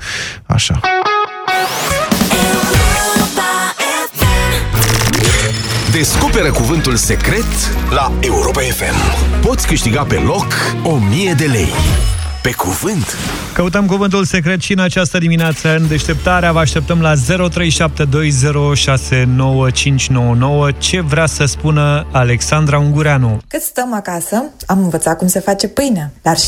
așa. 0.46 0.80
Descoperă 5.92 6.52
cuvântul 6.52 6.96
secret 6.96 7.44
la 7.90 8.12
Europa 8.20 8.60
FM. 8.60 8.94
Poți 9.46 9.66
câștiga 9.66 10.02
pe 10.02 10.14
loc 10.14 10.46
1000 10.84 11.32
de 11.32 11.44
lei. 11.44 11.68
Pe 12.42 12.52
cuvânt. 12.52 13.16
Căutăm 13.54 13.86
cuvântul 13.86 14.24
secret 14.24 14.60
și 14.60 14.72
în 14.72 14.78
această 14.78 15.18
dimineață 15.18 15.76
în 15.76 15.88
deșteptarea. 15.88 16.52
Vă 16.52 16.58
așteptăm 16.58 17.00
la 17.00 17.14
0372069599. 17.14 17.18
Ce 20.78 21.00
vrea 21.00 21.26
să 21.26 21.44
spună 21.44 22.06
Alexandra 22.12 22.78
Ungureanu? 22.78 23.40
Cât 23.48 23.62
stăm 23.62 23.94
acasă, 23.94 24.44
am 24.66 24.78
învățat 24.78 25.18
cum 25.18 25.26
se 25.26 25.40
face 25.40 25.68
pâinea, 25.68 26.10
dar 26.22 26.36
și 26.36 26.46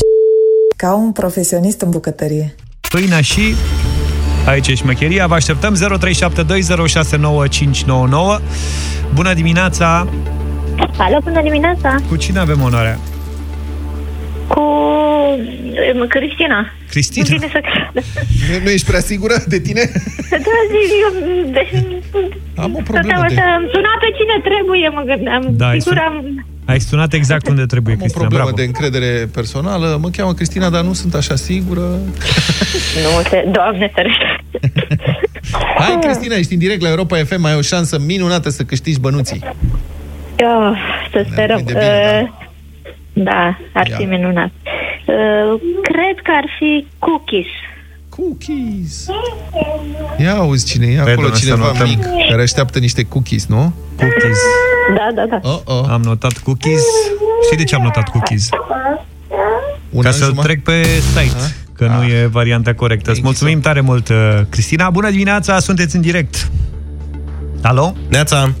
ca 0.75 0.93
un 0.93 1.11
profesionist 1.11 1.81
în 1.81 1.89
bucătărie. 1.89 2.55
Pâinea 2.89 3.21
și 3.21 3.55
Aici 4.45 4.67
e 4.67 4.75
șmecheria. 4.75 5.27
Vă 5.27 5.33
așteptăm 5.33 5.75
0372069599. 5.75 5.79
Bună 9.13 9.33
dimineața! 9.33 10.07
Alo, 10.97 11.17
bună 11.23 11.41
dimineața! 11.41 11.95
Cu 12.09 12.15
cine 12.15 12.39
avem 12.39 12.61
onoarea? 12.61 12.99
Cu 14.47 14.61
Cristina. 16.07 16.71
Cristina? 16.89 17.25
Nu, 17.29 17.47
să... 17.47 17.61
nu, 18.51 18.63
nu 18.63 18.69
ești 18.69 18.87
prea 18.87 18.99
sigură 18.99 19.35
de 19.47 19.59
tine? 19.59 19.91
Da, 20.29 20.37
zic, 20.73 20.89
eu... 21.05 21.11
De... 21.51 21.63
Am 22.55 22.75
o 22.75 22.81
problemă 22.83 23.25
de... 23.27 23.33
Să 23.33 23.43
suna 23.73 23.93
pe 24.03 24.09
cine 24.17 24.35
trebuie, 24.43 24.89
mă 24.89 25.03
gândeam. 25.05 25.43
Da, 25.49 25.69
Sigur 25.69 25.81
sun... 25.83 25.97
am... 25.97 26.45
Ai 26.65 26.79
sunat 26.79 27.13
exact 27.13 27.47
unde 27.47 27.65
trebuie, 27.65 27.93
Am 27.93 27.99
Cristina. 27.99 28.23
o 28.23 28.27
problemă 28.27 28.51
Bravo. 28.51 28.61
de 28.61 28.63
încredere 28.63 29.29
personală. 29.33 29.97
Mă 30.01 30.09
cheamă 30.09 30.33
Cristina, 30.33 30.69
dar 30.69 30.83
nu 30.83 30.93
sunt 30.93 31.13
așa 31.13 31.35
sigură. 31.35 31.81
Nu, 33.03 33.21
se... 33.29 33.49
Doamne, 33.51 33.91
să 33.95 34.03
Hai, 35.77 35.97
Cristina, 36.01 36.35
ești 36.35 36.53
în 36.53 36.59
direct 36.59 36.81
la 36.81 36.89
Europa 36.89 37.17
FM, 37.17 37.43
ai 37.43 37.55
o 37.55 37.61
șansă 37.61 37.99
minunată 37.99 38.49
să 38.49 38.63
câștigi 38.63 38.99
bănuții. 38.99 39.41
Oh, 40.39 40.77
să 41.11 41.25
sperăm. 41.31 41.61
de 41.65 41.73
bine, 41.73 42.21
uh, 42.23 42.45
da, 43.13 43.57
ar 43.73 43.87
Ia. 43.87 43.95
fi 43.95 44.03
minunat. 44.03 44.51
Uh, 45.05 45.61
cred 45.81 46.17
că 46.23 46.31
ar 46.35 46.45
fi 46.59 46.85
cookies. 46.99 47.45
Cookies. 48.15 49.05
Ia 50.19 50.35
auzi 50.35 50.65
cine 50.65 50.85
e 50.85 50.99
acolo, 50.99 51.13
domnule, 51.15 51.33
să 51.35 51.39
cineva 51.39 51.65
notăm. 51.65 51.87
mic, 51.87 52.03
care 52.29 52.41
așteaptă 52.41 52.79
niște 52.79 53.03
cookies, 53.03 53.45
nu? 53.45 53.73
Cookies. 53.97 54.37
Da, 54.97 55.07
da, 55.15 55.25
da. 55.39 55.49
Oh, 55.49 55.59
oh. 55.65 55.85
Am 55.89 56.01
notat 56.01 56.37
cookies. 56.37 56.81
Știi 57.45 57.57
de 57.57 57.63
ce 57.63 57.75
am 57.75 57.81
notat 57.81 58.09
cookies? 58.09 58.49
Un 59.89 60.01
Ca 60.01 60.07
an 60.07 60.13
să-l 60.13 60.27
jumătate? 60.27 60.47
trec 60.47 60.63
pe 60.63 60.83
site, 60.83 61.55
că 61.73 61.87
nu 61.87 62.03
e 62.03 62.25
varianta 62.31 62.73
corectă. 62.73 63.11
Îți 63.11 63.21
mulțumim 63.23 63.59
tare 63.59 63.81
mult, 63.81 64.09
uh, 64.09 64.15
Cristina. 64.49 64.89
Bună 64.89 65.09
dimineața, 65.09 65.59
sunteți 65.59 65.95
în 65.95 66.01
direct. 66.01 66.49
Alo? 67.61 67.93
Neața! 68.09 68.53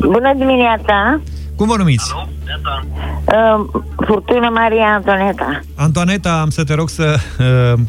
Bună 0.00 0.32
dimineața! 0.36 1.20
Cum 1.56 1.66
vă 1.66 1.76
numiți? 1.76 2.12
Uh, 2.14 3.82
Furtună 4.06 4.48
Maria 4.52 4.86
Antoneta. 4.94 5.60
Antoaneta, 5.74 6.40
am 6.40 6.50
să 6.50 6.64
te 6.64 6.74
rog 6.74 6.88
să 6.88 7.16
uh, 7.38 7.80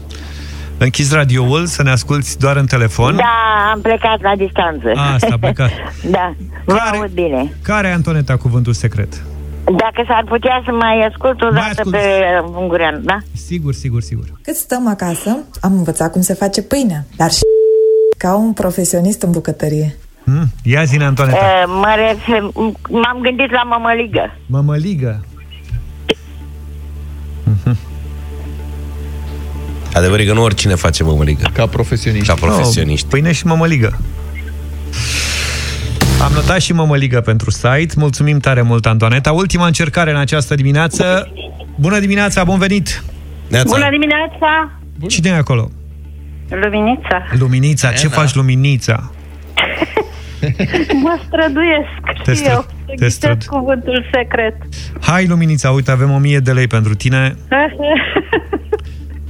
închizi 0.78 1.15
radioul, 1.15 1.65
să 1.65 1.84
ne 1.84 1.91
asculti 1.91 2.38
doar 2.38 2.55
în 2.55 2.65
telefon. 2.65 3.15
Da, 3.15 3.71
am 3.73 3.82
plecat 3.82 4.21
la 4.21 4.36
distanță. 4.36 4.91
A, 4.95 5.13
asta 5.13 5.28
a 5.32 5.38
plecat. 5.38 5.71
da, 6.17 6.36
vă 6.65 6.78
aud 6.93 7.09
bine. 7.09 7.53
Care 7.63 7.88
e, 7.88 7.93
Antoneta, 7.93 8.38
cuvântul 8.38 8.73
secret? 8.73 9.23
Dacă 9.63 10.03
s-ar 10.07 10.23
putea 10.28 10.61
să 10.65 10.71
mai 10.71 11.05
ascult 11.09 11.41
o 11.41 11.49
dată 11.49 11.65
ascult. 11.69 11.95
pe 11.95 12.01
Ungurean, 12.55 13.01
da? 13.03 13.17
Sigur, 13.34 13.73
sigur, 13.73 14.01
sigur. 14.01 14.25
Cât 14.41 14.55
stăm 14.55 14.88
acasă, 14.88 15.38
am 15.61 15.73
învățat 15.73 16.11
cum 16.11 16.21
se 16.21 16.34
face 16.34 16.61
pâinea, 16.61 17.05
dar 17.15 17.32
și 17.32 17.41
ca 18.17 18.36
un 18.36 18.53
profesionist 18.53 19.21
în 19.21 19.32
bucătărie. 19.32 19.95
Hmm? 20.23 20.45
Ia 20.63 20.84
zine, 20.84 21.05
Antoaneta. 21.05 21.38
Uh, 21.38 21.63
mă 21.67 21.93
refer, 21.95 22.41
m-am 22.89 23.19
gândit 23.21 23.51
la 23.51 23.63
mămăligă. 23.63 24.36
Mămăligă. 24.45 25.25
Adevărul 29.98 30.24
e 30.24 30.28
că 30.28 30.34
nu 30.34 30.41
oricine 30.43 30.76
face 30.76 31.04
mămăligă. 31.04 31.50
Ca 31.54 31.66
profesioniști. 31.66 32.28
Ca 32.28 32.34
profesioniști. 32.34 33.06
No, 33.06 33.10
pâine 33.12 33.32
și 33.32 33.45
mămăligă. 33.45 33.98
Am 36.24 36.32
notat 36.34 36.62
și 36.62 36.74
mămăligă 36.74 37.22
pentru 37.22 37.50
site. 37.52 37.93
Mulțumim 37.95 38.39
tare 38.39 38.62
mult, 38.62 38.86
Antoaneta. 38.86 39.32
Ultima 39.32 39.66
încercare 39.66 40.12
în 40.12 40.18
această 40.18 40.56
dimineață. 40.56 41.32
Bună 41.76 42.00
dimineața, 42.00 42.43
bun 42.43 42.58
venit! 42.58 43.04
Bună 43.50 43.89
dimineața! 43.89 44.72
Cine 45.08 45.30
e 45.30 45.34
acolo? 45.34 45.70
Luminița. 46.50 47.26
Luminița. 47.39 47.91
Ce 47.91 48.08
faci, 48.08 48.34
Luminița? 48.34 49.12
Mă 51.04 51.20
străduiesc 51.28 52.24
Te 52.24 52.34
și 52.34 52.41
stră- 52.41 52.52
eu 52.52 52.66
te 52.86 53.10
să 53.10 53.18
ghicesc 53.18 53.18
străd- 53.18 53.45
cuvântul 53.45 54.06
secret. 54.14 54.56
Hai, 55.02 55.28
Luminița, 55.28 55.72
uite, 55.72 55.91
avem 55.91 56.12
1000 56.12 56.39
de 56.39 56.52
lei 56.52 56.68
pentru 56.68 56.95
tine. 56.95 57.36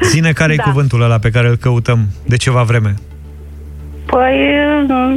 Zine 0.01 0.31
care 0.31 0.53
e 0.53 0.55
Da. 0.55 0.63
cuvântul 0.63 1.01
ăla 1.01 1.17
pe 1.19 1.29
care 1.29 1.47
îl 1.47 1.55
căutăm 1.55 2.07
de 2.25 2.35
ceva 2.37 2.63
vreme. 2.63 2.93
Păi, 4.05 4.37
nu, 4.87 5.09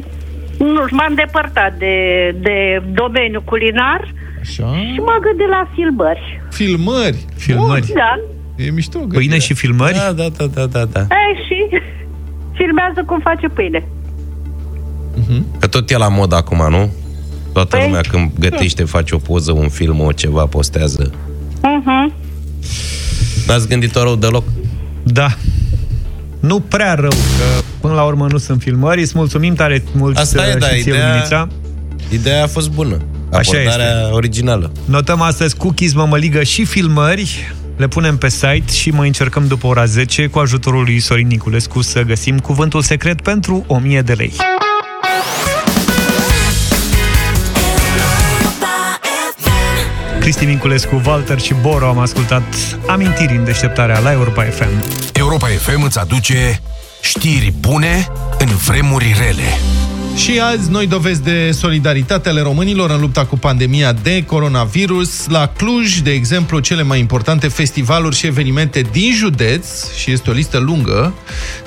nu 0.66 0.84
m-am 0.90 1.14
depărtat 1.14 1.78
de, 1.78 1.94
de 2.40 2.82
domeniul 2.92 3.42
culinar 3.44 4.14
Așa. 4.40 4.62
și 4.76 4.98
mă 4.98 5.16
gândesc 5.20 5.50
la 5.50 5.68
filmări. 5.74 6.40
Filmări. 6.50 7.24
Filmări. 7.36 7.92
Da. 7.94 8.20
E 8.64 8.70
mișto. 8.70 8.98
Pâine 8.98 9.38
și 9.38 9.54
filmări? 9.54 9.94
Da, 9.94 10.12
da, 10.12 10.28
da, 10.36 10.46
da, 10.46 10.66
da, 10.66 10.84
da. 10.84 11.00
E, 11.00 11.36
și 11.46 11.80
filmează 12.52 13.02
cum 13.06 13.20
face 13.20 13.48
pâine. 13.48 13.84
Că 15.58 15.66
tot 15.66 15.90
e 15.90 15.96
la 15.96 16.08
mod 16.08 16.32
acum, 16.32 16.66
nu? 16.70 16.92
Toată 17.52 17.76
Păi- 17.78 17.84
lumea 17.84 18.00
când 18.10 18.30
gătește, 18.38 18.84
face 18.84 19.14
o 19.14 19.18
poză, 19.18 19.52
un 19.52 19.68
film, 19.68 20.00
o 20.00 20.12
ceva, 20.12 20.46
postează. 20.46 21.10
Uh-huh. 21.56 22.14
N-ați 23.46 23.68
gândit-o 23.68 24.02
rău 24.02 24.16
deloc? 24.16 24.44
Da. 25.02 25.28
Nu 26.40 26.60
prea 26.60 26.94
rău, 26.94 27.10
că 27.10 27.62
până 27.80 27.94
la 27.94 28.02
urmă 28.02 28.26
nu 28.30 28.38
sunt 28.38 28.62
filmări. 28.62 29.00
Îți 29.00 29.12
mulțumim 29.14 29.54
tare 29.54 29.82
mult 29.92 30.16
Asta 30.16 30.46
e, 30.46 30.50
și 30.50 30.56
da, 30.56 30.66
ție, 30.66 30.78
ideea- 30.78 31.06
Luminița. 31.08 31.48
Ideea 32.12 32.42
a 32.42 32.46
fost 32.46 32.70
bună. 32.70 32.96
Așa 33.32 33.50
Abordarea 33.58 34.00
este. 34.00 34.12
originală. 34.12 34.72
Notăm 34.84 35.20
astăzi 35.20 35.56
cookies, 35.56 35.92
mămăligă 35.92 36.42
și 36.42 36.64
filmări. 36.64 37.52
Le 37.76 37.88
punem 37.88 38.16
pe 38.16 38.28
site 38.28 38.72
și 38.72 38.90
mai 38.90 39.06
încercăm 39.06 39.46
după 39.46 39.66
ora 39.66 39.84
10 39.84 40.26
cu 40.26 40.38
ajutorul 40.38 40.82
lui 40.84 40.98
Sorin 41.00 41.26
Niculescu 41.26 41.82
să 41.82 42.02
găsim 42.02 42.38
cuvântul 42.38 42.82
secret 42.82 43.20
pentru 43.20 43.64
1000 43.66 44.02
de 44.02 44.12
lei. 44.12 44.32
Cristi 50.30 50.48
Minculescu, 50.48 51.02
Walter 51.06 51.40
și 51.40 51.54
Boro 51.60 51.88
am 51.88 51.98
ascultat 51.98 52.42
amintiri 52.86 53.36
în 53.36 53.44
deșteptarea 53.44 53.98
la 53.98 54.12
Europa 54.12 54.42
FM. 54.42 54.84
Europa 55.12 55.46
FM 55.46 55.82
îți 55.82 55.98
aduce 55.98 56.60
știri 57.00 57.52
bune 57.60 58.06
în 58.38 58.46
vremuri 58.46 59.14
rele. 59.18 59.58
Și 60.14 60.40
azi 60.40 60.70
noi 60.70 60.86
dovezi 60.86 61.22
de 61.22 61.50
solidaritate 61.52 62.28
ale 62.28 62.40
românilor 62.40 62.90
în 62.90 63.00
lupta 63.00 63.24
cu 63.24 63.38
pandemia 63.38 63.92
de 63.92 64.24
coronavirus. 64.24 65.26
La 65.28 65.46
Cluj, 65.56 65.98
de 65.98 66.10
exemplu, 66.10 66.58
cele 66.58 66.82
mai 66.82 66.98
importante 66.98 67.48
festivaluri 67.48 68.16
și 68.16 68.26
evenimente 68.26 68.80
din 68.92 69.12
județ, 69.12 69.94
și 69.96 70.10
este 70.10 70.30
o 70.30 70.32
listă 70.32 70.58
lungă, 70.58 71.14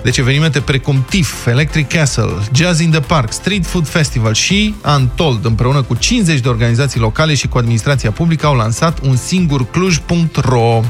deci 0.04 0.18
evenimente 0.18 0.60
precum 0.60 1.06
TIFF, 1.10 1.48
Electric 1.48 1.88
Castle, 1.88 2.34
Jazz 2.54 2.80
in 2.80 2.92
the 2.92 3.00
Park, 3.00 3.32
Street 3.32 3.66
Food 3.66 3.88
Festival 3.88 4.34
și 4.34 4.76
Untold, 4.98 5.46
împreună 5.46 5.82
cu 5.82 5.96
50 5.96 6.40
de 6.40 6.50
organizații 6.50 7.00
locale 7.00 7.34
și 7.34 7.48
cu 7.48 7.58
administrația 7.58 8.12
publică, 8.12 8.46
au 8.46 8.56
lansat 8.56 9.00
un 9.04 9.16
singur 9.16 9.70
Cluj.ro. 9.70 10.82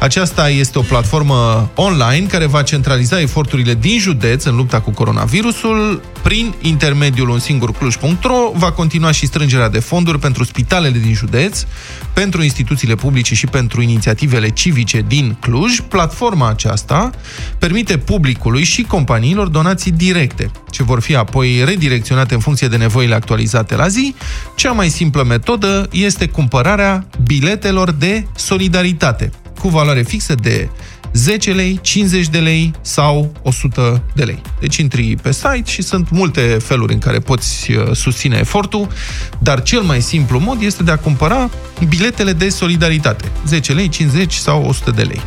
Aceasta 0.00 0.48
este 0.48 0.78
o 0.78 0.82
platformă 0.82 1.70
online 1.74 2.26
care 2.26 2.46
va 2.46 2.62
centraliza 2.62 3.20
eforturile 3.20 3.74
din 3.74 3.98
județ 3.98 4.44
în 4.44 4.56
lupta 4.56 4.80
cu 4.80 4.90
coronavirusul 4.90 6.02
prin 6.22 6.54
intermediul 6.82 7.28
un 7.28 7.38
singur 7.38 7.72
Cluj.ro 7.72 8.52
va 8.54 8.72
continua 8.72 9.10
și 9.10 9.26
strângerea 9.26 9.68
de 9.68 9.78
fonduri 9.78 10.18
pentru 10.18 10.44
spitalele 10.44 10.98
din 10.98 11.14
județ, 11.14 11.64
pentru 12.12 12.42
instituțiile 12.42 12.94
publice 12.94 13.34
și 13.34 13.46
pentru 13.46 13.82
inițiativele 13.82 14.48
civice 14.48 15.04
din 15.06 15.36
Cluj. 15.40 15.80
Platforma 15.80 16.48
aceasta 16.48 17.10
permite 17.58 17.98
publicului 17.98 18.62
și 18.64 18.82
companiilor 18.82 19.48
donații 19.48 19.90
directe, 19.90 20.50
ce 20.70 20.82
vor 20.82 21.00
fi 21.00 21.16
apoi 21.16 21.62
redirecționate 21.64 22.34
în 22.34 22.40
funcție 22.40 22.68
de 22.68 22.76
nevoile 22.76 23.14
actualizate 23.14 23.76
la 23.76 23.88
zi. 23.88 24.14
Cea 24.56 24.72
mai 24.72 24.88
simplă 24.88 25.22
metodă 25.22 25.88
este 25.90 26.28
cumpărarea 26.28 27.06
biletelor 27.24 27.90
de 27.90 28.26
solidaritate, 28.34 29.30
cu 29.60 29.68
valoare 29.68 30.02
fixă 30.02 30.34
de 30.34 30.68
10 31.12 31.52
lei, 31.52 31.78
50 31.82 32.28
de 32.28 32.38
lei 32.38 32.72
sau 32.80 33.32
100 33.42 34.02
de 34.14 34.24
lei. 34.24 34.40
Deci 34.60 34.76
intri 34.76 35.16
pe 35.22 35.32
site 35.32 35.62
și 35.64 35.82
sunt 35.82 36.10
multe 36.10 36.40
feluri 36.40 36.92
în 36.92 36.98
care 36.98 37.18
poți 37.18 37.72
uh, 37.72 37.96
susține 37.96 38.36
efortul, 38.38 38.88
dar 39.38 39.62
cel 39.62 39.80
mai 39.80 40.00
simplu 40.00 40.38
mod 40.38 40.62
este 40.62 40.82
de 40.82 40.90
a 40.90 40.98
cumpăra 40.98 41.50
biletele 41.88 42.32
de 42.32 42.48
solidaritate. 42.48 43.30
10 43.46 43.72
lei, 43.72 43.88
50 43.88 44.32
sau 44.32 44.64
100 44.64 44.90
de 44.90 45.02
lei 45.02 45.20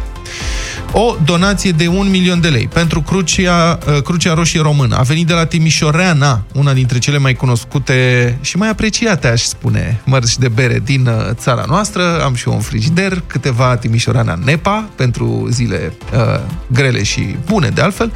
o 0.97 1.15
donație 1.25 1.71
de 1.71 1.87
un 1.87 2.09
milion 2.09 2.41
de 2.41 2.47
lei 2.47 2.67
pentru 2.67 3.01
Crucea, 3.01 3.79
uh, 3.87 4.01
Crucea 4.01 4.33
Roșie 4.33 4.61
Română. 4.61 4.97
A 4.97 5.01
venit 5.01 5.27
de 5.27 5.33
la 5.33 5.45
Timișoreana, 5.45 6.43
una 6.53 6.73
dintre 6.73 6.97
cele 6.97 7.17
mai 7.17 7.33
cunoscute 7.33 8.37
și 8.41 8.57
mai 8.57 8.69
apreciate, 8.69 9.27
aș 9.27 9.41
spune, 9.41 10.01
mărci 10.05 10.37
de 10.37 10.47
bere 10.47 10.81
din 10.83 11.07
uh, 11.07 11.13
țara 11.33 11.63
noastră. 11.67 12.23
Am 12.23 12.35
și 12.35 12.47
eu 12.47 12.53
un 12.53 12.59
frigider, 12.59 13.23
câteva 13.27 13.75
Timișoreana 13.75 14.39
Nepa 14.43 14.89
pentru 14.95 15.47
zile 15.51 15.93
uh, 16.13 16.39
grele 16.67 17.03
și 17.03 17.35
bune, 17.45 17.69
de 17.69 17.81
altfel. 17.81 18.11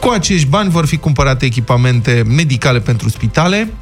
Cu 0.00 0.08
acești 0.08 0.46
bani 0.46 0.70
vor 0.70 0.86
fi 0.86 0.96
cumpărate 0.96 1.44
echipamente 1.44 2.22
medicale 2.26 2.80
pentru 2.80 3.08
spitale, 3.08 3.72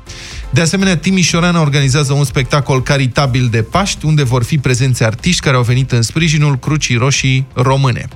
de 0.53 0.61
asemenea, 0.61 0.97
Timișoreana 0.97 1.61
organizează 1.61 2.13
un 2.13 2.25
spectacol 2.25 2.83
caritabil 2.83 3.49
de 3.51 3.63
Paști, 3.63 4.07
unde 4.07 4.23
vor 4.23 4.45
fi 4.45 4.59
prezenți 4.59 5.05
artiști 5.05 5.41
care 5.41 5.57
au 5.57 5.63
venit 5.63 5.93
în 5.93 6.03
sprijinul 6.03 6.59
Crucii 6.59 6.97
Roșii 6.97 7.47
Române. 7.55 8.09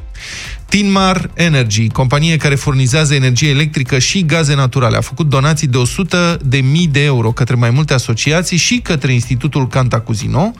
Tinmar 0.68 1.30
Energy, 1.34 1.88
companie 1.88 2.36
care 2.36 2.54
furnizează 2.54 3.14
energie 3.14 3.50
electrică 3.50 3.98
și 3.98 4.24
gaze 4.24 4.54
naturale, 4.54 4.96
a 4.96 5.00
făcut 5.00 5.28
donații 5.28 5.66
de 5.66 5.76
100 5.76 6.38
de 6.44 6.56
mii 6.56 6.86
de 6.86 7.04
euro 7.04 7.32
către 7.32 7.54
mai 7.54 7.70
multe 7.70 7.94
asociații 7.94 8.56
și 8.56 8.78
către 8.78 9.12
Institutul 9.12 9.68
Cantacuzino. 9.68 10.52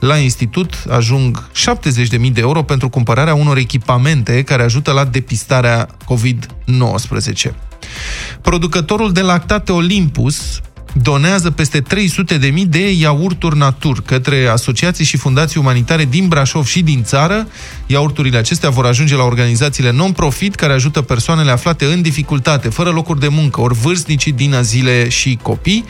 La 0.00 0.16
institut 0.16 0.74
ajung 0.88 1.48
70 1.52 2.08
de 2.08 2.16
mii 2.16 2.30
de 2.30 2.40
euro 2.40 2.62
pentru 2.62 2.88
cumpărarea 2.88 3.34
unor 3.34 3.56
echipamente 3.56 4.42
care 4.42 4.62
ajută 4.62 4.92
la 4.92 5.04
depistarea 5.04 5.88
COVID-19. 6.04 7.50
Producătorul 8.40 9.12
de 9.12 9.20
lactate 9.20 9.72
Olympus 9.72 10.60
donează 11.02 11.50
peste 11.50 11.80
300 11.80 12.38
de 12.38 12.46
mii 12.46 12.66
de 12.66 12.90
iaurturi 12.90 13.56
natur 13.56 14.02
către 14.02 14.46
asociații 14.46 15.04
și 15.04 15.16
fundații 15.16 15.60
umanitare 15.60 16.04
din 16.04 16.28
Brașov 16.28 16.66
și 16.66 16.82
din 16.82 17.02
țară. 17.02 17.48
Iaurturile 17.86 18.38
acestea 18.38 18.70
vor 18.70 18.86
ajunge 18.86 19.16
la 19.16 19.24
organizațiile 19.24 19.90
non-profit 19.90 20.54
care 20.54 20.72
ajută 20.72 21.02
persoanele 21.02 21.50
aflate 21.50 21.84
în 21.84 22.02
dificultate, 22.02 22.68
fără 22.68 22.90
locuri 22.90 23.20
de 23.20 23.28
muncă, 23.28 23.60
ori 23.60 23.74
vârstnicii 23.74 24.32
din 24.32 24.54
azile 24.54 25.08
și 25.08 25.38
copii. 25.42 25.84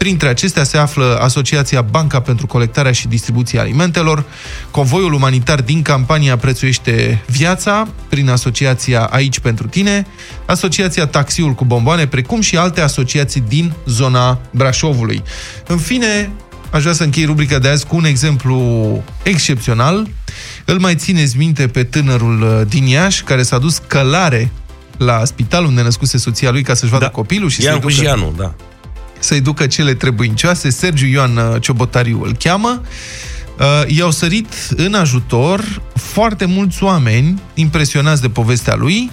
Printre 0.00 0.28
acestea 0.28 0.64
se 0.64 0.76
află 0.76 1.18
Asociația 1.22 1.82
Banca 1.82 2.20
pentru 2.20 2.46
Colectarea 2.46 2.92
și 2.92 3.08
Distribuția 3.08 3.60
Alimentelor, 3.60 4.24
Convoiul 4.70 5.12
Umanitar 5.12 5.62
din 5.62 5.82
campania 5.82 6.36
Prețuiește 6.36 7.22
Viața, 7.26 7.88
prin 8.08 8.28
Asociația 8.28 9.04
Aici 9.04 9.38
pentru 9.38 9.66
Tine, 9.66 10.06
Asociația 10.46 11.06
Taxiul 11.06 11.52
cu 11.52 11.64
Bomboane, 11.64 12.06
precum 12.06 12.40
și 12.40 12.56
alte 12.56 12.80
asociații 12.80 13.44
din 13.48 13.72
zona 13.86 14.40
Brașovului. 14.50 15.22
În 15.66 15.78
fine, 15.78 16.30
aș 16.70 16.80
vrea 16.80 16.94
să 16.94 17.02
închei 17.02 17.24
rubrica 17.24 17.58
de 17.58 17.68
azi 17.68 17.86
cu 17.86 17.96
un 17.96 18.04
exemplu 18.04 18.58
excepțional. 19.22 20.08
Îl 20.64 20.78
mai 20.78 20.94
țineți 20.94 21.36
minte 21.36 21.68
pe 21.68 21.84
tânărul 21.84 22.42
uh, 22.42 22.66
din 22.68 22.86
Iași, 22.86 23.22
care 23.22 23.42
s-a 23.42 23.58
dus 23.58 23.82
călare 23.86 24.50
la 24.96 25.24
spital 25.24 25.64
unde 25.64 25.82
născuse 25.82 26.18
soția 26.18 26.50
lui 26.50 26.62
ca 26.62 26.74
să-și 26.74 26.92
vadă 26.92 27.04
da. 27.04 27.10
copilul 27.10 27.48
și 27.48 27.62
Ian 27.62 27.72
să-i 27.72 27.80
ducă... 27.80 27.94
Cujianu, 27.94 28.34
da 28.36 28.54
să-i 29.20 29.40
ducă 29.40 29.66
cele 29.66 29.94
trebuincioase. 29.94 30.70
Sergiu 30.70 31.06
Ioan 31.06 31.36
uh, 31.36 31.60
Ciobotariu 31.60 32.22
îl 32.22 32.36
cheamă. 32.38 32.82
Uh, 33.58 33.82
i-au 33.86 34.10
sărit 34.10 34.52
în 34.76 34.94
ajutor 34.94 35.82
foarte 35.94 36.44
mulți 36.44 36.82
oameni 36.82 37.40
impresionați 37.54 38.20
de 38.20 38.28
povestea 38.28 38.74
lui 38.74 39.10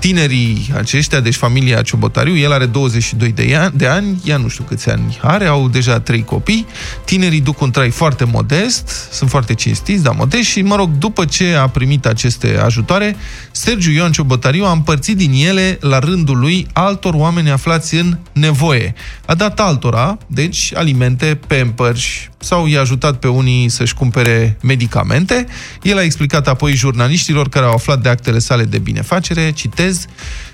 tinerii 0.00 0.70
aceștia, 0.76 1.20
deci 1.20 1.34
familia 1.34 1.82
Ciobotariu, 1.82 2.36
el 2.36 2.52
are 2.52 2.66
22 2.66 3.32
de 3.32 3.56
ani, 3.56 3.72
de 3.76 3.86
ani, 3.86 4.20
ea 4.24 4.36
nu 4.36 4.48
știu 4.48 4.64
câți 4.64 4.90
ani 4.90 5.18
are, 5.22 5.46
au 5.46 5.68
deja 5.68 6.00
trei 6.00 6.24
copii, 6.24 6.66
tinerii 7.04 7.40
duc 7.40 7.60
un 7.60 7.70
trai 7.70 7.90
foarte 7.90 8.24
modest, 8.24 9.08
sunt 9.12 9.30
foarte 9.30 9.54
cinstiți, 9.54 10.02
dar 10.02 10.14
modest 10.14 10.48
și, 10.48 10.62
mă 10.62 10.76
rog, 10.76 10.90
după 10.98 11.24
ce 11.24 11.54
a 11.54 11.68
primit 11.68 12.06
aceste 12.06 12.60
ajutoare, 12.64 13.16
Sergiu 13.50 13.90
Ioan 13.90 14.12
Ciobotariu 14.12 14.64
a 14.64 14.70
împărțit 14.70 15.16
din 15.16 15.32
ele, 15.46 15.78
la 15.80 15.98
rândul 15.98 16.38
lui, 16.38 16.66
altor 16.72 17.14
oameni 17.14 17.50
aflați 17.50 17.94
în 17.94 18.18
nevoie. 18.32 18.94
A 19.26 19.34
dat 19.34 19.60
altora, 19.60 20.18
deci, 20.26 20.72
alimente, 20.74 21.38
pampers 21.46 22.02
sau 22.38 22.66
i-a 22.66 22.80
ajutat 22.80 23.18
pe 23.18 23.28
unii 23.28 23.68
să-și 23.68 23.94
cumpere 23.94 24.58
medicamente. 24.62 25.46
El 25.82 25.98
a 25.98 26.02
explicat 26.02 26.48
apoi 26.48 26.72
jurnaliștilor 26.72 27.48
care 27.48 27.66
au 27.66 27.72
aflat 27.72 28.02
de 28.02 28.08
actele 28.08 28.38
sale 28.38 28.64
de 28.64 28.78
binefacere, 28.78 29.50
citez, 29.50 29.89
citez, 29.90 30.06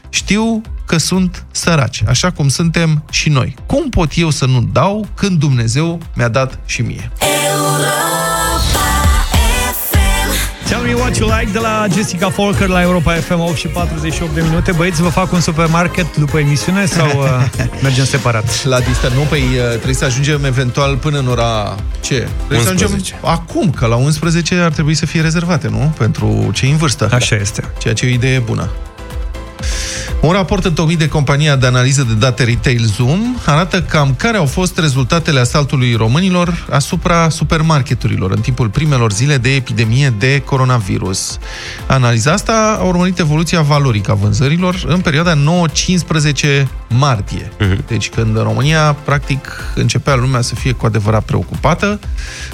știu 0.09 0.62
că 0.87 0.99
sunt 0.99 1.45
săraci, 1.51 2.03
așa 2.07 2.30
cum 2.30 2.49
suntem 2.49 3.05
și 3.11 3.28
noi. 3.28 3.55
Cum 3.66 3.89
pot 3.89 4.11
eu 4.14 4.30
să 4.30 4.47
nu 4.47 4.68
dau 4.72 5.09
când 5.14 5.39
Dumnezeu 5.39 6.01
mi-a 6.14 6.28
dat 6.28 6.59
și 6.64 6.82
mie? 6.82 7.11
Tell 10.68 10.82
me 10.82 10.95
what 10.95 11.16
you 11.16 11.28
like 11.39 11.51
de 11.53 11.59
la 11.59 11.87
Jessica 11.93 12.30
Folker 12.30 12.68
la 12.68 12.82
Europa 12.82 13.12
FM 13.12 13.41
8 13.41 13.57
și 13.57 13.66
48 13.66 14.34
de 14.34 14.41
minute. 14.41 14.72
Băieți, 14.72 15.03
vă 15.03 15.09
fac 15.09 15.32
un 15.32 15.41
supermarket 15.41 16.16
după 16.16 16.39
emisiune 16.39 16.87
sau 16.87 17.07
uh, 17.07 17.64
mergem 17.82 18.05
separat? 18.05 18.64
La 18.64 18.80
distan, 18.80 19.12
nu, 19.14 19.20
păi 19.20 19.41
uh, 19.41 19.68
trebuie 19.68 19.95
să 19.95 20.05
ajungem 20.05 20.45
eventual 20.45 20.97
până 20.97 21.18
în 21.18 21.26
ora... 21.26 21.74
Ce? 22.01 22.14
Trebuie 22.14 22.59
11. 22.59 22.76
să 22.76 22.84
ajungem 22.84 23.16
acum, 23.20 23.70
că 23.70 23.87
la 23.87 23.97
11 23.97 24.55
ar 24.55 24.72
trebui 24.72 24.95
să 24.95 25.07
fie 25.07 25.20
rezervate, 25.20 25.68
nu? 25.68 25.95
Pentru 25.99 26.51
cei 26.53 26.70
în 26.70 26.76
vârstă. 26.76 27.09
Așa 27.12 27.37
este. 27.37 27.64
Ceea 27.78 27.95
ce 27.95 28.07
e 28.07 28.09
o 28.09 28.12
idee 28.12 28.39
bună. 28.39 28.70
Un 30.20 30.32
raport 30.32 30.64
întocmit 30.64 30.98
de 30.98 31.09
compania 31.09 31.57
de 31.57 31.66
analiză 31.66 32.02
de 32.02 32.12
date 32.12 32.44
retail 32.44 32.84
Zoom 32.96 33.36
arată 33.44 33.82
cam 33.82 34.14
care 34.14 34.36
au 34.36 34.46
fost 34.46 34.78
rezultatele 34.78 35.40
asaltului 35.40 35.94
românilor 35.94 36.66
asupra 36.70 37.28
supermarketurilor 37.28 38.30
în 38.30 38.40
timpul 38.40 38.68
primelor 38.68 39.12
zile 39.12 39.36
de 39.36 39.54
epidemie 39.54 40.14
de 40.18 40.40
coronavirus. 40.40 41.38
Analiza 41.86 42.32
asta 42.32 42.76
a 42.80 42.82
urmărit 42.82 43.18
evoluția 43.18 43.61
valorică 43.61 44.11
a 44.11 44.14
vânzărilor 44.14 44.84
în 44.86 45.00
perioada 45.00 45.34
9-15 45.34 46.66
martie. 46.88 47.52
Uh-huh. 47.61 47.86
Deci 47.86 48.09
când 48.09 48.36
în 48.36 48.42
România, 48.42 48.96
practic, 49.04 49.72
începea 49.74 50.14
lumea 50.14 50.40
să 50.40 50.54
fie 50.54 50.72
cu 50.72 50.86
adevărat 50.86 51.22
preocupată. 51.22 52.00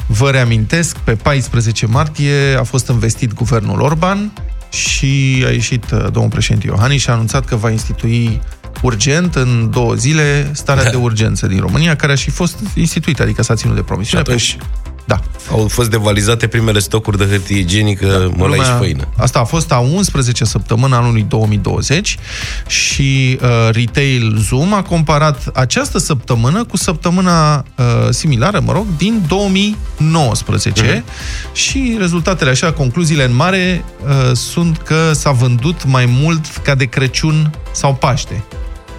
Vă 0.07 0.30
reamintesc, 0.30 0.96
pe 0.96 1.12
14 1.12 1.86
martie 1.86 2.57
a 2.59 2.62
fost 2.62 2.88
investit 2.88 3.32
guvernul 3.32 3.80
Orban, 3.80 4.32
și 4.73 5.43
a 5.47 5.51
ieșit 5.51 5.91
uh, 5.91 5.99
domnul 6.12 6.31
președinte 6.31 6.66
Iohannis 6.66 7.01
și 7.01 7.11
a 7.11 7.12
anunțat 7.12 7.45
că 7.45 7.57
va 7.57 7.70
institui 7.70 8.41
urgent, 8.83 9.35
în 9.35 9.70
două 9.70 9.95
zile, 9.95 10.51
starea 10.53 10.85
da. 10.85 10.91
de 10.91 10.97
urgență 10.97 11.47
din 11.47 11.61
România, 11.61 11.97
care 11.97 12.12
a 12.12 12.14
și 12.14 12.31
fost 12.31 12.59
instituită, 12.75 13.23
adică 13.23 13.43
s-a 13.43 13.55
ținut 13.55 13.75
de 13.75 13.83
promisiune. 13.83 14.25
Și 14.25 14.31
atunci, 14.31 14.57
Da. 15.05 15.20
Au 15.50 15.68
fost 15.68 15.90
devalizate 15.90 16.46
primele 16.46 16.78
stocuri 16.78 17.18
de 17.18 17.24
hârtie 17.24 17.59
igienică, 17.59 18.07
da. 18.07 18.36
mălai 18.36 18.59
și 18.59 18.72
făină. 18.78 19.09
Asta 19.16 19.38
a 19.38 19.44
fost 19.44 19.72
a 19.72 19.78
11 19.78 20.44
săptămână 20.44 20.96
anului 20.96 21.22
2020 21.28 22.18
și 22.66 23.38
uh, 23.42 23.48
Retail 23.70 24.36
Zoom 24.36 24.74
a 24.74 24.82
comparat 24.82 25.50
această 25.55 25.98
săptămână 25.98 26.64
cu 26.64 26.76
săptămâna 26.76 27.57
uh, 27.57 27.84
similară, 28.11 28.61
mă 28.64 28.72
rog, 28.72 28.86
din 28.96 29.24
2019 29.28 30.82
uh-huh. 30.82 31.53
și 31.53 31.96
rezultatele 31.98 32.50
așa, 32.50 32.72
concluziile 32.72 33.24
în 33.24 33.34
mare 33.34 33.84
uh, 34.05 34.36
sunt 34.36 34.78
că 34.78 35.12
s-a 35.12 35.30
vândut 35.30 35.84
mai 35.84 36.05
mult 36.20 36.46
ca 36.62 36.74
de 36.74 36.84
Crăciun 36.84 37.55
sau 37.72 37.94
Paște. 37.94 38.44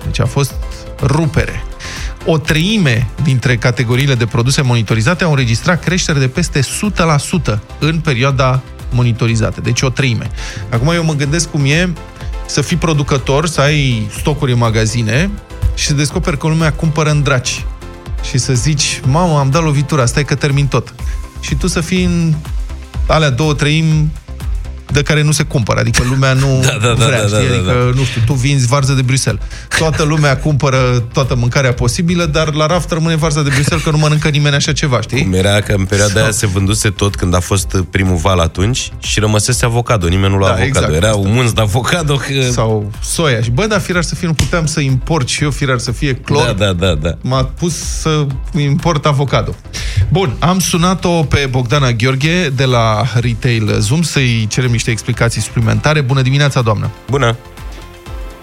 Deci 0.05 0.19
a 0.19 0.25
fost 0.25 0.53
rupere 1.01 1.63
o 2.25 2.37
treime 2.37 3.07
dintre 3.23 3.57
categoriile 3.57 4.15
de 4.15 4.25
produse 4.25 4.61
monitorizate 4.61 5.23
au 5.23 5.29
înregistrat 5.29 5.83
creștere 5.83 6.19
de 6.19 6.27
peste 6.27 6.59
100% 6.59 7.59
în 7.79 7.99
perioada 7.99 8.61
monitorizată. 8.91 9.61
Deci 9.61 9.81
o 9.81 9.89
treime. 9.89 10.29
Acum 10.69 10.93
eu 10.93 11.03
mă 11.03 11.13
gândesc 11.13 11.49
cum 11.49 11.65
e 11.65 11.93
să 12.45 12.61
fii 12.61 12.77
producător, 12.77 13.47
să 13.47 13.61
ai 13.61 14.07
stocuri 14.19 14.51
în 14.51 14.57
magazine 14.57 15.29
și 15.75 15.85
să 15.85 15.93
descoperi 15.93 16.37
că 16.37 16.47
lumea 16.47 16.73
cumpără 16.73 17.09
în 17.09 17.21
draci. 17.21 17.65
Și 18.29 18.37
să 18.37 18.53
zici, 18.53 19.01
mamă, 19.05 19.39
am 19.39 19.49
dat 19.49 19.63
lovitura, 19.63 20.05
stai 20.05 20.25
că 20.25 20.35
termin 20.35 20.67
tot. 20.67 20.93
Și 21.39 21.55
tu 21.55 21.67
să 21.67 21.81
fii 21.81 22.03
în 22.03 22.33
alea 23.07 23.29
două 23.29 23.53
treimi 23.53 24.11
de 24.93 25.01
care 25.01 25.21
nu 25.21 25.31
se 25.31 25.43
cumpără, 25.43 25.79
adică 25.79 26.03
lumea 26.09 26.33
nu 26.33 26.59
da, 26.65 26.77
da, 26.81 26.93
da, 26.97 27.05
vrea, 27.05 27.21
da, 27.23 27.27
da, 27.29 27.37
știi? 27.37 27.47
da, 27.49 27.53
Adică, 27.55 27.71
da. 27.91 27.97
nu 27.99 28.03
știu, 28.03 28.21
tu 28.25 28.33
vinzi 28.33 28.67
varză 28.67 28.93
de 28.93 29.01
Bruxelles. 29.01 29.41
Toată 29.77 30.03
lumea 30.03 30.37
cumpără 30.37 31.03
toată 31.13 31.35
mâncarea 31.35 31.73
posibilă, 31.73 32.25
dar 32.25 32.53
la 32.53 32.65
raft 32.65 32.91
rămâne 32.91 33.15
varza 33.15 33.41
de 33.41 33.49
Bruxelles 33.53 33.83
că 33.83 33.89
nu 33.91 33.97
mănâncă 33.97 34.27
nimeni 34.29 34.55
așa 34.55 34.71
ceva, 34.71 35.01
știi? 35.01 35.21
Cum 35.23 35.33
era 35.33 35.61
că 35.61 35.73
în 35.77 35.85
perioada 35.85 36.21
aia 36.21 36.31
se 36.31 36.47
vânduse 36.47 36.89
tot 36.89 37.15
când 37.15 37.35
a 37.35 37.39
fost 37.39 37.77
primul 37.89 38.15
val 38.15 38.39
atunci 38.39 38.91
și 38.99 39.19
rămăsese 39.19 39.65
avocado, 39.65 40.07
nimeni 40.07 40.31
nu 40.31 40.37
lua 40.37 40.47
Da, 40.47 40.53
avocado. 40.53 40.77
exact, 40.79 40.93
era 40.93 41.07
asta. 41.07 41.19
un 41.19 41.33
munț 41.33 41.51
de 41.51 41.61
avocado 41.61 42.15
că... 42.15 42.51
Sau 42.51 42.91
soia. 43.03 43.41
Și 43.41 43.49
bă, 43.51 43.65
dar 43.65 43.79
firar 43.81 44.03
să 44.03 44.15
fie, 44.15 44.27
nu 44.27 44.33
puteam 44.33 44.65
să 44.65 44.79
import 44.79 45.27
și 45.27 45.43
eu 45.43 45.49
firar 45.51 45.77
să 45.77 45.91
fie 45.91 46.13
clor. 46.13 46.45
Da, 46.45 46.53
da, 46.65 46.73
da, 46.73 46.93
da. 47.01 47.17
M-a 47.21 47.43
pus 47.43 47.75
să 47.75 48.25
import 48.57 49.05
avocado. 49.05 49.55
Bun, 50.11 50.35
am 50.39 50.59
sunat-o 50.59 51.09
pe 51.09 51.47
Bogdana 51.49 51.91
Gheorghe 51.91 52.49
de 52.55 52.63
la 52.65 53.03
Retail 53.13 53.75
Zoom 53.79 54.01
să-i 54.01 54.47
cerem 54.49 54.73
niște 54.83 54.91
explicații 54.91 55.41
suplimentare. 55.41 56.01
Bună 56.01 56.21
dimineața, 56.21 56.61
doamnă! 56.61 56.89
Bună! 57.09 57.35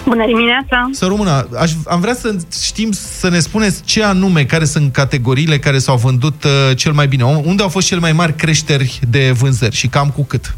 Bună 0.05 0.27
dimineața! 0.27 0.89
Să 0.91 1.07
rămână, 1.07 1.49
aș, 1.59 1.71
am 1.87 2.01
vrea 2.01 2.15
să 2.15 2.37
știm, 2.63 2.91
să 2.93 3.29
ne 3.31 3.39
spuneți 3.39 3.85
ce 3.85 4.05
anume, 4.05 4.45
care 4.45 4.65
sunt 4.65 4.93
categoriile 4.93 5.59
care 5.59 5.79
s-au 5.79 5.97
vândut 5.97 6.45
uh, 6.45 6.77
cel 6.77 6.93
mai 6.93 7.07
bine. 7.07 7.25
Unde 7.25 7.63
au 7.63 7.69
fost 7.69 7.87
cele 7.87 8.01
mai 8.01 8.13
mari 8.13 8.33
creșteri 8.33 8.99
de 9.11 9.31
vânzări 9.31 9.75
și 9.75 9.89
cam 9.89 10.09
cu 10.09 10.25
cât? 10.25 10.55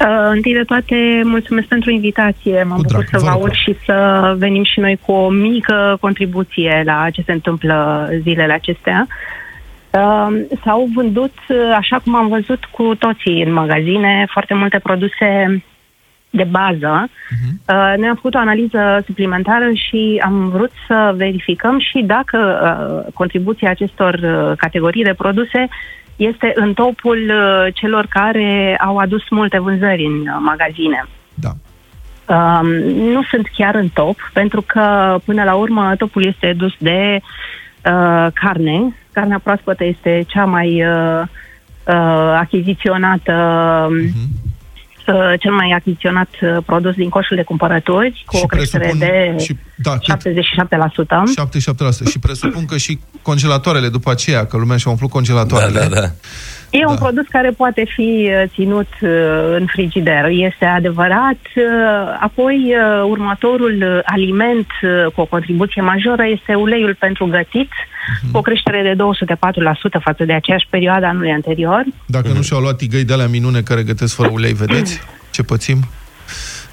Uh, 0.00 0.30
întâi 0.30 0.52
de 0.52 0.62
toate, 0.66 0.96
mulțumesc 1.24 1.66
pentru 1.66 1.90
invitație. 1.90 2.62
M-am 2.62 2.76
Cu 2.76 2.82
bucurat 2.82 3.06
drag, 3.08 3.20
să 3.20 3.26
vă 3.26 3.30
vă 3.30 3.30
rog. 3.30 3.40
aud 3.40 3.52
și 3.52 3.76
să 3.86 4.34
venim 4.38 4.64
și 4.64 4.80
noi 4.80 4.98
cu 5.06 5.12
o 5.12 5.28
mică 5.28 5.96
contribuție 6.00 6.82
la 6.84 7.06
ce 7.12 7.22
se 7.26 7.32
întâmplă 7.32 8.08
zilele 8.22 8.52
acestea. 8.52 9.06
Uh, 9.08 9.14
s-au 10.64 10.88
vândut, 10.94 11.34
uh, 11.48 11.74
așa 11.76 11.98
cum 11.98 12.14
am 12.14 12.28
văzut 12.28 12.64
cu 12.64 12.94
toții 12.94 13.42
în 13.42 13.52
magazine, 13.52 14.26
foarte 14.30 14.54
multe 14.54 14.78
produse 14.78 15.62
de 16.30 16.44
bază. 16.50 17.08
Uh, 17.68 17.94
noi 17.96 18.08
am 18.08 18.14
făcut 18.14 18.34
o 18.34 18.38
analiză 18.38 19.02
suplimentară 19.06 19.70
și 19.74 20.22
am 20.24 20.48
vrut 20.48 20.70
să 20.86 21.14
verificăm 21.16 21.78
și 21.78 22.02
dacă 22.06 22.38
uh, 22.38 23.12
contribuția 23.14 23.70
acestor 23.70 24.14
uh, 24.14 24.56
categorii 24.56 25.04
de 25.04 25.14
produse 25.14 25.68
este 26.16 26.52
în 26.54 26.74
topul 26.74 27.30
uh, 27.30 27.74
celor 27.74 28.06
care 28.08 28.76
au 28.80 28.96
adus 28.96 29.22
multe 29.30 29.60
vânzări 29.60 30.04
în 30.04 30.20
uh, 30.20 30.36
magazine. 30.38 31.06
Da. 31.34 31.50
Um, 32.34 32.66
nu 33.12 33.22
sunt 33.22 33.48
chiar 33.56 33.74
în 33.74 33.88
top, 33.88 34.16
pentru 34.32 34.62
că 34.66 35.16
până 35.24 35.44
la 35.44 35.54
urmă 35.54 35.94
topul 35.98 36.24
este 36.24 36.52
dus 36.52 36.72
de 36.78 37.20
uh, 37.20 37.28
carne. 38.34 38.94
Carnea 39.12 39.40
proaspătă 39.42 39.84
este 39.84 40.24
cea 40.28 40.44
mai 40.44 40.82
uh, 40.84 41.22
uh, 41.84 42.36
achiziționată 42.40 43.32
uh, 43.90 45.32
cel 45.40 45.52
mai 45.52 45.72
achiziționat 45.78 46.28
uh, 46.42 46.56
produs 46.66 46.94
din 46.94 47.08
coșul 47.08 47.36
de 47.36 47.42
cumpărături, 47.42 48.22
cu 48.26 48.36
Și 48.36 48.42
o 48.42 48.46
creștere 48.46 48.84
presupun- 48.84 48.98
de 49.36 49.42
și- 49.44 49.56
da, 49.74 49.90
cât? 49.90 50.02
77%. 50.02 51.22
77%. 52.06 52.10
Și 52.10 52.18
presupun 52.18 52.64
că 52.64 52.76
și 52.76 52.98
congelatoarele 53.22 53.88
după 53.88 54.10
aceea, 54.10 54.46
că 54.46 54.56
lumea 54.56 54.76
și-a 54.76 54.90
umplut 54.90 55.10
congelatoarele. 55.10 55.78
Da, 55.80 55.86
da, 55.86 56.00
da. 56.00 56.06
E 56.70 56.86
un 56.86 56.96
produs 56.96 57.26
care 57.30 57.50
poate 57.50 57.84
fi 57.94 58.30
uh, 58.30 58.42
ținut 58.54 58.88
uh, 59.00 59.10
în 59.58 59.66
frigider, 59.66 60.24
este 60.30 60.64
adevărat. 60.64 61.38
Uh, 61.56 61.62
Apoi, 62.20 62.74
uh, 62.74 63.08
următorul 63.08 63.76
uh, 63.82 63.98
aliment 64.04 64.66
uh, 64.82 65.12
cu 65.14 65.20
o 65.20 65.24
contribuție 65.24 65.82
majoră 65.82 66.24
este 66.26 66.54
uleiul 66.54 66.96
pentru 66.98 67.26
gătit, 67.26 67.70
cu 68.32 68.38
o 68.38 68.40
creștere 68.40 68.82
de 68.82 69.02
204% 69.02 70.02
față 70.02 70.24
de 70.24 70.32
aceeași 70.32 70.66
perioadă 70.70 71.06
anului 71.06 71.30
anterior. 71.30 71.84
Dacă 72.06 72.28
nu 72.28 72.42
și-au 72.42 72.60
luat 72.60 72.76
tigăi 72.76 73.04
de 73.04 73.12
alea 73.12 73.28
minune 73.28 73.60
care 73.60 73.82
gătesc 73.82 74.14
fără 74.14 74.30
ulei, 74.32 74.52
vedeți 74.52 75.00
ce 75.30 75.42
pățim? 75.42 75.78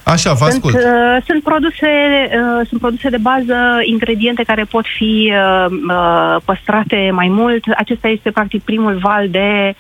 Așa, 0.04 0.34
vă 0.34 0.50
Sunt, 0.50 0.64
ascult. 0.64 0.76
uh, 0.76 1.18
sunt, 1.26 1.44
produse, 1.44 1.90
uh, 2.32 2.68
sunt 2.68 2.80
produse 2.80 3.10
de 3.10 3.18
bază, 3.18 3.56
ingrediente 3.84 4.44
care 4.44 4.64
pot 4.64 4.86
fi 4.98 5.34
uh, 5.34 5.66
uh, 5.90 6.36
păstrate 6.46 7.10
mai 7.14 7.28
mult. 7.28 7.64
Acesta 7.78 8.08
este 8.08 8.32
practic 8.32 8.64
primul 8.64 8.98
val 8.98 9.30
de 9.30 9.76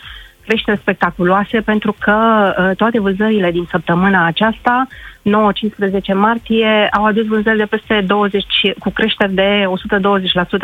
creșteri 0.45 0.79
spectaculoase 0.79 1.61
pentru 1.61 1.95
că 1.99 2.17
uh, 2.57 2.75
toate 2.75 2.99
vânzările 2.99 3.51
din 3.51 3.67
săptămâna 3.69 4.25
aceasta, 4.25 4.87
9-15 4.91 6.13
martie, 6.13 6.89
au 6.91 7.05
adus 7.05 7.25
vânzări 7.25 7.57
de 7.57 7.65
peste 7.65 8.03
20, 8.07 8.45
cu 8.79 8.89
creșteri 8.89 9.33
de 9.33 9.63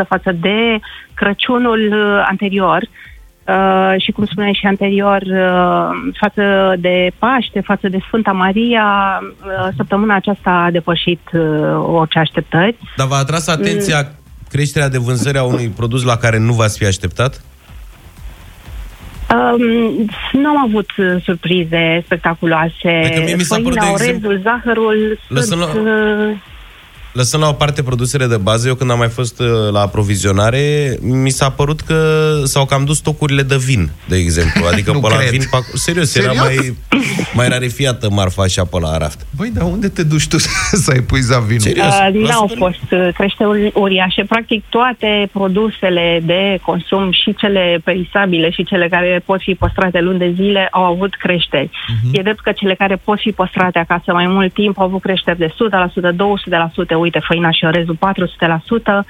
120% 0.03 0.07
față 0.07 0.31
de 0.39 0.79
Crăciunul 1.13 1.93
uh, 1.93 2.25
anterior. 2.27 2.81
Uh, 2.81 2.87
și 3.97 4.11
cum 4.11 4.25
spuneai 4.25 4.57
și 4.59 4.65
anterior, 4.65 5.21
uh, 5.21 6.13
față 6.19 6.75
de 6.79 7.11
Paște, 7.19 7.61
față 7.61 7.87
de 7.89 7.97
Sfânta 8.07 8.31
Maria, 8.31 9.19
uh, 9.21 9.67
săptămâna 9.75 10.15
aceasta 10.15 10.49
a 10.49 10.71
depășit 10.71 11.21
uh, 11.33 11.41
orice 11.93 12.19
așteptări. 12.19 12.75
Dar 12.97 13.07
v-a 13.07 13.17
atras 13.17 13.47
atenția 13.47 14.11
creșterea 14.49 14.89
de 14.89 14.97
vânzări 14.97 15.37
a 15.37 15.43
unui 15.43 15.67
produs 15.67 16.03
la 16.03 16.17
care 16.17 16.37
nu 16.37 16.53
v-ați 16.53 16.77
fi 16.77 16.85
așteptat? 16.85 17.41
Um, 19.33 20.09
nu 20.31 20.49
am 20.49 20.63
avut 20.67 20.89
uh, 20.97 21.21
surprize 21.23 22.01
spectaculoase. 22.05 23.01
Adică 23.03 23.21
mie 23.25 23.35
mi 23.35 23.41
s-a 23.41 23.55
părut, 23.55 23.73
de 23.73 23.79
Făina, 23.79 23.93
exemplu- 23.93 24.27
orezul, 24.29 24.41
zahărul 24.43 25.19
Lăsând 25.27 25.61
sunt... 25.61 25.85
la- 25.85 25.91
uh, 25.91 26.35
Lăsând 27.19 27.43
la 27.43 27.49
o 27.49 27.53
parte 27.53 27.83
produsele 27.83 28.25
de 28.27 28.37
bază, 28.37 28.67
eu 28.67 28.75
când 28.75 28.91
am 28.91 28.97
mai 28.97 29.07
fost 29.09 29.39
uh, 29.39 29.47
la 29.71 29.79
aprovizionare, 29.81 30.97
mi 31.01 31.29
s-a 31.29 31.49
părut 31.49 31.81
că 31.81 31.97
s-au 32.43 32.65
cam 32.65 32.85
dus 32.85 32.97
stocurile 32.97 33.41
de 33.41 33.57
vin, 33.57 33.89
de 34.07 34.15
exemplu. 34.15 34.65
Adică 34.71 34.91
Nu 34.91 34.99
pe 34.99 35.07
la 35.09 35.15
cred. 35.15 35.29
vin, 35.29 35.41
pe 35.51 35.57
ac- 35.57 35.73
serios, 35.73 36.15
era 36.15 36.31
Serios? 36.31 36.45
mai, 36.45 36.77
mai 37.33 37.47
rarefiată 37.49 38.09
marfa 38.09 38.41
așa 38.43 38.63
pe 38.65 38.79
la 38.79 38.97
raft. 38.97 39.25
Băi, 39.37 39.49
dar 39.53 39.63
unde 39.63 39.87
te 39.89 40.03
duci 40.03 40.27
tu 40.27 40.37
să 40.85 40.91
epuiza 40.95 41.39
vinul? 41.39 41.73
Uh, 41.77 42.09
nu 42.13 42.29
au 42.31 42.49
fost 42.57 42.91
uh, 42.91 43.09
creșteri 43.13 43.49
uri- 43.49 43.73
uriașe. 43.73 44.23
Practic 44.23 44.63
toate 44.69 45.29
produsele 45.31 46.21
de 46.25 46.59
consum, 46.65 47.11
și 47.11 47.35
cele 47.37 47.81
perisabile 47.83 48.49
și 48.49 48.63
cele 48.63 48.87
care 48.89 49.21
pot 49.25 49.39
fi 49.41 49.53
păstrate 49.53 49.99
luni 49.99 50.19
de 50.19 50.31
zile, 50.35 50.67
au 50.71 50.83
avut 50.83 51.15
creșteri. 51.15 51.69
Mhm. 52.03 52.15
E 52.17 52.21
drept 52.21 52.39
că 52.39 52.51
cele 52.51 52.75
care 52.75 52.95
pot 52.95 53.19
fi 53.19 53.31
păstrate 53.31 53.79
acasă 53.79 54.11
mai 54.13 54.27
mult 54.27 54.53
timp 54.53 54.79
au 54.79 54.85
avut 54.85 55.01
creșteri 55.01 55.37
de 55.37 55.47
100%, 55.47 56.11
200%, 56.11 56.95
uite, 57.13 57.25
făina 57.27 57.51
și 57.51 57.65
orezul 57.65 57.97
400%. 57.99 59.05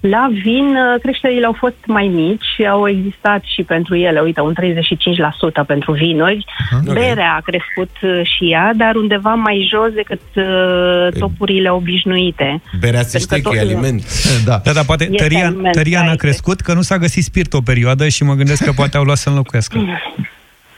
La 0.00 0.28
vin, 0.42 0.66
uh, 0.76 1.00
creșterile 1.02 1.46
au 1.46 1.52
fost 1.58 1.74
mai 1.86 2.06
mici, 2.06 2.66
au 2.70 2.88
existat 2.88 3.42
și 3.54 3.62
pentru 3.62 3.94
ele, 3.96 4.20
uite, 4.20 4.40
un 4.40 4.54
35% 4.54 5.66
pentru 5.66 5.92
vinuri. 5.92 6.44
Ok. 6.86 6.92
Berea 6.92 7.32
a 7.38 7.40
crescut 7.40 7.90
uh, 8.02 8.20
și 8.24 8.50
ea, 8.52 8.70
dar 8.76 8.94
undeva 8.94 9.34
mai 9.34 9.68
jos 9.70 9.92
decât 9.94 10.20
uh, 10.34 11.08
topurile 11.18 11.70
obișnuite. 11.70 12.62
Berea 12.80 13.02
se 13.02 13.18
Pentru 13.18 13.28
că 13.28 13.34
știe 13.36 13.42
că 13.42 13.56
e 13.56 13.60
totul- 13.60 13.76
aliment. 13.76 14.02
Da, 14.44 14.60
da, 14.64 14.72
dar 14.72 14.84
poate 14.84 15.04
Este 15.04 15.16
tăria, 15.16 15.46
aliment, 15.46 15.74
tăria 15.74 15.98
da, 15.98 16.04
n-a 16.04 16.12
este. 16.12 16.26
crescut, 16.26 16.60
că 16.60 16.72
nu 16.72 16.82
s-a 16.82 16.98
găsit 16.98 17.22
spirit 17.24 17.52
o 17.52 17.60
perioadă 17.60 18.08
și 18.08 18.22
mă 18.24 18.34
gândesc 18.34 18.64
că 18.64 18.72
poate 18.72 18.96
au 18.96 19.02
luat 19.04 19.16
să 19.16 19.28
înlocuiască. 19.28 19.78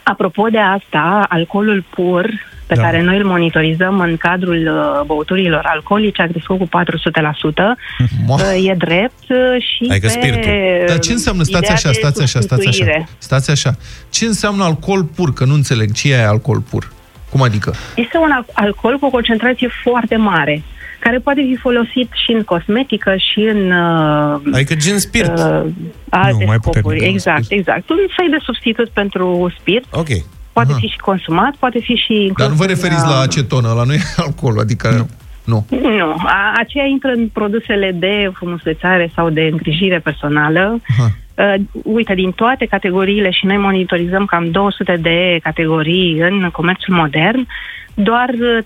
Apropo 0.02 0.46
de 0.48 0.58
asta, 0.58 1.26
alcoolul 1.28 1.84
pur, 1.90 2.30
pe 2.74 2.80
Da. 2.80 2.86
care 2.86 3.02
noi 3.02 3.16
îl 3.18 3.24
monitorizăm 3.24 4.00
în 4.00 4.16
cadrul 4.16 4.56
uh, 4.66 5.06
băuturilor 5.06 5.60
alcoolice, 5.64 6.22
a 6.22 6.26
crescut 6.26 6.58
cu 6.58 6.68
400%. 6.68 6.68
Uh, 8.28 8.68
e 8.70 8.74
drept 8.74 9.22
uh, 9.28 9.36
și 9.58 9.86
Adică 9.90 10.06
pe 10.06 10.12
spiritul. 10.12 10.52
Dar 10.86 10.98
ce 10.98 11.12
înseamnă, 11.12 11.42
stați 11.42 11.58
ideea 11.62 11.74
așa, 11.74 11.88
de 11.88 11.94
stați 11.94 12.22
așa, 12.22 12.40
stați 12.40 12.60
așa, 12.60 12.70
substituire. 12.70 13.08
stați 13.18 13.50
așa. 13.50 13.70
Ce 14.10 14.24
înseamnă 14.26 14.64
alcool 14.64 15.04
pur? 15.04 15.32
Că 15.32 15.44
nu 15.44 15.54
înțeleg. 15.54 15.92
Ce 15.92 16.12
e 16.12 16.26
alcool 16.26 16.60
pur? 16.70 16.92
Cum 17.30 17.42
adică? 17.42 17.74
Este 17.94 18.16
un 18.18 18.30
al- 18.30 18.46
alcool 18.52 18.98
cu 18.98 19.06
o 19.06 19.10
concentrație 19.10 19.68
foarte 19.82 20.16
mare, 20.16 20.62
care 20.98 21.18
poate 21.18 21.40
fi 21.50 21.56
folosit 21.60 22.10
și 22.24 22.32
în 22.32 22.42
cosmetică 22.42 23.14
și 23.16 23.40
în 23.40 23.70
uh, 23.70 24.40
Adică 24.52 24.74
gen 24.74 24.98
spirit. 24.98 25.28
uh, 25.38 25.62
alte 26.08 26.36
Nu, 26.38 26.46
mai 26.46 26.56
scopuri. 26.60 26.80
puternic 26.82 26.98
decât 26.98 27.14
Exact, 27.14 27.44
exact. 27.48 27.90
Un 27.90 27.96
fel 28.16 28.26
de 28.30 28.36
substitut 28.42 28.88
pentru 28.88 29.52
spirit. 29.60 29.84
Ok. 29.90 30.08
Poate 30.56 30.70
Aha. 30.70 30.78
fi 30.80 30.86
și 30.86 30.98
consumat, 30.98 31.54
poate 31.58 31.78
fi 31.78 31.94
și 31.94 32.12
inclus 32.12 32.46
Dar 32.46 32.48
nu 32.48 32.54
vă 32.54 32.62
în, 32.62 32.68
referiți 32.68 33.04
uh, 33.04 33.10
la 33.14 33.20
acetonă, 33.20 33.72
la 33.76 33.84
nu 33.84 33.92
e 33.98 34.00
alcool, 34.16 34.58
adică... 34.58 34.88
Nu. 34.90 35.06
Nu. 35.44 35.66
Nu, 35.68 36.10
a, 36.24 36.52
aceea 36.56 36.84
intră 36.84 37.10
în 37.16 37.28
produsele 37.28 37.92
de 37.98 38.30
frumusețare 38.34 39.10
sau 39.14 39.30
de 39.30 39.48
îngrijire 39.52 39.98
personală. 39.98 40.80
Uh, 41.34 41.54
uite, 41.82 42.14
din 42.14 42.30
toate 42.32 42.64
categoriile 42.64 43.30
și 43.30 43.46
noi 43.46 43.56
monitorizăm 43.56 44.24
cam 44.24 44.50
200 44.50 44.98
de 45.02 45.38
categorii 45.42 46.20
în 46.20 46.50
comerțul 46.52 46.94
modern, 46.94 47.46
doar 47.94 48.28
uh, 48.28 48.64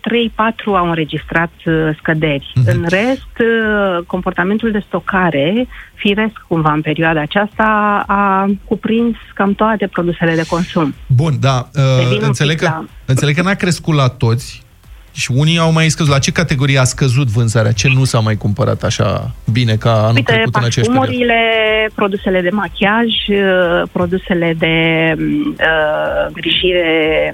3-4 0.52 0.64
au 0.64 0.88
înregistrat 0.88 1.50
uh, 1.64 1.74
scăderi. 1.98 2.52
Mhm. 2.54 2.68
În 2.68 2.84
rest, 2.88 3.34
uh, 3.40 4.04
comportamentul 4.06 4.70
de 4.70 4.82
stocare, 4.86 5.66
firesc 5.94 6.32
cumva 6.48 6.72
în 6.72 6.80
perioada 6.80 7.20
aceasta, 7.20 8.04
a 8.06 8.50
cuprins 8.64 9.16
cam 9.34 9.54
toate 9.54 9.86
produsele 9.86 10.34
de 10.34 10.44
consum. 10.48 10.94
Bun, 11.06 11.32
da, 11.40 11.68
Revin 11.98 12.12
uh, 12.12 12.18
un 12.20 12.24
înțeleg, 12.26 12.58
pic 12.58 12.66
că, 12.68 12.74
la- 12.74 12.84
înțeleg 13.04 13.34
că 13.34 13.42
n-a 13.42 13.54
crescut 13.54 13.94
la 13.94 14.08
toți 14.08 14.66
și 15.12 15.30
unii 15.34 15.58
au 15.58 15.72
mai 15.72 15.88
scăzut. 15.88 16.12
La 16.12 16.18
ce 16.18 16.32
categorie 16.32 16.78
a 16.78 16.84
scăzut 16.84 17.26
vânzarea? 17.26 17.72
Ce 17.72 17.88
nu 17.88 18.04
s-a 18.04 18.18
mai 18.18 18.36
cumpărat 18.36 18.82
așa 18.82 19.30
bine 19.52 19.74
ca 19.76 19.92
anul 19.92 20.14
Uite, 20.14 20.32
trecut 20.32 20.54
în 20.54 20.64
aceeași 20.64 20.90
perioadă? 20.90 20.98
parfumurile, 20.98 21.90
produsele 21.94 22.40
de 22.40 22.50
machiaj, 22.50 23.06
uh, 23.28 23.88
produsele 23.92 24.54
de 24.58 24.76
uh, 25.18 26.26
îngrijire 26.26 27.32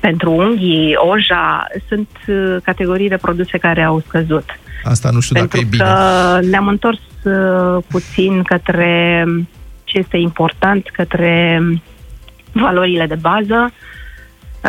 pentru 0.00 0.32
unghii, 0.32 0.94
oja, 0.96 1.66
sunt 1.88 2.08
uh, 2.26 2.56
categorii 2.62 3.08
de 3.08 3.16
produse 3.16 3.58
care 3.58 3.82
au 3.82 4.02
scăzut. 4.06 4.44
Asta 4.84 5.10
nu 5.10 5.20
știu 5.20 5.34
pentru 5.34 5.58
dacă 5.58 5.66
e 5.66 5.70
bine. 5.70 5.84
că 5.84 6.46
ne-am 6.50 6.68
întors 6.68 7.00
uh, 7.24 7.82
puțin 7.88 8.42
către 8.42 9.24
ce 9.84 9.98
este 9.98 10.16
important, 10.16 10.88
către 10.92 11.62
valorile 12.52 13.06
de 13.06 13.14
bază. 13.20 13.72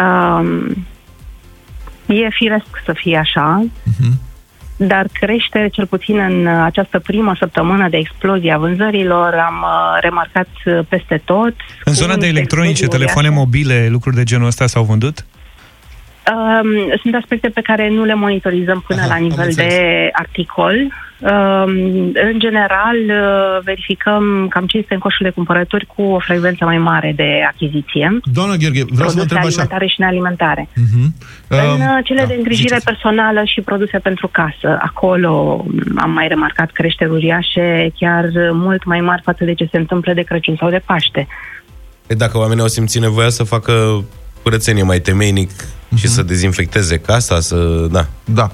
Um, 0.01 0.86
e 2.05 2.30
firesc 2.30 2.65
să 2.86 2.93
fie 2.93 3.18
așa, 3.18 3.65
Mhm. 3.84 4.20
Dar 4.78 5.07
creștere, 5.13 5.67
cel 5.67 5.86
puțin 5.86 6.17
în 6.19 6.47
această 6.47 6.99
primă 6.99 7.36
săptămână 7.39 7.89
de 7.89 7.97
explozie 7.97 8.53
a 8.53 8.57
vânzărilor, 8.57 9.34
am 9.34 9.61
uh, 9.63 9.97
remarcat 10.01 10.47
uh, 10.65 10.80
peste 10.89 11.21
tot. 11.25 11.53
În 11.84 11.93
zona 11.93 12.13
Cu 12.13 12.19
de 12.19 12.28
electronice, 12.28 12.69
explozii 12.69 12.97
telefoane 12.97 13.30
mobile, 13.30 13.88
lucruri 13.89 14.15
de 14.15 14.23
genul 14.23 14.47
ăsta 14.47 14.67
s-au 14.67 14.84
vândut? 14.84 15.25
Um, 16.32 16.97
sunt 17.01 17.15
aspecte 17.15 17.49
pe 17.49 17.61
care 17.61 17.89
nu 17.89 18.03
le 18.03 18.13
monitorizăm 18.13 18.84
până 18.88 18.99
Aha, 18.99 19.07
la 19.07 19.13
am 19.13 19.21
nivel 19.21 19.45
înțeles. 19.45 19.73
de 19.73 20.09
articol. 20.11 20.93
Um, 21.20 21.70
în 22.32 22.36
general, 22.38 22.97
uh, 23.07 23.63
verificăm 23.63 24.47
cam 24.49 24.65
ce 24.65 24.78
este 24.78 24.93
în 24.93 24.99
coșul 24.99 25.26
de 25.26 25.32
cumpărături 25.32 25.86
cu 25.86 26.01
o 26.01 26.20
frecvență 26.20 26.65
mai 26.65 26.78
mare 26.78 27.13
de 27.15 27.43
achiziție. 27.47 28.20
Doamna 28.24 28.55
Gheorghe, 28.55 28.84
vreau 28.89 29.09
să 29.09 29.18
vă 29.18 29.24
produse 29.26 29.34
întreb 29.34 29.38
așa. 29.38 29.47
alimentare 29.47 29.88
și 29.88 29.99
nealimentare. 29.99 30.70
Mhm. 30.76 31.13
În 31.47 31.57
Um, 31.57 31.80
uh, 31.80 31.99
cele 32.03 32.20
da, 32.20 32.26
de 32.26 32.34
îngrijire 32.34 32.68
ziceți. 32.68 32.86
personală 32.86 33.41
și 33.45 33.61
produse 33.61 33.97
pentru 33.99 34.28
casă, 34.28 34.78
acolo 34.82 35.65
m, 35.68 35.99
am 35.99 36.11
mai 36.11 36.28
remarcat 36.28 36.72
creșteri 36.72 37.11
uriașe, 37.11 37.91
chiar 37.99 38.24
uh, 38.24 38.49
mult 38.51 38.84
mai 38.86 39.01
mari 39.01 39.22
față 39.22 39.43
de 39.43 39.53
ce 39.53 39.68
se 39.72 39.78
întâmplă 39.78 40.13
de 40.13 40.22
Crăciun 40.22 40.55
sau 40.59 40.70
de 40.70 40.82
Paște. 40.86 41.28
E, 42.07 42.13
dacă 42.13 42.38
oamenii 42.38 42.61
au 42.61 42.68
simțit 42.68 43.01
nevoia 43.01 43.30
să 43.30 43.43
facă 43.43 44.03
curățenie 44.43 44.84
mai 44.84 44.99
temeinic 44.99 45.49
și 45.95 46.07
să 46.07 46.23
dezinfecteze 46.23 46.97
casa, 46.97 47.39
să... 47.39 47.88
Da. 47.91 48.07
Da. 48.25 48.51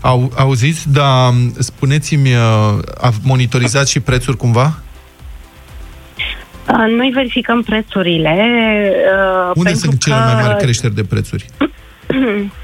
Au, 0.00 0.32
auziți, 0.36 0.90
dar 0.92 1.32
spuneți-mi, 1.58 2.34
uh, 2.34 2.78
a 3.00 3.10
monitorizat 3.22 3.88
și 3.88 4.00
prețuri 4.00 4.36
cumva? 4.36 4.78
Uh, 6.68 6.94
Noi 6.96 7.10
verificăm 7.14 7.62
prețurile. 7.62 8.36
uh, 9.14 9.50
Unde 9.54 9.70
pentru 9.70 9.88
sunt 9.88 10.00
cele 10.00 10.14
că 10.14 10.32
mai 10.32 10.42
mari 10.42 10.58
creșteri 10.62 10.94
de 10.94 11.04
prețuri? 11.04 11.46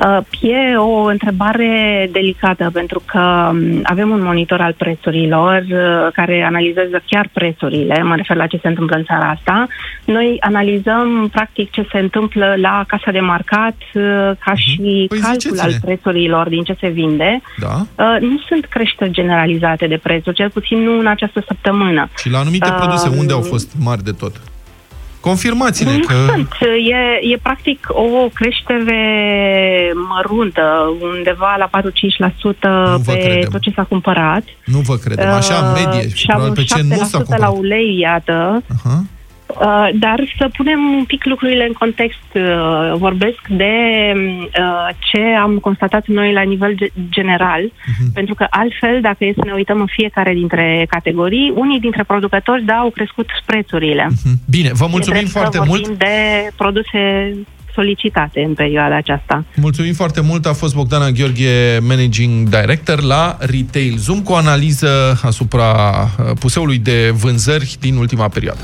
Uh, 0.00 0.18
E 0.40 0.76
o 0.76 1.02
întrebare 1.04 2.08
delicată 2.12 2.70
pentru 2.72 3.02
că 3.04 3.50
um, 3.52 3.80
avem 3.82 4.10
un 4.10 4.22
monitor 4.22 4.60
al 4.60 4.74
prețurilor 4.78 5.64
uh, 5.70 6.12
care 6.12 6.44
analizează 6.46 7.02
chiar 7.06 7.28
prețurile, 7.32 8.02
mă 8.02 8.14
refer 8.16 8.36
la 8.36 8.46
ce 8.46 8.58
se 8.62 8.68
întâmplă 8.68 8.96
în 8.96 9.04
țara 9.04 9.28
asta. 9.28 9.66
Noi 10.04 10.36
analizăm 10.40 11.28
practic 11.32 11.70
ce 11.70 11.86
se 11.92 11.98
întâmplă 11.98 12.54
la 12.56 12.84
casa 12.86 13.10
de 13.10 13.20
marcat 13.20 13.76
uh, 13.94 14.02
ca 14.38 14.54
și 14.54 15.06
Păi 15.08 15.18
calcul 15.18 15.40
ziceți-ne. 15.40 15.60
al 15.62 15.72
prețurilor 15.84 16.48
din 16.48 16.62
ce 16.62 16.76
se 16.80 16.88
vinde. 16.88 17.40
Da. 17.58 17.74
Uh, 18.04 18.20
Nu 18.20 18.38
sunt 18.48 18.64
creșteri 18.64 19.10
generalizate 19.10 19.86
de 19.86 20.00
prețuri, 20.02 20.36
cel 20.36 20.50
puțin 20.50 20.78
nu 20.78 20.98
în 20.98 21.06
această 21.06 21.42
săptămână. 21.46 22.08
Și 22.18 22.30
la 22.30 22.38
anumite 22.38 22.68
Uh, 22.70 22.76
produse, 22.78 23.08
unde 23.18 23.32
au 23.32 23.40
fost 23.40 23.72
mari 23.78 24.02
de 24.02 24.10
tot? 24.10 24.32
Confirmați-ne 25.28 25.96
Nu 25.96 26.04
că... 26.06 26.14
sunt. 26.26 26.48
E, 26.90 27.32
e 27.32 27.36
practic 27.42 27.86
o 27.88 28.28
creștere 28.34 29.02
măruntă, 30.08 30.62
undeva 31.16 31.54
la 31.58 31.68
4-5% 31.68 31.72
vă 32.96 33.12
pe 33.12 33.18
credem. 33.18 33.48
tot 33.50 33.60
ce 33.60 33.72
s-a 33.76 33.82
cumpărat. 33.84 34.42
Nu 34.64 34.78
vă 34.78 34.94
credem. 34.96 35.28
Așa, 35.28 35.54
în 35.54 35.72
medie. 35.72 36.06
Uh, 36.06 36.14
Și 36.14 36.26
probabil 36.26 36.52
pe 36.52 36.62
ce 36.62 36.82
nu 36.82 36.94
s-a 36.96 37.04
7% 37.06 37.10
la 37.10 37.18
cumpărat. 37.24 37.56
ulei, 37.58 37.98
iată. 37.98 38.62
Aha. 38.76 39.04
Uh, 39.60 39.88
dar 39.94 40.18
să 40.38 40.48
punem 40.56 40.80
un 40.98 41.04
pic 41.04 41.24
lucrurile 41.24 41.64
în 41.66 41.72
context. 41.72 42.22
Uh, 42.34 42.42
vorbesc 42.96 43.40
de 43.48 43.72
uh, 44.14 44.88
ce 44.98 45.20
am 45.40 45.58
constatat 45.58 46.06
noi 46.06 46.32
la 46.32 46.42
nivel 46.42 46.74
ge- 46.76 46.92
general, 47.10 47.62
Mhm. 47.62 48.12
pentru 48.12 48.34
că 48.34 48.46
altfel, 48.50 48.98
dacă 49.00 49.24
e 49.24 49.32
să 49.36 49.42
ne 49.44 49.52
uităm 49.52 49.80
în 49.80 49.86
fiecare 49.86 50.32
dintre 50.32 50.86
categorii, 50.88 51.52
unii 51.54 51.80
dintre 51.80 52.02
producători, 52.04 52.64
da, 52.64 52.74
au 52.74 52.90
crescut 52.90 53.28
prețurile. 53.46 54.08
Bine, 54.50 54.70
vă 54.72 54.84
E 54.84 54.88
mulțumim 54.90 55.18
drept 55.20 55.32
că 55.32 55.38
foarte 55.38 55.58
vorbim 55.58 55.84
mult. 55.86 55.98
de 55.98 56.14
produse 56.56 57.32
solicitate 57.74 58.40
în 58.46 58.54
perioada 58.54 58.96
aceasta. 58.96 59.44
Mulțumim 59.56 59.92
foarte 59.92 60.20
mult. 60.20 60.46
A 60.46 60.52
fost 60.52 60.74
Bogdana 60.74 61.10
Gheorghe, 61.10 61.78
Managing 61.88 62.48
Director 62.48 63.02
la 63.02 63.36
Retail 63.40 63.94
Zoom, 63.96 64.22
cu 64.22 64.32
o 64.32 64.36
analiză 64.36 65.20
asupra 65.22 65.64
uh, 66.02 66.30
puseului 66.40 66.78
de 66.78 67.10
vânzări 67.14 67.76
din 67.80 67.96
ultima 67.96 68.28
perioadă. 68.28 68.60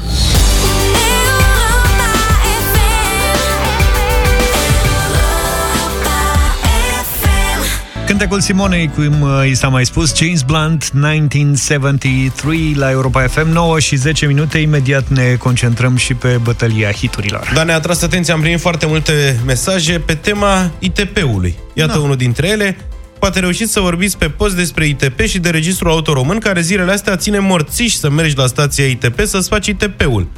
Cântecul 8.20 8.44
Simonei, 8.44 8.90
cum 8.94 9.20
uh, 9.20 9.48
i 9.48 9.54
s-a 9.54 9.68
mai 9.68 9.86
spus, 9.86 10.16
James 10.16 10.42
Blunt, 10.42 10.90
1973 10.94 12.74
la 12.76 12.90
Europa 12.90 13.26
FM, 13.26 13.48
9 13.48 13.78
și 13.78 13.96
10 13.96 14.26
minute. 14.26 14.58
Imediat 14.58 15.08
ne 15.08 15.34
concentrăm 15.38 15.96
și 15.96 16.14
pe 16.14 16.40
bătălia 16.42 16.92
hiturilor. 16.92 17.50
Dar 17.54 17.64
ne-a 17.64 17.74
atras 17.74 18.02
atenția, 18.02 18.34
am 18.34 18.40
primit 18.40 18.60
foarte 18.60 18.86
multe 18.86 19.40
mesaje 19.46 19.98
pe 19.98 20.14
tema 20.14 20.70
ITP-ului. 20.78 21.54
Iată 21.74 21.98
unul 21.98 22.16
dintre 22.16 22.48
ele. 22.48 22.76
Poate 23.18 23.40
reușiți 23.40 23.72
să 23.72 23.80
vorbiți 23.80 24.18
pe 24.18 24.28
post 24.28 24.56
despre 24.56 24.86
ITP 24.86 25.20
și 25.20 25.38
de 25.38 25.50
Registrul 25.50 25.90
Auto 25.90 26.12
Român, 26.12 26.38
care 26.38 26.60
zilele 26.60 26.92
astea 26.92 27.16
ține 27.16 27.38
morțiși 27.38 27.98
să 27.98 28.10
mergi 28.10 28.36
la 28.36 28.46
stația 28.46 28.86
ITP 28.86 29.20
să-ți 29.24 29.48
faci 29.48 29.66
ITP-ul. 29.66 30.28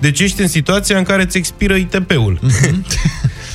Deci 0.00 0.20
ești 0.20 0.40
în 0.40 0.48
situația 0.48 0.98
în 0.98 1.04
care 1.04 1.22
îți 1.22 1.36
expiră 1.36 1.74
ITP-ul. 1.74 2.40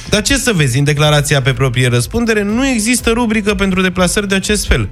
Dar 0.10 0.22
ce 0.22 0.38
să 0.38 0.52
vezi, 0.56 0.78
în 0.78 0.84
declarația 0.84 1.42
pe 1.42 1.54
proprie 1.54 1.88
răspundere 1.88 2.44
nu 2.44 2.68
există 2.68 3.10
rubrică 3.10 3.56
pentru 3.56 3.82
deplasări 3.82 4.28
de 4.28 4.36
acest 4.36 4.68
fel. 4.68 4.90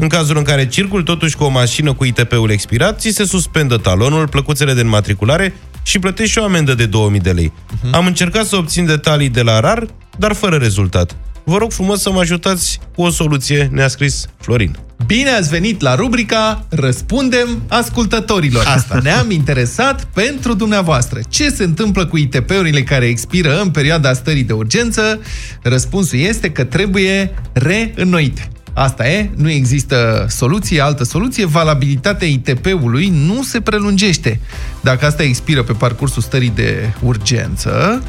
În 0.00 0.08
cazul 0.08 0.36
în 0.36 0.42
care 0.42 0.68
circul 0.68 1.02
totuși 1.02 1.36
cu 1.36 1.44
o 1.44 1.48
mașină 1.48 1.92
cu 1.92 2.04
ITP-ul 2.04 2.50
expirat, 2.50 3.00
ți 3.00 3.10
se 3.10 3.24
suspendă 3.24 3.76
talonul, 3.76 4.28
plăcuțele 4.28 4.74
de 4.74 4.80
înmatriculare 4.80 5.54
și 5.82 5.98
plătești 5.98 6.32
și 6.32 6.38
o 6.38 6.44
amendă 6.44 6.74
de 6.74 6.86
2000 6.86 7.20
de 7.20 7.30
lei. 7.30 7.52
Am 7.92 8.06
încercat 8.06 8.46
să 8.46 8.56
obțin 8.56 8.86
detalii 8.86 9.28
de 9.28 9.42
la 9.42 9.60
RAR, 9.60 9.86
dar 10.18 10.32
fără 10.32 10.56
rezultat. 10.56 11.16
Vă 11.44 11.56
rog 11.56 11.72
frumos 11.72 12.00
să 12.00 12.10
mă 12.10 12.20
ajutați 12.20 12.80
cu 12.94 13.02
o 13.02 13.10
soluție, 13.10 13.68
ne-a 13.72 13.88
scris 13.88 14.26
Florin. 14.40 14.76
Bine 15.06 15.30
ați 15.30 15.48
venit 15.48 15.80
la 15.80 15.94
rubrica 15.94 16.66
Răspundem 16.68 17.62
ascultătorilor. 17.68 18.64
Asta 18.66 18.98
ne-am 19.02 19.30
interesat 19.30 20.04
pentru 20.04 20.54
dumneavoastră. 20.54 21.20
Ce 21.28 21.48
se 21.48 21.64
întâmplă 21.64 22.06
cu 22.06 22.16
ITP-urile 22.16 22.82
care 22.82 23.06
expiră 23.06 23.60
în 23.60 23.70
perioada 23.70 24.12
stării 24.12 24.42
de 24.42 24.52
urgență? 24.52 25.20
Răspunsul 25.62 26.18
este 26.18 26.50
că 26.50 26.64
trebuie 26.64 27.34
reînnoite. 27.52 28.51
Asta 28.74 29.08
e, 29.08 29.30
nu 29.36 29.50
există 29.50 30.26
soluție, 30.28 30.80
altă 30.80 31.04
soluție, 31.04 31.46
valabilitatea 31.46 32.28
ITP-ului 32.28 33.12
nu 33.26 33.42
se 33.42 33.60
prelungește. 33.60 34.40
Dacă 34.80 35.06
asta 35.06 35.22
expiră 35.22 35.62
pe 35.62 35.72
parcursul 35.72 36.22
stării 36.22 36.52
de 36.54 36.92
urgență, 37.02 38.02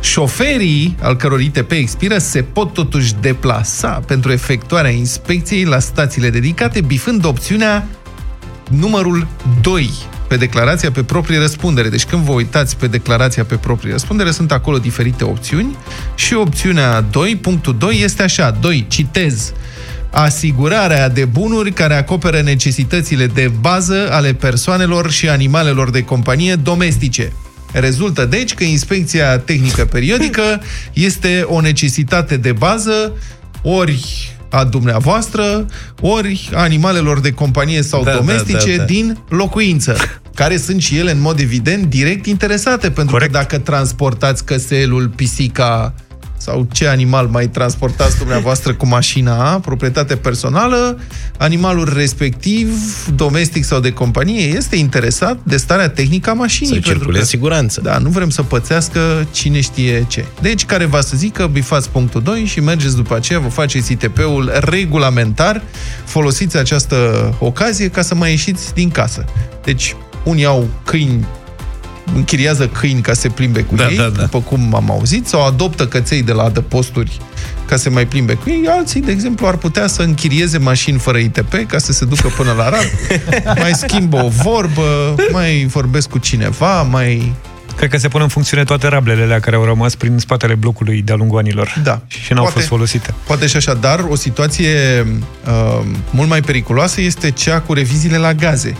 șoferii 0.00 0.96
al 1.02 1.16
căror 1.16 1.40
ITP 1.40 1.70
expiră 1.70 2.18
se 2.18 2.42
pot 2.42 2.72
totuși 2.72 3.14
deplasa 3.20 4.02
pentru 4.06 4.32
efectuarea 4.32 4.90
inspecției 4.90 5.64
la 5.64 5.78
stațiile 5.78 6.30
dedicate, 6.30 6.80
bifând 6.80 7.24
opțiunea 7.24 7.86
numărul 8.70 9.26
2 9.60 9.90
pe 10.28 10.36
declarația 10.36 10.90
pe 10.90 11.02
proprie 11.02 11.38
răspundere. 11.38 11.88
Deci 11.88 12.04
când 12.04 12.22
vă 12.22 12.32
uitați 12.32 12.76
pe 12.76 12.86
declarația 12.86 13.44
pe 13.44 13.54
proprie 13.54 13.92
răspundere, 13.92 14.30
sunt 14.30 14.52
acolo 14.52 14.78
diferite 14.78 15.24
opțiuni 15.24 15.76
și 16.14 16.34
opțiunea 16.34 17.00
2, 17.00 17.36
punctul 17.36 17.76
2 17.78 18.00
este 18.02 18.22
așa, 18.22 18.50
2, 18.50 18.86
citez, 18.88 19.52
asigurarea 20.10 21.08
de 21.08 21.24
bunuri 21.24 21.72
care 21.72 21.94
acoperă 21.94 22.40
necesitățile 22.40 23.26
de 23.26 23.52
bază 23.60 24.08
ale 24.10 24.34
persoanelor 24.34 25.10
și 25.10 25.28
animalelor 25.28 25.90
de 25.90 26.02
companie 26.02 26.54
domestice. 26.54 27.32
Rezultă 27.72 28.24
deci 28.24 28.54
că 28.54 28.64
inspecția 28.64 29.38
tehnică 29.38 29.84
periodică 29.84 30.60
este 30.92 31.44
o 31.46 31.60
necesitate 31.60 32.36
de 32.36 32.52
bază 32.52 33.12
ori 33.62 34.32
a 34.50 34.64
dumneavoastră, 34.64 35.66
ori 36.00 36.50
a 36.54 36.60
animalelor 36.60 37.20
de 37.20 37.30
companie 37.32 37.82
sau 37.82 38.02
Da, 38.02 38.10
da, 38.10 38.16
domestice 38.16 38.70
da, 38.70 38.76
da. 38.76 38.84
din 38.84 39.18
locuință, 39.28 39.96
care 40.34 40.56
sunt 40.56 40.82
și 40.82 40.96
ele, 40.96 41.10
în 41.10 41.20
mod 41.20 41.40
evident, 41.40 41.84
direct 41.84 42.26
interesate, 42.26 42.90
pentru 42.90 43.12
Corect. 43.12 43.32
că 43.32 43.38
dacă 43.38 43.58
transportați 43.58 44.44
căselul, 44.44 45.08
pisica 45.08 45.94
sau 46.38 46.66
ce 46.72 46.86
animal 46.86 47.26
mai 47.26 47.48
transportați 47.48 48.18
dumneavoastră 48.18 48.74
cu 48.74 48.86
mașina, 48.86 49.58
proprietate 49.60 50.16
personală, 50.16 50.98
animalul 51.38 51.92
respectiv, 51.96 52.68
domestic 53.14 53.64
sau 53.64 53.80
de 53.80 53.92
companie, 53.92 54.40
este 54.42 54.76
interesat 54.76 55.38
de 55.42 55.56
starea 55.56 55.88
tehnică 55.88 56.30
a 56.30 56.32
mașinii. 56.32 56.66
Să 56.66 56.72
pentru 56.72 56.92
circule 56.92 57.12
că- 57.14 57.20
în 57.22 57.26
siguranță. 57.28 57.80
Da, 57.80 57.98
nu 57.98 58.08
vrem 58.08 58.30
să 58.30 58.42
pățească 58.42 59.26
cine 59.30 59.60
știe 59.60 60.04
ce. 60.08 60.24
Deci, 60.40 60.64
care 60.66 60.84
va 60.84 61.00
să 61.00 61.16
zică, 61.16 61.46
bifați 61.46 61.90
punctul 61.90 62.22
2 62.22 62.44
și 62.44 62.60
mergeți 62.60 62.96
după 62.96 63.14
aceea, 63.14 63.38
vă 63.38 63.48
faceți 63.48 63.92
ITP-ul 63.92 64.52
regulamentar, 64.60 65.62
folosiți 66.04 66.56
această 66.56 66.96
ocazie 67.38 67.88
ca 67.88 68.02
să 68.02 68.14
mai 68.14 68.30
ieșiți 68.30 68.74
din 68.74 68.90
casă. 68.90 69.24
Deci, 69.64 69.96
unii 70.24 70.44
au 70.44 70.68
câini 70.84 71.26
închiriază 72.14 72.68
câini 72.68 73.00
ca 73.00 73.12
să 73.14 73.20
se 73.20 73.28
plimbe 73.28 73.60
cu 73.62 73.74
Da, 73.74 73.88
ei, 73.90 73.96
da, 73.96 74.02
da. 74.08 74.20
după 74.22 74.40
cum 74.40 74.74
am 74.74 74.90
auzit, 74.90 75.26
sau 75.26 75.46
adoptă 75.46 75.86
căței 75.86 76.22
de 76.22 76.32
la 76.32 76.42
adăposturi 76.42 77.20
ca 77.66 77.76
să 77.76 77.82
se 77.82 77.88
mai 77.88 78.06
plimbe 78.06 78.32
cu 78.34 78.48
ei. 78.50 78.64
Alții, 78.68 79.00
de 79.00 79.10
exemplu, 79.10 79.46
ar 79.46 79.56
putea 79.56 79.86
să 79.86 80.02
închirieze 80.02 80.58
mașini 80.58 80.98
fără 80.98 81.18
ITP 81.18 81.54
ca 81.66 81.78
să 81.78 81.92
se 81.92 82.04
ducă 82.04 82.28
până 82.36 82.52
la 82.52 82.68
rad, 82.68 82.90
mai 83.62 83.72
schimbă 83.74 84.16
o 84.24 84.28
vorbă, 84.28 85.14
mai 85.32 85.66
vorbesc 85.70 86.08
cu 86.08 86.18
cineva, 86.18 86.82
mai... 86.82 87.32
Cred 87.76 87.90
că 87.90 87.96
se 87.98 88.08
pun 88.08 88.20
în 88.20 88.28
funcțiune 88.28 88.64
toate 88.64 88.88
rablele 88.88 89.22
alea 89.22 89.40
care 89.40 89.56
au 89.56 89.64
rămas 89.64 89.94
prin 89.94 90.18
spatele 90.18 90.54
blocului 90.54 91.02
de-a 91.02 91.14
lungul 91.14 91.38
anilor. 91.38 91.74
Da. 91.82 92.00
Și 92.06 92.32
n-au 92.32 92.42
Poate- 92.42 92.58
fost 92.58 92.68
folosite. 92.70 93.14
Poate 93.26 93.46
și 93.46 93.56
așa, 93.56 93.74
dar 93.74 94.04
o 94.08 94.14
situație 94.14 95.06
uh, 95.46 95.80
mult 96.10 96.28
mai 96.28 96.40
periculoasă 96.40 97.00
este 97.00 97.30
cea 97.30 97.60
cu 97.60 97.72
reviziile 97.72 98.16
la 98.16 98.34
gaze. 98.34 98.76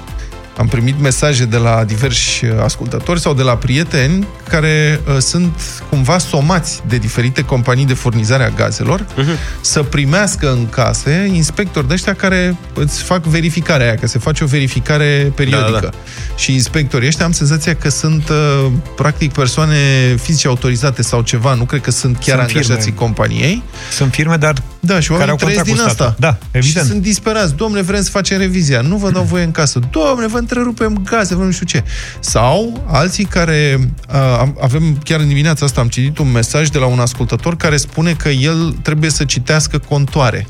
Am 0.59 0.67
primit 0.67 1.01
mesaje 1.01 1.45
de 1.45 1.57
la 1.57 1.85
diversi 1.85 2.45
uh, 2.45 2.51
ascultători 2.63 3.21
sau 3.21 3.35
de 3.35 3.43
la 3.43 3.57
prieteni 3.57 4.27
care 4.49 5.01
uh, 5.09 5.17
sunt 5.19 5.53
cumva 5.91 6.19
somați 6.19 6.81
de 6.89 6.97
diferite 6.97 7.43
companii 7.43 7.85
de 7.87 7.95
furnizare 7.95 8.45
a 8.45 8.49
gazelor 8.49 9.07
Mhm. 9.17 9.31
să 9.61 9.83
primească 9.83 10.51
în 10.51 10.69
case 10.69 11.31
inspectori 11.35 11.89
de 11.89 11.95
ăștia 11.95 12.15
care 12.15 12.57
îți 12.75 13.03
fac 13.03 13.23
verificarea 13.25 13.87
aia, 13.87 13.95
că 13.95 14.07
se 14.07 14.19
face 14.19 14.45
o 14.45 14.47
verificare 14.47 15.33
periodică. 15.35 15.71
Da, 15.73 15.79
da. 15.81 15.91
Și 16.37 16.53
inspectorii 16.53 17.09
ăștia 17.09 17.25
am 17.25 17.33
senzația 17.33 17.75
că 17.75 17.89
sunt 17.91 18.29
uh, 18.29 18.67
practic 18.97 19.33
persoane 19.33 19.77
fizice 20.23 20.49
autorizate 20.49 21.03
sau 21.03 21.23
ceva, 21.23 21.55
nu 21.55 21.65
cred 21.65 21.81
că 21.81 21.91
sunt 21.91 22.17
chiar 22.19 22.37
Sunt 22.39 22.49
firme. 22.51 22.63
angajații 22.63 22.95
companiei. 22.95 23.63
Sunt 23.93 24.13
firme, 24.13 24.37
dar 24.37 24.55
Da, 24.81 25.01
și 25.01 25.09
care 25.09 25.13
oamenii 25.21 25.31
au 25.31 25.37
trăiesc 25.37 25.65
contract 25.65 25.67
din 25.67 25.75
cu 25.77 25.89
asta. 25.91 26.05
statul. 26.05 26.17
Da, 26.51 26.59
evident. 26.59 26.85
Și 26.85 26.91
sunt 26.91 27.03
disperați. 27.03 27.55
Domne, 27.55 27.83
vrem 27.83 28.03
să 28.03 28.11
facem 28.11 28.39
revizia. 28.39 28.81
Nu 28.81 28.97
vă 28.97 29.11
dau 29.11 29.23
voie 29.23 29.45
în 29.45 29.51
casă. 29.51 29.81
Domne, 29.91 30.27
vă 30.27 30.39
întrerupem 30.49 31.03
gaze, 31.05 31.35
vă 31.35 31.45
nu 31.45 31.51
știu 31.51 31.67
ce. 31.67 31.85
Sau 32.21 32.87
alții 32.87 33.25
care... 33.25 33.79
Uh, 34.15 34.49
avem, 34.61 34.99
chiar 35.05 35.21
în 35.21 35.29
dimineața 35.29 35.65
asta 35.65 35.81
am 35.81 35.89
citit 35.89 36.19
un 36.19 36.31
mesaj 36.31 36.69
de 36.69 36.79
la 36.79 36.87
un 36.87 36.99
ascultător 36.99 37.57
care 37.57 37.77
spune 37.77 38.13
că 38.13 38.29
el 38.29 38.77
trebuie 38.83 39.11
să 39.11 39.25
citească 39.25 39.79
contoare 39.79 40.47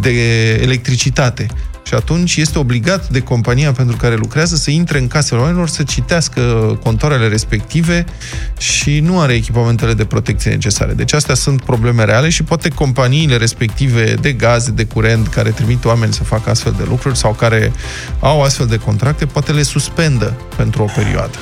de 0.00 0.10
electricitate. 0.52 1.46
Și 1.86 1.94
atunci 1.94 2.36
este 2.36 2.58
obligat 2.58 3.08
de 3.08 3.20
compania 3.20 3.72
pentru 3.72 3.96
care 3.96 4.14
lucrează 4.14 4.56
să 4.56 4.70
intre 4.70 4.98
în 4.98 5.08
casele 5.08 5.40
oamenilor, 5.40 5.68
să 5.68 5.82
citească 5.82 6.40
contoarele 6.82 7.28
respective 7.28 8.04
și 8.58 9.00
nu 9.00 9.20
are 9.20 9.34
echipamentele 9.34 9.94
de 9.94 10.04
protecție 10.04 10.50
necesare. 10.50 10.92
Deci 10.92 11.12
astea 11.12 11.34
sunt 11.34 11.62
probleme 11.62 12.04
reale 12.04 12.28
și 12.28 12.42
poate 12.42 12.68
companiile 12.68 13.36
respective 13.36 14.14
de 14.14 14.32
gaze, 14.32 14.70
de 14.70 14.84
curent, 14.84 15.28
care 15.28 15.50
trimit 15.50 15.84
oameni 15.84 16.12
să 16.12 16.24
facă 16.24 16.50
astfel 16.50 16.74
de 16.76 16.84
lucruri 16.88 17.16
sau 17.16 17.32
care 17.32 17.72
au 18.20 18.42
astfel 18.42 18.66
de 18.66 18.76
contracte, 18.76 19.26
poate 19.26 19.52
le 19.52 19.62
suspendă 19.62 20.36
pentru 20.56 20.82
o 20.82 20.86
perioadă. 20.94 21.38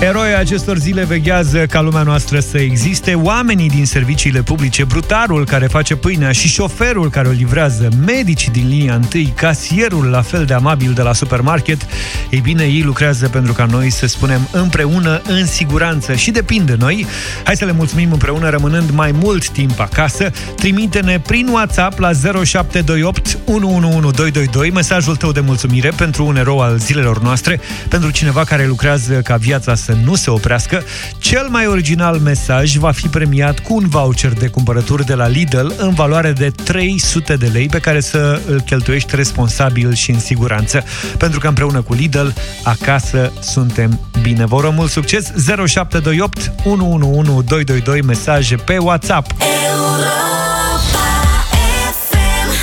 Eroii 0.00 0.34
acestor 0.34 0.78
zile 0.78 1.04
veghează 1.04 1.66
ca 1.66 1.80
lumea 1.80 2.02
noastră 2.02 2.40
să 2.40 2.58
existe, 2.58 3.14
oamenii 3.14 3.68
din 3.68 3.86
serviciile 3.86 4.42
publice, 4.42 4.84
brutarul 4.84 5.44
care 5.44 5.66
face 5.66 5.96
pâinea 5.96 6.32
și 6.32 6.48
șoferul 6.48 7.10
care 7.10 7.28
o 7.28 7.30
livrează, 7.30 7.88
medicii 8.06 8.50
din 8.50 8.68
linia 8.68 8.94
întâi, 8.94 9.32
casierul 9.36 10.04
la 10.04 10.22
fel 10.22 10.44
de 10.44 10.54
amabil 10.54 10.92
de 10.92 11.02
la 11.02 11.12
supermarket, 11.12 11.86
ei 12.30 12.40
bine, 12.40 12.64
ei 12.64 12.82
lucrează 12.82 13.28
pentru 13.28 13.52
ca 13.52 13.64
noi 13.64 13.90
să 13.90 14.06
spunem 14.06 14.48
împreună 14.52 15.20
în 15.26 15.46
siguranță 15.46 16.14
și 16.14 16.30
depinde 16.30 16.72
de 16.72 16.78
noi. 16.78 17.06
Hai 17.44 17.56
să 17.56 17.64
le 17.64 17.72
mulțumim 17.72 18.12
împreună 18.12 18.48
rămânând 18.48 18.90
mai 18.90 19.10
mult 19.12 19.48
timp 19.48 19.80
acasă. 19.80 20.30
Trimite-ne 20.56 21.20
prin 21.20 21.48
WhatsApp 21.48 21.98
la 21.98 22.10
0728 22.12 23.38
111222 23.44 24.70
mesajul 24.70 25.16
tău 25.16 25.32
de 25.32 25.40
mulțumire 25.40 25.92
pentru 25.96 26.26
un 26.26 26.36
erou 26.36 26.60
al 26.60 26.78
zilelor 26.78 27.22
noastre, 27.22 27.60
pentru 27.88 28.10
cineva 28.10 28.44
care 28.44 28.66
lucrează 28.66 29.14
ca 29.14 29.36
viața 29.36 29.74
să 29.86 29.96
nu 30.04 30.14
se 30.14 30.30
oprească. 30.30 30.82
Cel 31.18 31.46
mai 31.48 31.66
original 31.66 32.18
mesaj 32.18 32.76
va 32.76 32.90
fi 32.90 33.08
premiat 33.08 33.58
cu 33.58 33.74
un 33.74 33.88
voucher 33.88 34.32
de 34.32 34.46
cumpărături 34.46 35.06
de 35.06 35.14
la 35.14 35.26
Lidl 35.26 35.66
în 35.76 35.94
valoare 35.94 36.32
de 36.32 36.50
300 36.64 37.36
de 37.36 37.46
lei 37.46 37.66
pe 37.68 37.78
care 37.78 38.00
să 38.00 38.40
îl 38.46 38.60
cheltuiești 38.60 39.16
responsabil 39.16 39.94
și 39.94 40.10
în 40.10 40.18
siguranță. 40.18 40.84
Pentru 41.18 41.38
că 41.38 41.48
împreună 41.48 41.82
cu 41.82 41.94
Lidl, 41.94 42.26
acasă 42.62 43.32
suntem 43.40 44.00
bine. 44.22 44.46
Vă 44.46 44.54
urăm 44.54 44.74
mult 44.74 44.90
succes! 44.90 45.32
0728 45.66 46.52
111222 46.64 48.02
mesaje 48.02 48.56
pe 48.56 48.78
WhatsApp. 48.78 49.34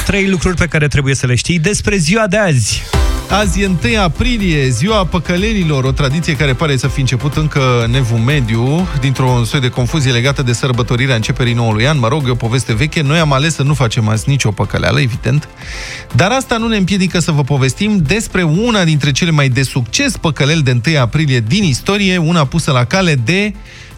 Trei 0.06 0.30
lucruri 0.30 0.56
pe 0.56 0.66
care 0.66 0.88
trebuie 0.88 1.16
să 1.16 1.26
le 1.26 1.36
știi 1.36 1.60
despre 1.60 1.98
ziua 1.98 2.28
de 2.28 2.38
azi. 2.38 2.84
Azi 3.30 3.62
e 3.62 3.66
1 3.84 4.02
aprilie, 4.02 4.70
ziua 4.70 5.06
păcălenilor, 5.06 5.84
o 5.84 5.92
tradiție 5.92 6.36
care 6.36 6.54
pare 6.54 6.78
să 6.78 6.88
fi 6.88 7.00
început 7.00 7.36
încă 7.36 7.84
în 7.84 7.94
evul 7.94 8.18
mediu, 8.18 8.88
dintr-o 9.00 9.44
soi 9.44 9.60
de 9.60 9.70
confuzie 9.70 10.12
legată 10.12 10.42
de 10.42 10.54
sărbătorirea 10.54 11.16
începerii 11.16 11.54
noului 11.54 11.88
an. 11.88 12.00
Mă 12.00 12.08
rog, 12.08 12.28
e 12.28 12.30
o 12.30 12.36
poveste 12.36 12.74
veche. 12.74 13.02
Noi 13.02 13.20
am 13.20 13.34
ales 13.34 13.54
să 13.54 13.64
nu 13.64 13.74
facem 13.74 14.08
azi 14.08 14.30
nicio 14.30 14.52
păcăleală, 14.52 15.00
evident. 15.00 15.50
Dar 16.16 16.32
asta 16.32 16.58
nu 16.58 16.68
ne 16.68 16.78
împiedică 16.78 17.20
să 17.20 17.32
vă 17.32 17.44
povestim 17.44 17.98
despre 17.98 18.44
una 18.44 18.84
dintre 18.84 19.12
cele 19.12 19.32
mai 19.32 19.50
de 19.50 19.64
succes 19.64 20.18
păcăleli 20.18 20.62
de 20.62 20.80
1 20.86 20.98
aprilie 21.00 21.40
din 21.40 21.64
istorie, 21.64 22.18
una 22.18 22.46
pusă 22.46 22.72
la 22.72 22.84
cale 22.84 23.16
de 23.16 23.54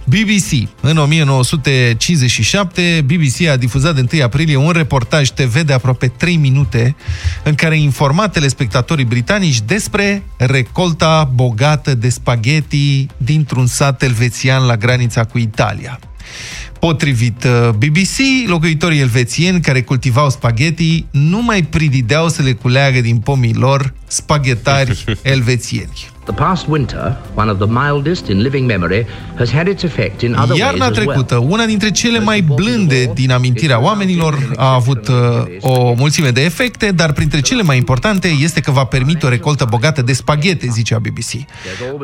BBC. 0.06 0.70
În 0.82 0.98
1957, 0.98 3.06
BBC 3.06 3.48
a 3.52 3.56
difuzat 3.56 3.96
de 3.96 4.06
1 4.14 4.24
aprilie 4.24 4.56
un 4.56 4.72
reportaj 4.72 5.30
TV 5.30 5.62
de 5.62 5.74
aproape 5.74 6.08
3 6.08 6.36
minute 6.36 6.96
în 7.44 7.56
care 7.56 7.78
informa 7.78 8.28
telespectatorii 8.28 9.06
britanici 9.06 9.62
despre 9.62 10.24
recolta 10.38 11.32
bogată 11.34 11.96
de 11.96 12.10
spaghetti 12.10 13.08
dintr-un 13.18 13.66
sat 13.66 14.02
elvețian 14.02 14.66
la 14.66 14.78
granița 14.78 15.24
cu 15.24 15.38
Italia. 15.38 16.00
Potrivit 16.80 17.44
uh, 17.44 17.70
BBC, 17.70 18.48
locuitorii 18.48 19.00
elvețieni 19.00 19.62
care 19.62 19.82
cultivau 19.82 20.30
spaghetti 20.30 21.06
nu 21.12 21.42
mai 21.42 21.64
pridideau 21.64 22.30
să 22.30 22.42
le 22.42 22.54
culeagă 22.54 23.02
din 23.02 23.18
pomii 23.18 23.54
lor 23.54 23.94
spaghetari 24.08 25.04
elvețieni. 25.22 26.14
The 26.26 26.34
past 26.34 26.68
winter, 26.68 27.18
one 27.36 27.52
of 27.52 27.58
the 27.58 27.68
mildest 27.68 28.28
in 28.28 28.42
living 28.42 28.66
memory, 28.66 29.06
has 29.38 29.52
had 29.52 29.68
its 29.68 29.84
effect 29.84 30.22
in 30.22 30.34
other 30.34 30.50
ways 30.50 30.60
Iarna 30.60 30.86
as 30.86 30.98
well. 30.98 31.06
trecută, 31.06 31.36
una 31.36 31.66
dintre 31.66 31.92
cele 31.92 32.20
mai 32.20 32.42
blânde 32.42 33.12
din 33.14 33.32
amintirea 33.32 33.82
oamenilor, 33.82 34.52
a 34.56 34.74
avut 34.74 35.08
uh, 35.08 35.16
o 35.60 35.94
mulțime 35.94 36.30
de 36.30 36.44
efecte, 36.44 36.92
dar 36.92 37.12
printre 37.12 37.40
cele 37.42 37.62
mai 37.62 37.78
importante 37.78 38.28
este 38.28 38.60
că 38.60 38.72
va 38.72 38.84
permite 38.84 39.26
o 39.26 39.30
recoltă 39.30 39.66
bogată 39.70 40.02
de 40.02 40.14
spaghete, 40.14 40.68
zicea 40.72 41.00
BBC. 41.00 41.46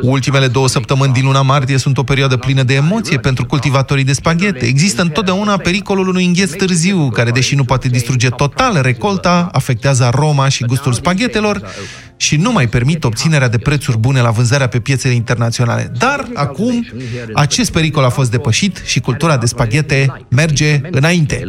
Ultimele 0.01 0.47
două 0.47 0.67
săptămâni 0.67 1.13
din 1.13 1.25
luna 1.25 1.41
martie 1.41 1.77
sunt 1.77 1.97
o 1.97 2.03
perioadă 2.03 2.37
plină 2.37 2.63
de 2.63 2.73
emoție 2.73 3.17
pentru 3.17 3.45
cultivatorii 3.45 4.03
de 4.03 4.13
spaghete. 4.13 4.65
Există 4.65 5.01
întotdeauna 5.01 5.57
pericolul 5.57 6.07
unui 6.07 6.25
îngheț 6.25 6.51
târziu, 6.51 7.09
care, 7.09 7.31
deși 7.31 7.55
nu 7.55 7.63
poate 7.63 7.87
distruge 7.87 8.29
total 8.29 8.79
recolta, 8.81 9.49
afectează 9.51 10.03
aroma 10.03 10.47
și 10.47 10.63
gustul 10.63 10.93
spaghetelor 10.93 11.61
și 12.17 12.35
nu 12.35 12.51
mai 12.51 12.67
permit 12.67 13.03
obținerea 13.03 13.49
de 13.49 13.57
prețuri 13.57 13.97
bune 13.97 14.10
la 14.19 14.29
vânzarea 14.29 14.67
pe 14.67 14.79
piețele 14.79 15.13
internaționale. 15.13 15.91
Dar 15.97 16.27
acum 16.33 16.87
acest 17.33 17.71
pericol 17.71 18.03
a 18.03 18.09
fost 18.09 18.31
depășit 18.31 18.81
și 18.85 18.99
cultura 18.99 19.37
de 19.37 19.45
spaghete 19.45 20.25
merge 20.29 20.81
înainte. 20.91 21.43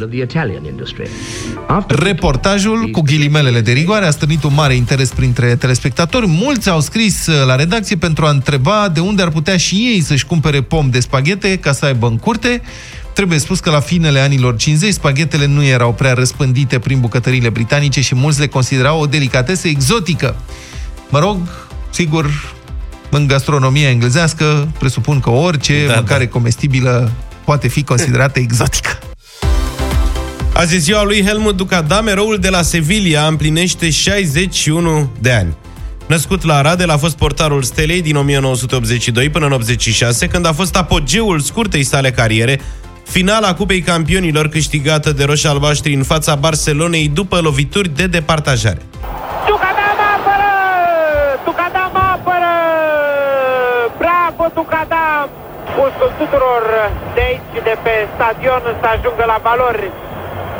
Reportajul 1.86 2.88
cu 2.90 3.00
ghilimelele 3.00 3.60
de 3.60 3.72
rigoare 3.72 4.06
a 4.06 4.10
strânit 4.10 4.42
un 4.42 4.54
mare 4.54 4.74
interes 4.74 5.10
printre 5.10 5.56
telespectatori. 5.56 6.26
Mulți 6.26 6.68
au 6.68 6.80
scris 6.80 7.26
uh, 7.26 7.46
la 7.46 7.56
redacție 7.56 7.96
pentru 7.96 8.24
a 8.24 8.30
întreba 8.30 8.88
de 8.88 9.00
unde 9.00 9.22
ar 9.22 9.28
putea 9.28 9.56
și 9.56 9.74
ei 9.74 10.00
să-și 10.00 10.26
cumpere 10.26 10.62
pom 10.62 10.90
de 10.90 11.00
spaghete 11.00 11.56
ca 11.56 11.72
să 11.72 11.84
aibă 11.84 12.06
în 12.06 12.16
curte. 12.16 12.62
Trebuie 13.14 13.38
spus 13.38 13.60
că 13.60 13.70
la 13.70 13.80
finele 13.80 14.20
anilor 14.20 14.56
50 14.56 14.92
spaghetele 14.92 15.46
nu 15.46 15.64
erau 15.64 15.92
prea 15.92 16.12
răspândite 16.12 16.78
prin 16.78 17.00
bucătările 17.00 17.48
britanice 17.48 18.00
și 18.00 18.14
mulți 18.14 18.40
le 18.40 18.46
considerau 18.46 19.00
o 19.00 19.06
delicatesă 19.06 19.68
exotică. 19.68 20.36
Mă 21.08 21.18
rog, 21.18 21.38
sigur, 21.92 22.54
în 23.10 23.26
gastronomia 23.26 23.88
englezească 23.88 24.68
presupun 24.78 25.20
că 25.20 25.30
orice 25.30 25.86
da, 25.86 25.94
mâncare 25.94 26.24
da. 26.24 26.30
comestibilă 26.30 27.12
poate 27.44 27.68
fi 27.68 27.82
considerată 27.82 28.38
exotică. 28.46 28.98
Azi 30.54 30.74
e 30.74 30.78
ziua 30.78 31.02
lui 31.02 31.24
Helmut 31.24 31.56
Ducadam, 31.56 32.06
eroul 32.06 32.38
de 32.38 32.48
la 32.48 32.62
Sevilla, 32.62 33.26
împlinește 33.26 33.90
61 33.90 35.10
de 35.18 35.32
ani. 35.32 35.56
Născut 36.06 36.44
la 36.44 36.56
Arad, 36.56 36.80
el 36.80 36.90
a 36.90 36.96
fost 36.96 37.16
portarul 37.16 37.62
Stelei 37.62 38.02
din 38.02 38.16
1982 38.16 39.30
până 39.30 39.46
în 39.46 39.52
86, 39.52 40.26
când 40.26 40.46
a 40.46 40.52
fost 40.52 40.76
apogeul 40.76 41.40
scurtei 41.40 41.84
sale 41.84 42.10
cariere, 42.10 42.60
finala 43.08 43.54
Cupei 43.54 43.80
Campionilor 43.80 44.48
câștigată 44.48 45.12
de 45.12 45.24
roșii 45.24 45.48
albaștri 45.48 45.94
în 45.94 46.02
fața 46.02 46.34
Barcelonei 46.34 47.08
după 47.08 47.40
lovituri 47.40 47.96
de 47.96 48.06
departajare. 48.06 48.82
Bravo, 54.62 54.86
Tucadam! 54.86 55.28
Pulsul 55.74 56.12
tuturor 56.18 56.62
de 57.14 57.20
aici, 57.20 57.62
de 57.62 57.76
pe 57.82 58.08
stadion, 58.14 58.62
să 58.80 58.86
ajungă 58.86 59.24
la 59.26 59.38
valori 59.42 59.90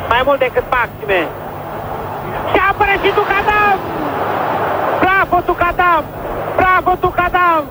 mai 0.09 0.21
mult 0.25 0.39
decât 0.39 0.63
maxime. 0.69 1.27
Și 2.51 2.59
apără 2.69 2.91
și 3.03 3.11
Tucadam! 3.19 3.77
Bravo, 4.99 5.41
Tucadam! 5.45 6.03
Bravo, 6.55 6.91
Tucadam! 6.99 7.63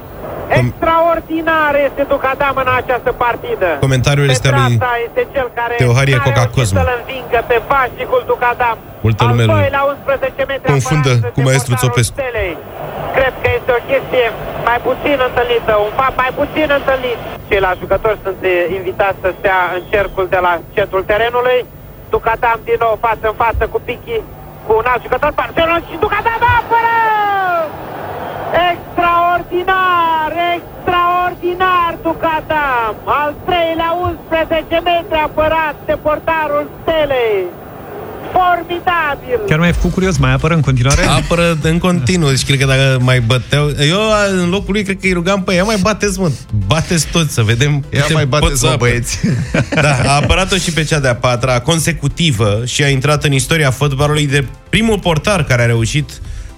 Extraordinar 0.61 1.73
este 1.89 2.03
Ducadam 2.15 2.57
în 2.65 2.71
această 2.81 3.11
partidă. 3.25 3.69
Comentariul 3.87 4.29
este 4.35 4.49
al 4.49 4.55
lui 4.67 4.79
este 5.07 5.23
cel 5.35 5.49
care 5.59 5.75
Teoharie 5.83 6.19
Coca 6.27 6.47
Cosmo. 6.55 6.79
să-l 6.79 6.93
învingă 6.99 7.41
pe 7.51 7.57
Vașicul 7.69 8.23
Ducadam. 8.33 8.77
Multă 9.07 9.23
lume 9.29 9.43
al 9.43 9.69
la 9.79 9.83
11 9.93 10.45
metri 10.51 10.71
confundă 10.73 11.13
cu 11.35 11.41
maestru 11.49 11.73
Țopescu. 11.83 12.15
Stelei. 12.19 12.55
Cred 13.17 13.35
că 13.43 13.49
este 13.59 13.71
o 13.79 13.81
chestie 13.91 14.27
mai 14.69 14.79
puțin 14.89 15.17
întâlnită, 15.29 15.73
un 15.87 15.93
fapt 16.01 16.17
mai 16.23 16.33
puțin 16.41 16.69
întâlnit. 16.79 17.19
Ceilalți 17.49 17.83
jucători 17.85 18.19
sunt 18.25 18.41
invitați 18.79 19.19
să 19.23 19.29
stea 19.39 19.61
în 19.77 19.83
cercul 19.93 20.27
de 20.35 20.41
la 20.47 20.53
centrul 20.75 21.03
terenului. 21.11 21.59
Ducadam 22.15 22.59
din 22.69 22.79
nou 22.85 22.95
față 23.07 23.25
în 23.33 23.37
față 23.45 23.63
cu 23.73 23.79
Pichi, 23.87 24.19
cu 24.67 24.73
un 24.81 24.87
alt 24.93 25.03
jucător, 25.07 25.31
Barcelona 25.41 25.81
și 25.89 25.97
Ducadam 26.05 26.43
apără! 26.59 26.95
Extraordinar, 28.71 30.31
extraordinar 30.57 31.91
Ducadam! 32.03 32.95
Al 33.05 33.35
treilea 33.49 33.91
11 34.29 34.81
metri 34.91 35.19
apărat 35.29 35.77
de 35.87 35.95
portarul 36.03 36.65
Stelei. 36.81 37.39
Formidabil! 38.35 39.39
Chiar 39.47 39.59
mai 39.59 39.73
făcut 39.73 39.93
curios, 39.93 40.17
mai 40.17 40.33
apără 40.33 40.55
în 40.55 40.61
continuare? 40.61 41.03
Apără 41.05 41.59
în 41.63 41.79
continuu, 41.79 42.29
deci 42.29 42.45
cred 42.45 42.59
că 42.59 42.67
dacă 42.67 42.99
mai 43.01 43.21
băteau... 43.21 43.69
Eu 43.89 44.01
în 44.43 44.49
locul 44.51 44.73
lui 44.73 44.83
cred 44.83 44.97
că 45.01 45.07
îi 45.07 45.13
rugam 45.13 45.43
pe 45.43 45.55
ea 45.55 45.65
mai 45.65 45.77
bateți, 45.83 46.21
mă, 46.21 46.31
bateți 46.67 47.07
toți 47.07 47.33
să 47.33 47.43
vedem 47.43 47.85
Ia 47.91 48.05
mai 48.13 48.27
bateți, 48.27 48.65
mă, 48.65 48.75
băieți. 48.79 49.19
Da, 49.75 49.97
a 50.07 50.15
apărat-o 50.23 50.57
și 50.57 50.73
pe 50.73 50.85
cea 50.85 50.99
de-a 50.99 51.15
patra, 51.15 51.61
consecutivă, 51.61 52.63
și 52.65 52.83
a 52.83 52.89
intrat 52.89 53.25
în 53.25 53.33
istoria 53.33 53.71
fotbalului 53.71 54.27
de 54.27 54.45
primul 54.69 54.99
portar 54.99 55.45
care 55.45 55.63
a 55.63 55.67
reușit 55.67 56.11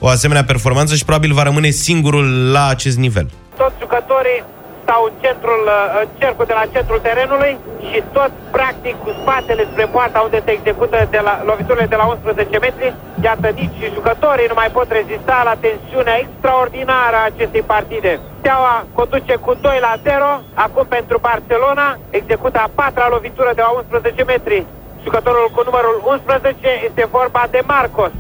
o 0.05 0.09
asemenea 0.17 0.45
performanță 0.53 0.93
și 0.95 1.05
probabil 1.09 1.33
va 1.39 1.49
rămâne 1.49 1.71
singurul 1.87 2.27
la 2.57 2.65
acest 2.75 2.99
nivel. 3.07 3.27
Toți 3.61 3.81
jucătorii 3.83 4.41
stau 4.83 5.03
în, 5.09 5.15
centrul, 5.25 5.63
în 6.01 6.09
cercul 6.23 6.47
de 6.51 6.57
la 6.61 6.65
centrul 6.75 7.01
terenului 7.09 7.53
și 7.89 7.99
tot 8.17 8.33
practic 8.57 8.95
cu 9.05 9.11
spatele 9.21 9.63
spre 9.71 9.87
poarta 9.95 10.19
unde 10.27 10.39
se 10.45 10.53
execută 10.59 10.97
de 11.15 11.21
la, 11.27 11.35
loviturile 11.49 11.87
de 11.93 11.99
la 12.03 12.07
11 12.07 12.59
metri. 12.67 12.95
Iată, 13.27 13.49
nici 13.61 13.81
jucătorii 13.97 14.51
nu 14.53 14.57
mai 14.61 14.71
pot 14.77 14.89
rezista 14.99 15.37
la 15.49 15.55
tensiunea 15.65 16.17
extraordinară 16.25 17.17
a 17.19 17.29
acestei 17.33 17.65
partide. 17.75 18.13
Steaua 18.41 18.75
conduce 18.99 19.35
cu 19.45 19.53
2 19.61 19.79
la 19.87 19.93
0, 20.03 20.43
acum 20.65 20.87
pentru 20.97 21.17
Barcelona, 21.29 21.89
execută 22.21 22.59
a 22.63 22.73
patra 22.81 23.07
lovitură 23.15 23.51
de 23.55 23.63
la 23.67 23.71
11 23.71 24.23
metri. 24.33 24.67
Jucătorul 25.05 25.47
cu 25.55 25.61
numărul 25.69 25.97
11 26.05 26.69
este 26.89 27.13
vorba 27.17 27.43
de 27.55 27.61
Marcos. 27.75 28.13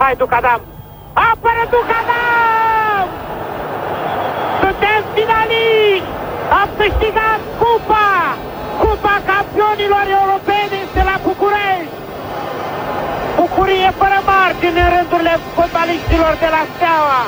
Hai, 0.00 0.14
Ducadam, 0.22 0.60
Apără 1.30 1.62
Ducadam! 1.74 3.06
Suntem 4.60 5.00
finaliști! 5.16 6.10
Am 6.60 6.68
câștigat 6.80 7.40
cupa! 7.60 8.10
Cupa 8.82 9.14
campionilor 9.30 10.04
europeni 10.20 10.74
este 10.84 11.00
la 11.10 11.16
București! 11.26 11.94
Bucurie 13.38 13.90
fără 14.00 14.18
margine 14.30 14.80
în 14.86 14.90
rândurile 14.94 15.34
fotbaliștilor 15.54 16.32
de 16.42 16.48
la 16.54 16.62
Steaua! 16.72 17.22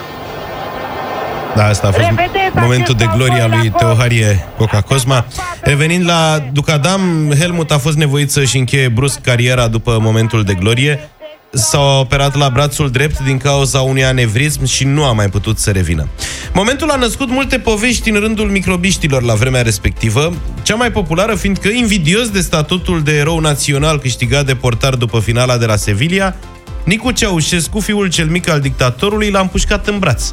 Da, 1.59 1.65
asta 1.67 1.87
a 1.87 1.91
fost 1.91 2.09
Revedeți 2.09 2.57
momentul 2.67 2.95
de 3.03 3.07
gloria 3.17 3.47
lui 3.47 3.71
Teoharie 3.79 4.31
Coca 4.59 4.81
Cosma. 4.81 5.25
Revenind 5.61 6.05
la 6.07 6.21
Ducadam, 6.53 7.01
Helmut 7.39 7.71
a 7.71 7.79
fost 7.79 7.97
nevoit 7.97 8.31
să-și 8.31 8.57
încheie 8.59 8.89
brusc 8.89 9.21
cariera 9.21 9.67
după 9.69 9.99
momentul 10.01 10.45
de 10.45 10.55
glorie 10.55 11.09
s-a 11.51 11.99
operat 12.01 12.35
la 12.35 12.51
brațul 12.51 12.91
drept 12.91 13.19
din 13.19 13.39
cauza 13.39 13.81
unui 13.81 14.05
anevrism 14.05 14.65
și 14.65 14.85
nu 14.85 15.05
a 15.05 15.13
mai 15.13 15.29
putut 15.29 15.59
să 15.59 15.71
revină. 15.71 16.09
Momentul 16.55 16.91
a 16.91 16.97
născut 16.97 17.29
multe 17.29 17.59
povești 17.59 18.11
în 18.11 18.21
rândul 18.21 18.51
microbiștilor 18.51 19.23
la 19.23 19.35
vremea 19.35 19.63
respectivă, 19.63 20.35
cea 20.63 20.75
mai 20.75 20.93
populară 20.93 21.35
fiind 21.35 21.57
că, 21.57 21.69
invidios 21.69 22.29
de 22.29 22.41
statutul 22.41 23.03
de 23.03 23.17
erou 23.17 23.39
național 23.39 23.99
câștigat 23.99 24.47
de 24.47 24.55
portar 24.55 24.95
după 24.95 25.21
finala 25.21 25.59
de 25.59 25.67
la 25.67 25.77
Sevilla, 25.77 26.37
Nicu 26.85 27.11
Ceaușescu, 27.11 27.81
fiul 27.81 28.09
cel 28.09 28.27
mic 28.27 28.49
al 28.49 28.61
dictatorului, 28.61 29.31
l-a 29.31 29.41
împușcat 29.41 29.87
în 29.87 29.99
braț. 29.99 30.33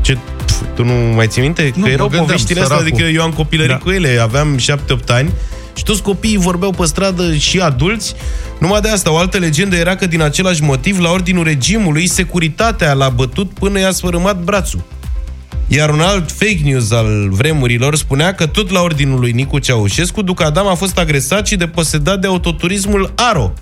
Ce 0.00 0.18
tu 0.74 0.84
nu 0.84 0.92
mai 0.92 1.26
ții 1.26 1.42
minte? 1.42 1.70
Că 1.70 1.78
nu, 1.78 1.88
erau 1.88 2.08
poveștile 2.08 2.60
astea, 2.60 2.76
adică 2.76 3.02
eu 3.02 3.22
am 3.22 3.32
copilărit 3.32 3.70
da. 3.70 3.78
cu 3.78 3.90
ele, 3.90 4.18
aveam 4.22 4.58
7-8 4.58 4.62
ani 5.06 5.30
și 5.74 5.82
toți 5.82 6.02
copiii 6.02 6.36
vorbeau 6.36 6.70
pe 6.70 6.84
stradă 6.84 7.34
și 7.34 7.60
adulți. 7.60 8.14
Numai 8.60 8.80
de 8.80 8.88
asta, 8.88 9.12
o 9.12 9.16
altă 9.16 9.38
legendă 9.38 9.76
era 9.76 9.96
că 9.96 10.06
din 10.06 10.20
același 10.20 10.62
motiv, 10.62 10.98
la 10.98 11.10
ordinul 11.10 11.44
regimului, 11.44 12.06
securitatea 12.06 12.92
l-a 12.92 13.08
bătut 13.08 13.50
până 13.50 13.78
i-a 13.78 13.90
sfărâmat 13.90 14.42
brațul. 14.42 14.82
Iar 15.68 15.90
un 15.90 16.00
alt 16.00 16.32
fake 16.32 16.60
news 16.62 16.90
al 16.90 17.28
vremurilor 17.30 17.96
spunea 17.96 18.34
că 18.34 18.46
tot 18.46 18.70
la 18.70 18.80
ordinul 18.80 19.20
lui 19.20 19.32
Nicu 19.32 19.58
Ceaușescu, 19.58 20.22
Ducadam 20.22 20.66
a 20.66 20.74
fost 20.74 20.98
agresat 20.98 21.46
și 21.46 21.56
deposedat 21.56 22.20
de 22.20 22.26
autoturismul 22.26 23.12
Aro, 23.16 23.52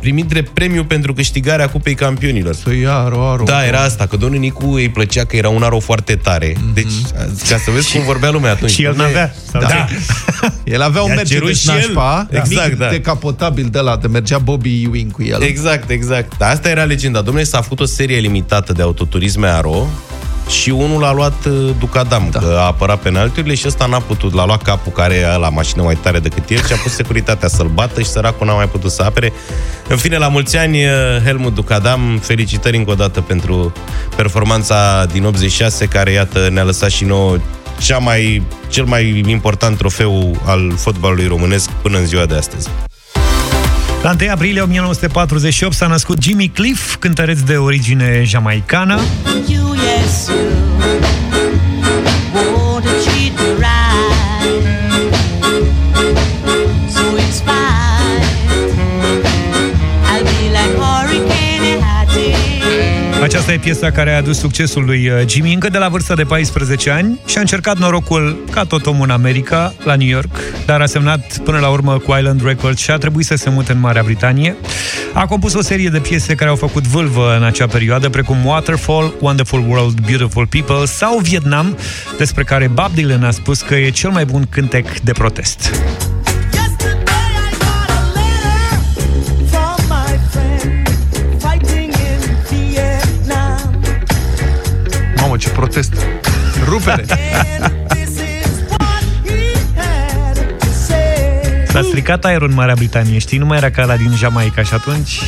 primit 0.00 0.24
drept 0.24 0.52
premiu 0.52 0.84
pentru 0.84 1.12
câștigarea 1.12 1.68
Cupei 1.68 1.94
Campionilor. 1.94 2.54
Să 2.54 2.74
ia 2.74 2.94
aro, 2.94 3.30
aro. 3.30 3.44
Da, 3.44 3.66
era 3.66 3.80
asta, 3.80 4.06
că 4.06 4.16
domnul 4.16 4.38
Nicu 4.38 4.66
îi 4.66 4.88
plăcea 4.88 5.24
că 5.24 5.36
era 5.36 5.48
un 5.48 5.62
aro 5.62 5.78
foarte 5.78 6.14
tare. 6.14 6.52
Mm-hmm. 6.52 6.74
Deci, 6.74 6.92
ca 7.48 7.56
să 7.56 7.70
vezi 7.70 7.92
cum 7.92 8.04
vorbea 8.04 8.30
lumea 8.30 8.50
atunci. 8.50 8.70
Și 8.70 8.82
el 8.82 8.94
n-avea. 8.96 9.34
Da. 9.52 9.58
da. 9.58 9.86
El 10.64 10.82
avea 10.82 11.02
un 11.02 11.12
Mercedes 11.14 11.66
nașpa, 11.66 12.26
exact, 12.30 12.78
da. 12.78 12.88
decapotabil 12.88 13.68
de 13.70 13.78
la, 13.78 13.96
de 13.96 14.06
mergea 14.06 14.38
Bobby 14.38 14.82
Ewing 14.82 15.10
cu 15.10 15.22
el. 15.22 15.42
Exact, 15.42 15.90
exact. 15.90 16.38
Dar 16.38 16.50
asta 16.50 16.68
era 16.68 16.82
legenda. 16.82 17.20
Domnule, 17.20 17.44
s-a 17.44 17.60
făcut 17.60 17.80
o 17.80 17.84
serie 17.84 18.18
limitată 18.18 18.72
de 18.72 18.82
autoturisme 18.82 19.46
Aro 19.46 19.86
și 20.48 20.70
unul 20.70 21.00
l-a 21.00 21.12
luat 21.12 21.44
uh, 21.44 21.70
Ducadam, 21.78 22.28
da. 22.30 22.38
că 22.38 22.56
a 22.58 22.66
apărat 22.66 23.00
penalturile 23.00 23.54
și 23.54 23.66
ăsta 23.66 23.86
n-a 23.86 24.00
putut. 24.00 24.34
L-a 24.34 24.46
luat 24.46 24.62
capul 24.62 24.92
care 24.92 25.14
era 25.14 25.36
la 25.36 25.48
mașină 25.48 25.82
mai 25.82 25.94
tare 25.94 26.18
decât 26.18 26.48
el 26.48 26.56
și 26.64 26.72
a 26.72 26.76
pus 26.76 26.92
securitatea 26.94 27.48
să-l 27.48 27.66
bată 27.66 28.00
și 28.00 28.06
săracul 28.06 28.46
n-a 28.46 28.54
mai 28.54 28.68
putut 28.68 28.90
să 28.90 29.02
apere. 29.02 29.32
În 29.88 29.96
fine, 29.96 30.16
la 30.16 30.28
mulți 30.28 30.56
ani, 30.56 30.84
uh, 30.84 30.90
Helmut 31.24 31.54
Ducadam, 31.54 32.18
felicitări 32.22 32.76
încă 32.76 32.90
o 32.90 32.94
dată 32.94 33.20
pentru 33.20 33.72
performanța 34.16 35.06
din 35.12 35.24
86, 35.24 35.86
care, 35.86 36.10
iată, 36.10 36.48
ne-a 36.52 36.64
lăsat 36.64 36.90
și 36.90 37.04
nouă 37.04 37.36
cea 37.80 37.98
mai, 37.98 38.42
cel 38.68 38.84
mai 38.84 39.22
important 39.26 39.78
trofeu 39.78 40.36
al 40.44 40.72
fotbalului 40.76 41.26
românesc 41.26 41.70
până 41.70 41.98
în 41.98 42.06
ziua 42.06 42.26
de 42.26 42.34
astăzi. 42.34 42.68
La 44.06 44.14
1 44.20 44.30
aprilie 44.30 44.60
1948 44.60 45.74
s-a 45.74 45.86
născut 45.86 46.22
Jimmy 46.22 46.48
Cliff, 46.48 46.96
cântăreț 46.96 47.40
de 47.40 47.56
origine 47.56 48.22
jamaicană. 48.24 49.00
Asta 63.36 63.52
e 63.52 63.58
piesa 63.58 63.90
care 63.90 64.12
a 64.12 64.16
adus 64.16 64.38
succesul 64.38 64.84
lui 64.84 65.08
uh, 65.08 65.28
Jimmy 65.28 65.54
încă 65.54 65.68
de 65.68 65.78
la 65.78 65.88
vârsta 65.88 66.14
de 66.14 66.24
14 66.24 66.90
ani 66.90 67.20
și 67.26 67.36
a 67.36 67.40
încercat 67.40 67.78
norocul 67.78 68.44
ca 68.50 68.64
tot 68.64 68.86
omul 68.86 69.04
în 69.04 69.10
America, 69.10 69.74
la 69.84 69.94
New 69.94 70.06
York, 70.08 70.38
dar 70.66 70.80
a 70.80 70.86
semnat 70.86 71.38
până 71.38 71.58
la 71.58 71.68
urmă 71.68 71.98
cu 71.98 72.14
Island 72.18 72.44
Records 72.44 72.80
și 72.80 72.90
a 72.90 72.96
trebuit 72.96 73.26
să 73.26 73.34
se 73.34 73.50
mute 73.50 73.72
în 73.72 73.80
Marea 73.80 74.02
Britanie. 74.02 74.56
A 75.12 75.26
compus 75.26 75.54
o 75.54 75.62
serie 75.62 75.88
de 75.88 75.98
piese 75.98 76.34
care 76.34 76.50
au 76.50 76.56
făcut 76.56 76.86
vâlvă 76.86 77.36
în 77.36 77.44
acea 77.44 77.66
perioadă, 77.66 78.08
precum 78.08 78.44
Waterfall, 78.44 79.14
Wonderful 79.20 79.64
World, 79.68 80.00
Beautiful 80.00 80.46
People 80.46 80.84
sau 80.84 81.18
Vietnam, 81.18 81.78
despre 82.18 82.44
care 82.44 82.66
Bob 82.66 82.90
Dylan 82.94 83.24
a 83.24 83.30
spus 83.30 83.60
că 83.60 83.74
e 83.74 83.90
cel 83.90 84.10
mai 84.10 84.24
bun 84.24 84.46
cântec 84.50 85.00
de 85.00 85.12
protest. 85.12 85.70
Mamă, 95.76 95.84
ce 95.84 95.88
protest! 95.90 95.92
Rupere! 96.64 97.04
S-a 101.68 101.82
stricat 101.82 102.24
aerul 102.24 102.48
în 102.48 102.54
Marea 102.54 102.74
Britanie, 102.74 103.18
știi? 103.18 103.38
Nu 103.38 103.46
mai 103.46 103.56
era 103.56 103.70
ca 103.70 103.84
la 103.84 103.96
din 103.96 104.12
Jamaica 104.16 104.62
și 104.62 104.74
atunci... 104.74 105.20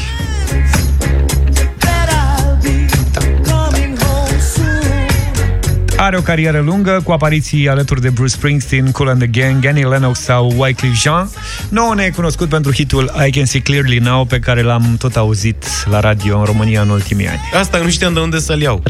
Are 6.01 6.17
o 6.17 6.21
carieră 6.21 6.61
lungă, 6.61 7.01
cu 7.05 7.13
apariții 7.13 7.69
alături 7.69 8.01
de 8.01 8.09
Bruce 8.09 8.33
Springsteen, 8.33 8.91
Cool 8.91 9.09
and 9.09 9.19
the 9.19 9.41
Gang, 9.41 9.67
Annie 9.67 9.87
Lennox 9.87 10.21
sau 10.21 10.53
Wyclef 10.57 10.95
Jean. 10.95 11.31
Nouă 11.69 11.95
ne 11.95 12.03
e 12.03 12.11
cunoscut 12.11 12.49
pentru 12.49 12.73
hitul 12.73 13.13
I 13.27 13.31
Can 13.31 13.45
See 13.45 13.61
Clearly 13.61 13.99
Now, 13.99 14.25
pe 14.25 14.39
care 14.39 14.63
l-am 14.63 14.97
tot 14.99 15.17
auzit 15.17 15.65
la 15.91 16.01
radio 16.01 16.39
în 16.39 16.45
România 16.45 16.81
în 16.81 16.89
ultimii 16.89 17.29
ani. 17.29 17.41
Asta 17.61 17.79
nu 17.79 17.91
știam 17.91 18.13
de 18.13 18.21
unde 18.21 18.39
să-l 18.39 18.61
iau. 18.61 18.83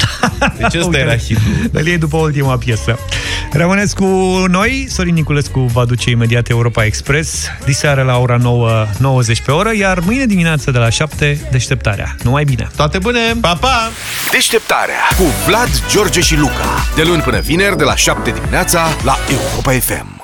Deci 0.58 0.74
ăsta 0.74 0.98
era 0.98 1.16
hitul. 1.16 1.42
Îl 1.72 1.86
iei 1.86 1.98
după 1.98 2.16
ultima 2.16 2.56
piesă. 2.56 2.98
Rămâneți 3.52 3.94
cu 3.94 4.04
noi, 4.48 4.86
Sorin 4.90 5.14
Niculescu 5.14 5.60
va 5.60 5.84
duce 5.84 6.10
imediat 6.10 6.48
Europa 6.48 6.84
Express, 6.84 7.46
diseară 7.64 8.02
la 8.02 8.18
ora 8.18 8.36
9, 8.36 8.86
90 8.98 9.40
pe 9.40 9.50
oră, 9.50 9.70
iar 9.76 10.00
mâine 10.00 10.26
dimineață 10.26 10.70
de 10.70 10.78
la 10.78 10.90
7, 10.90 11.48
deșteptarea. 11.50 12.16
Numai 12.22 12.44
bine! 12.44 12.68
Toate 12.76 12.98
bune! 12.98 13.20
Pa, 13.40 13.56
pa! 13.60 13.90
Deșteptarea 14.30 15.08
cu 15.16 15.24
Vlad, 15.46 15.82
George 15.90 16.20
și 16.20 16.36
Luca. 16.36 16.86
De 16.98 17.04
luni 17.04 17.22
până 17.22 17.40
vineri, 17.40 17.76
de 17.76 17.84
la 17.84 17.94
7 17.94 18.30
dimineața, 18.30 18.86
la 19.04 19.16
Europa 19.30 19.72
FM. 19.72 20.17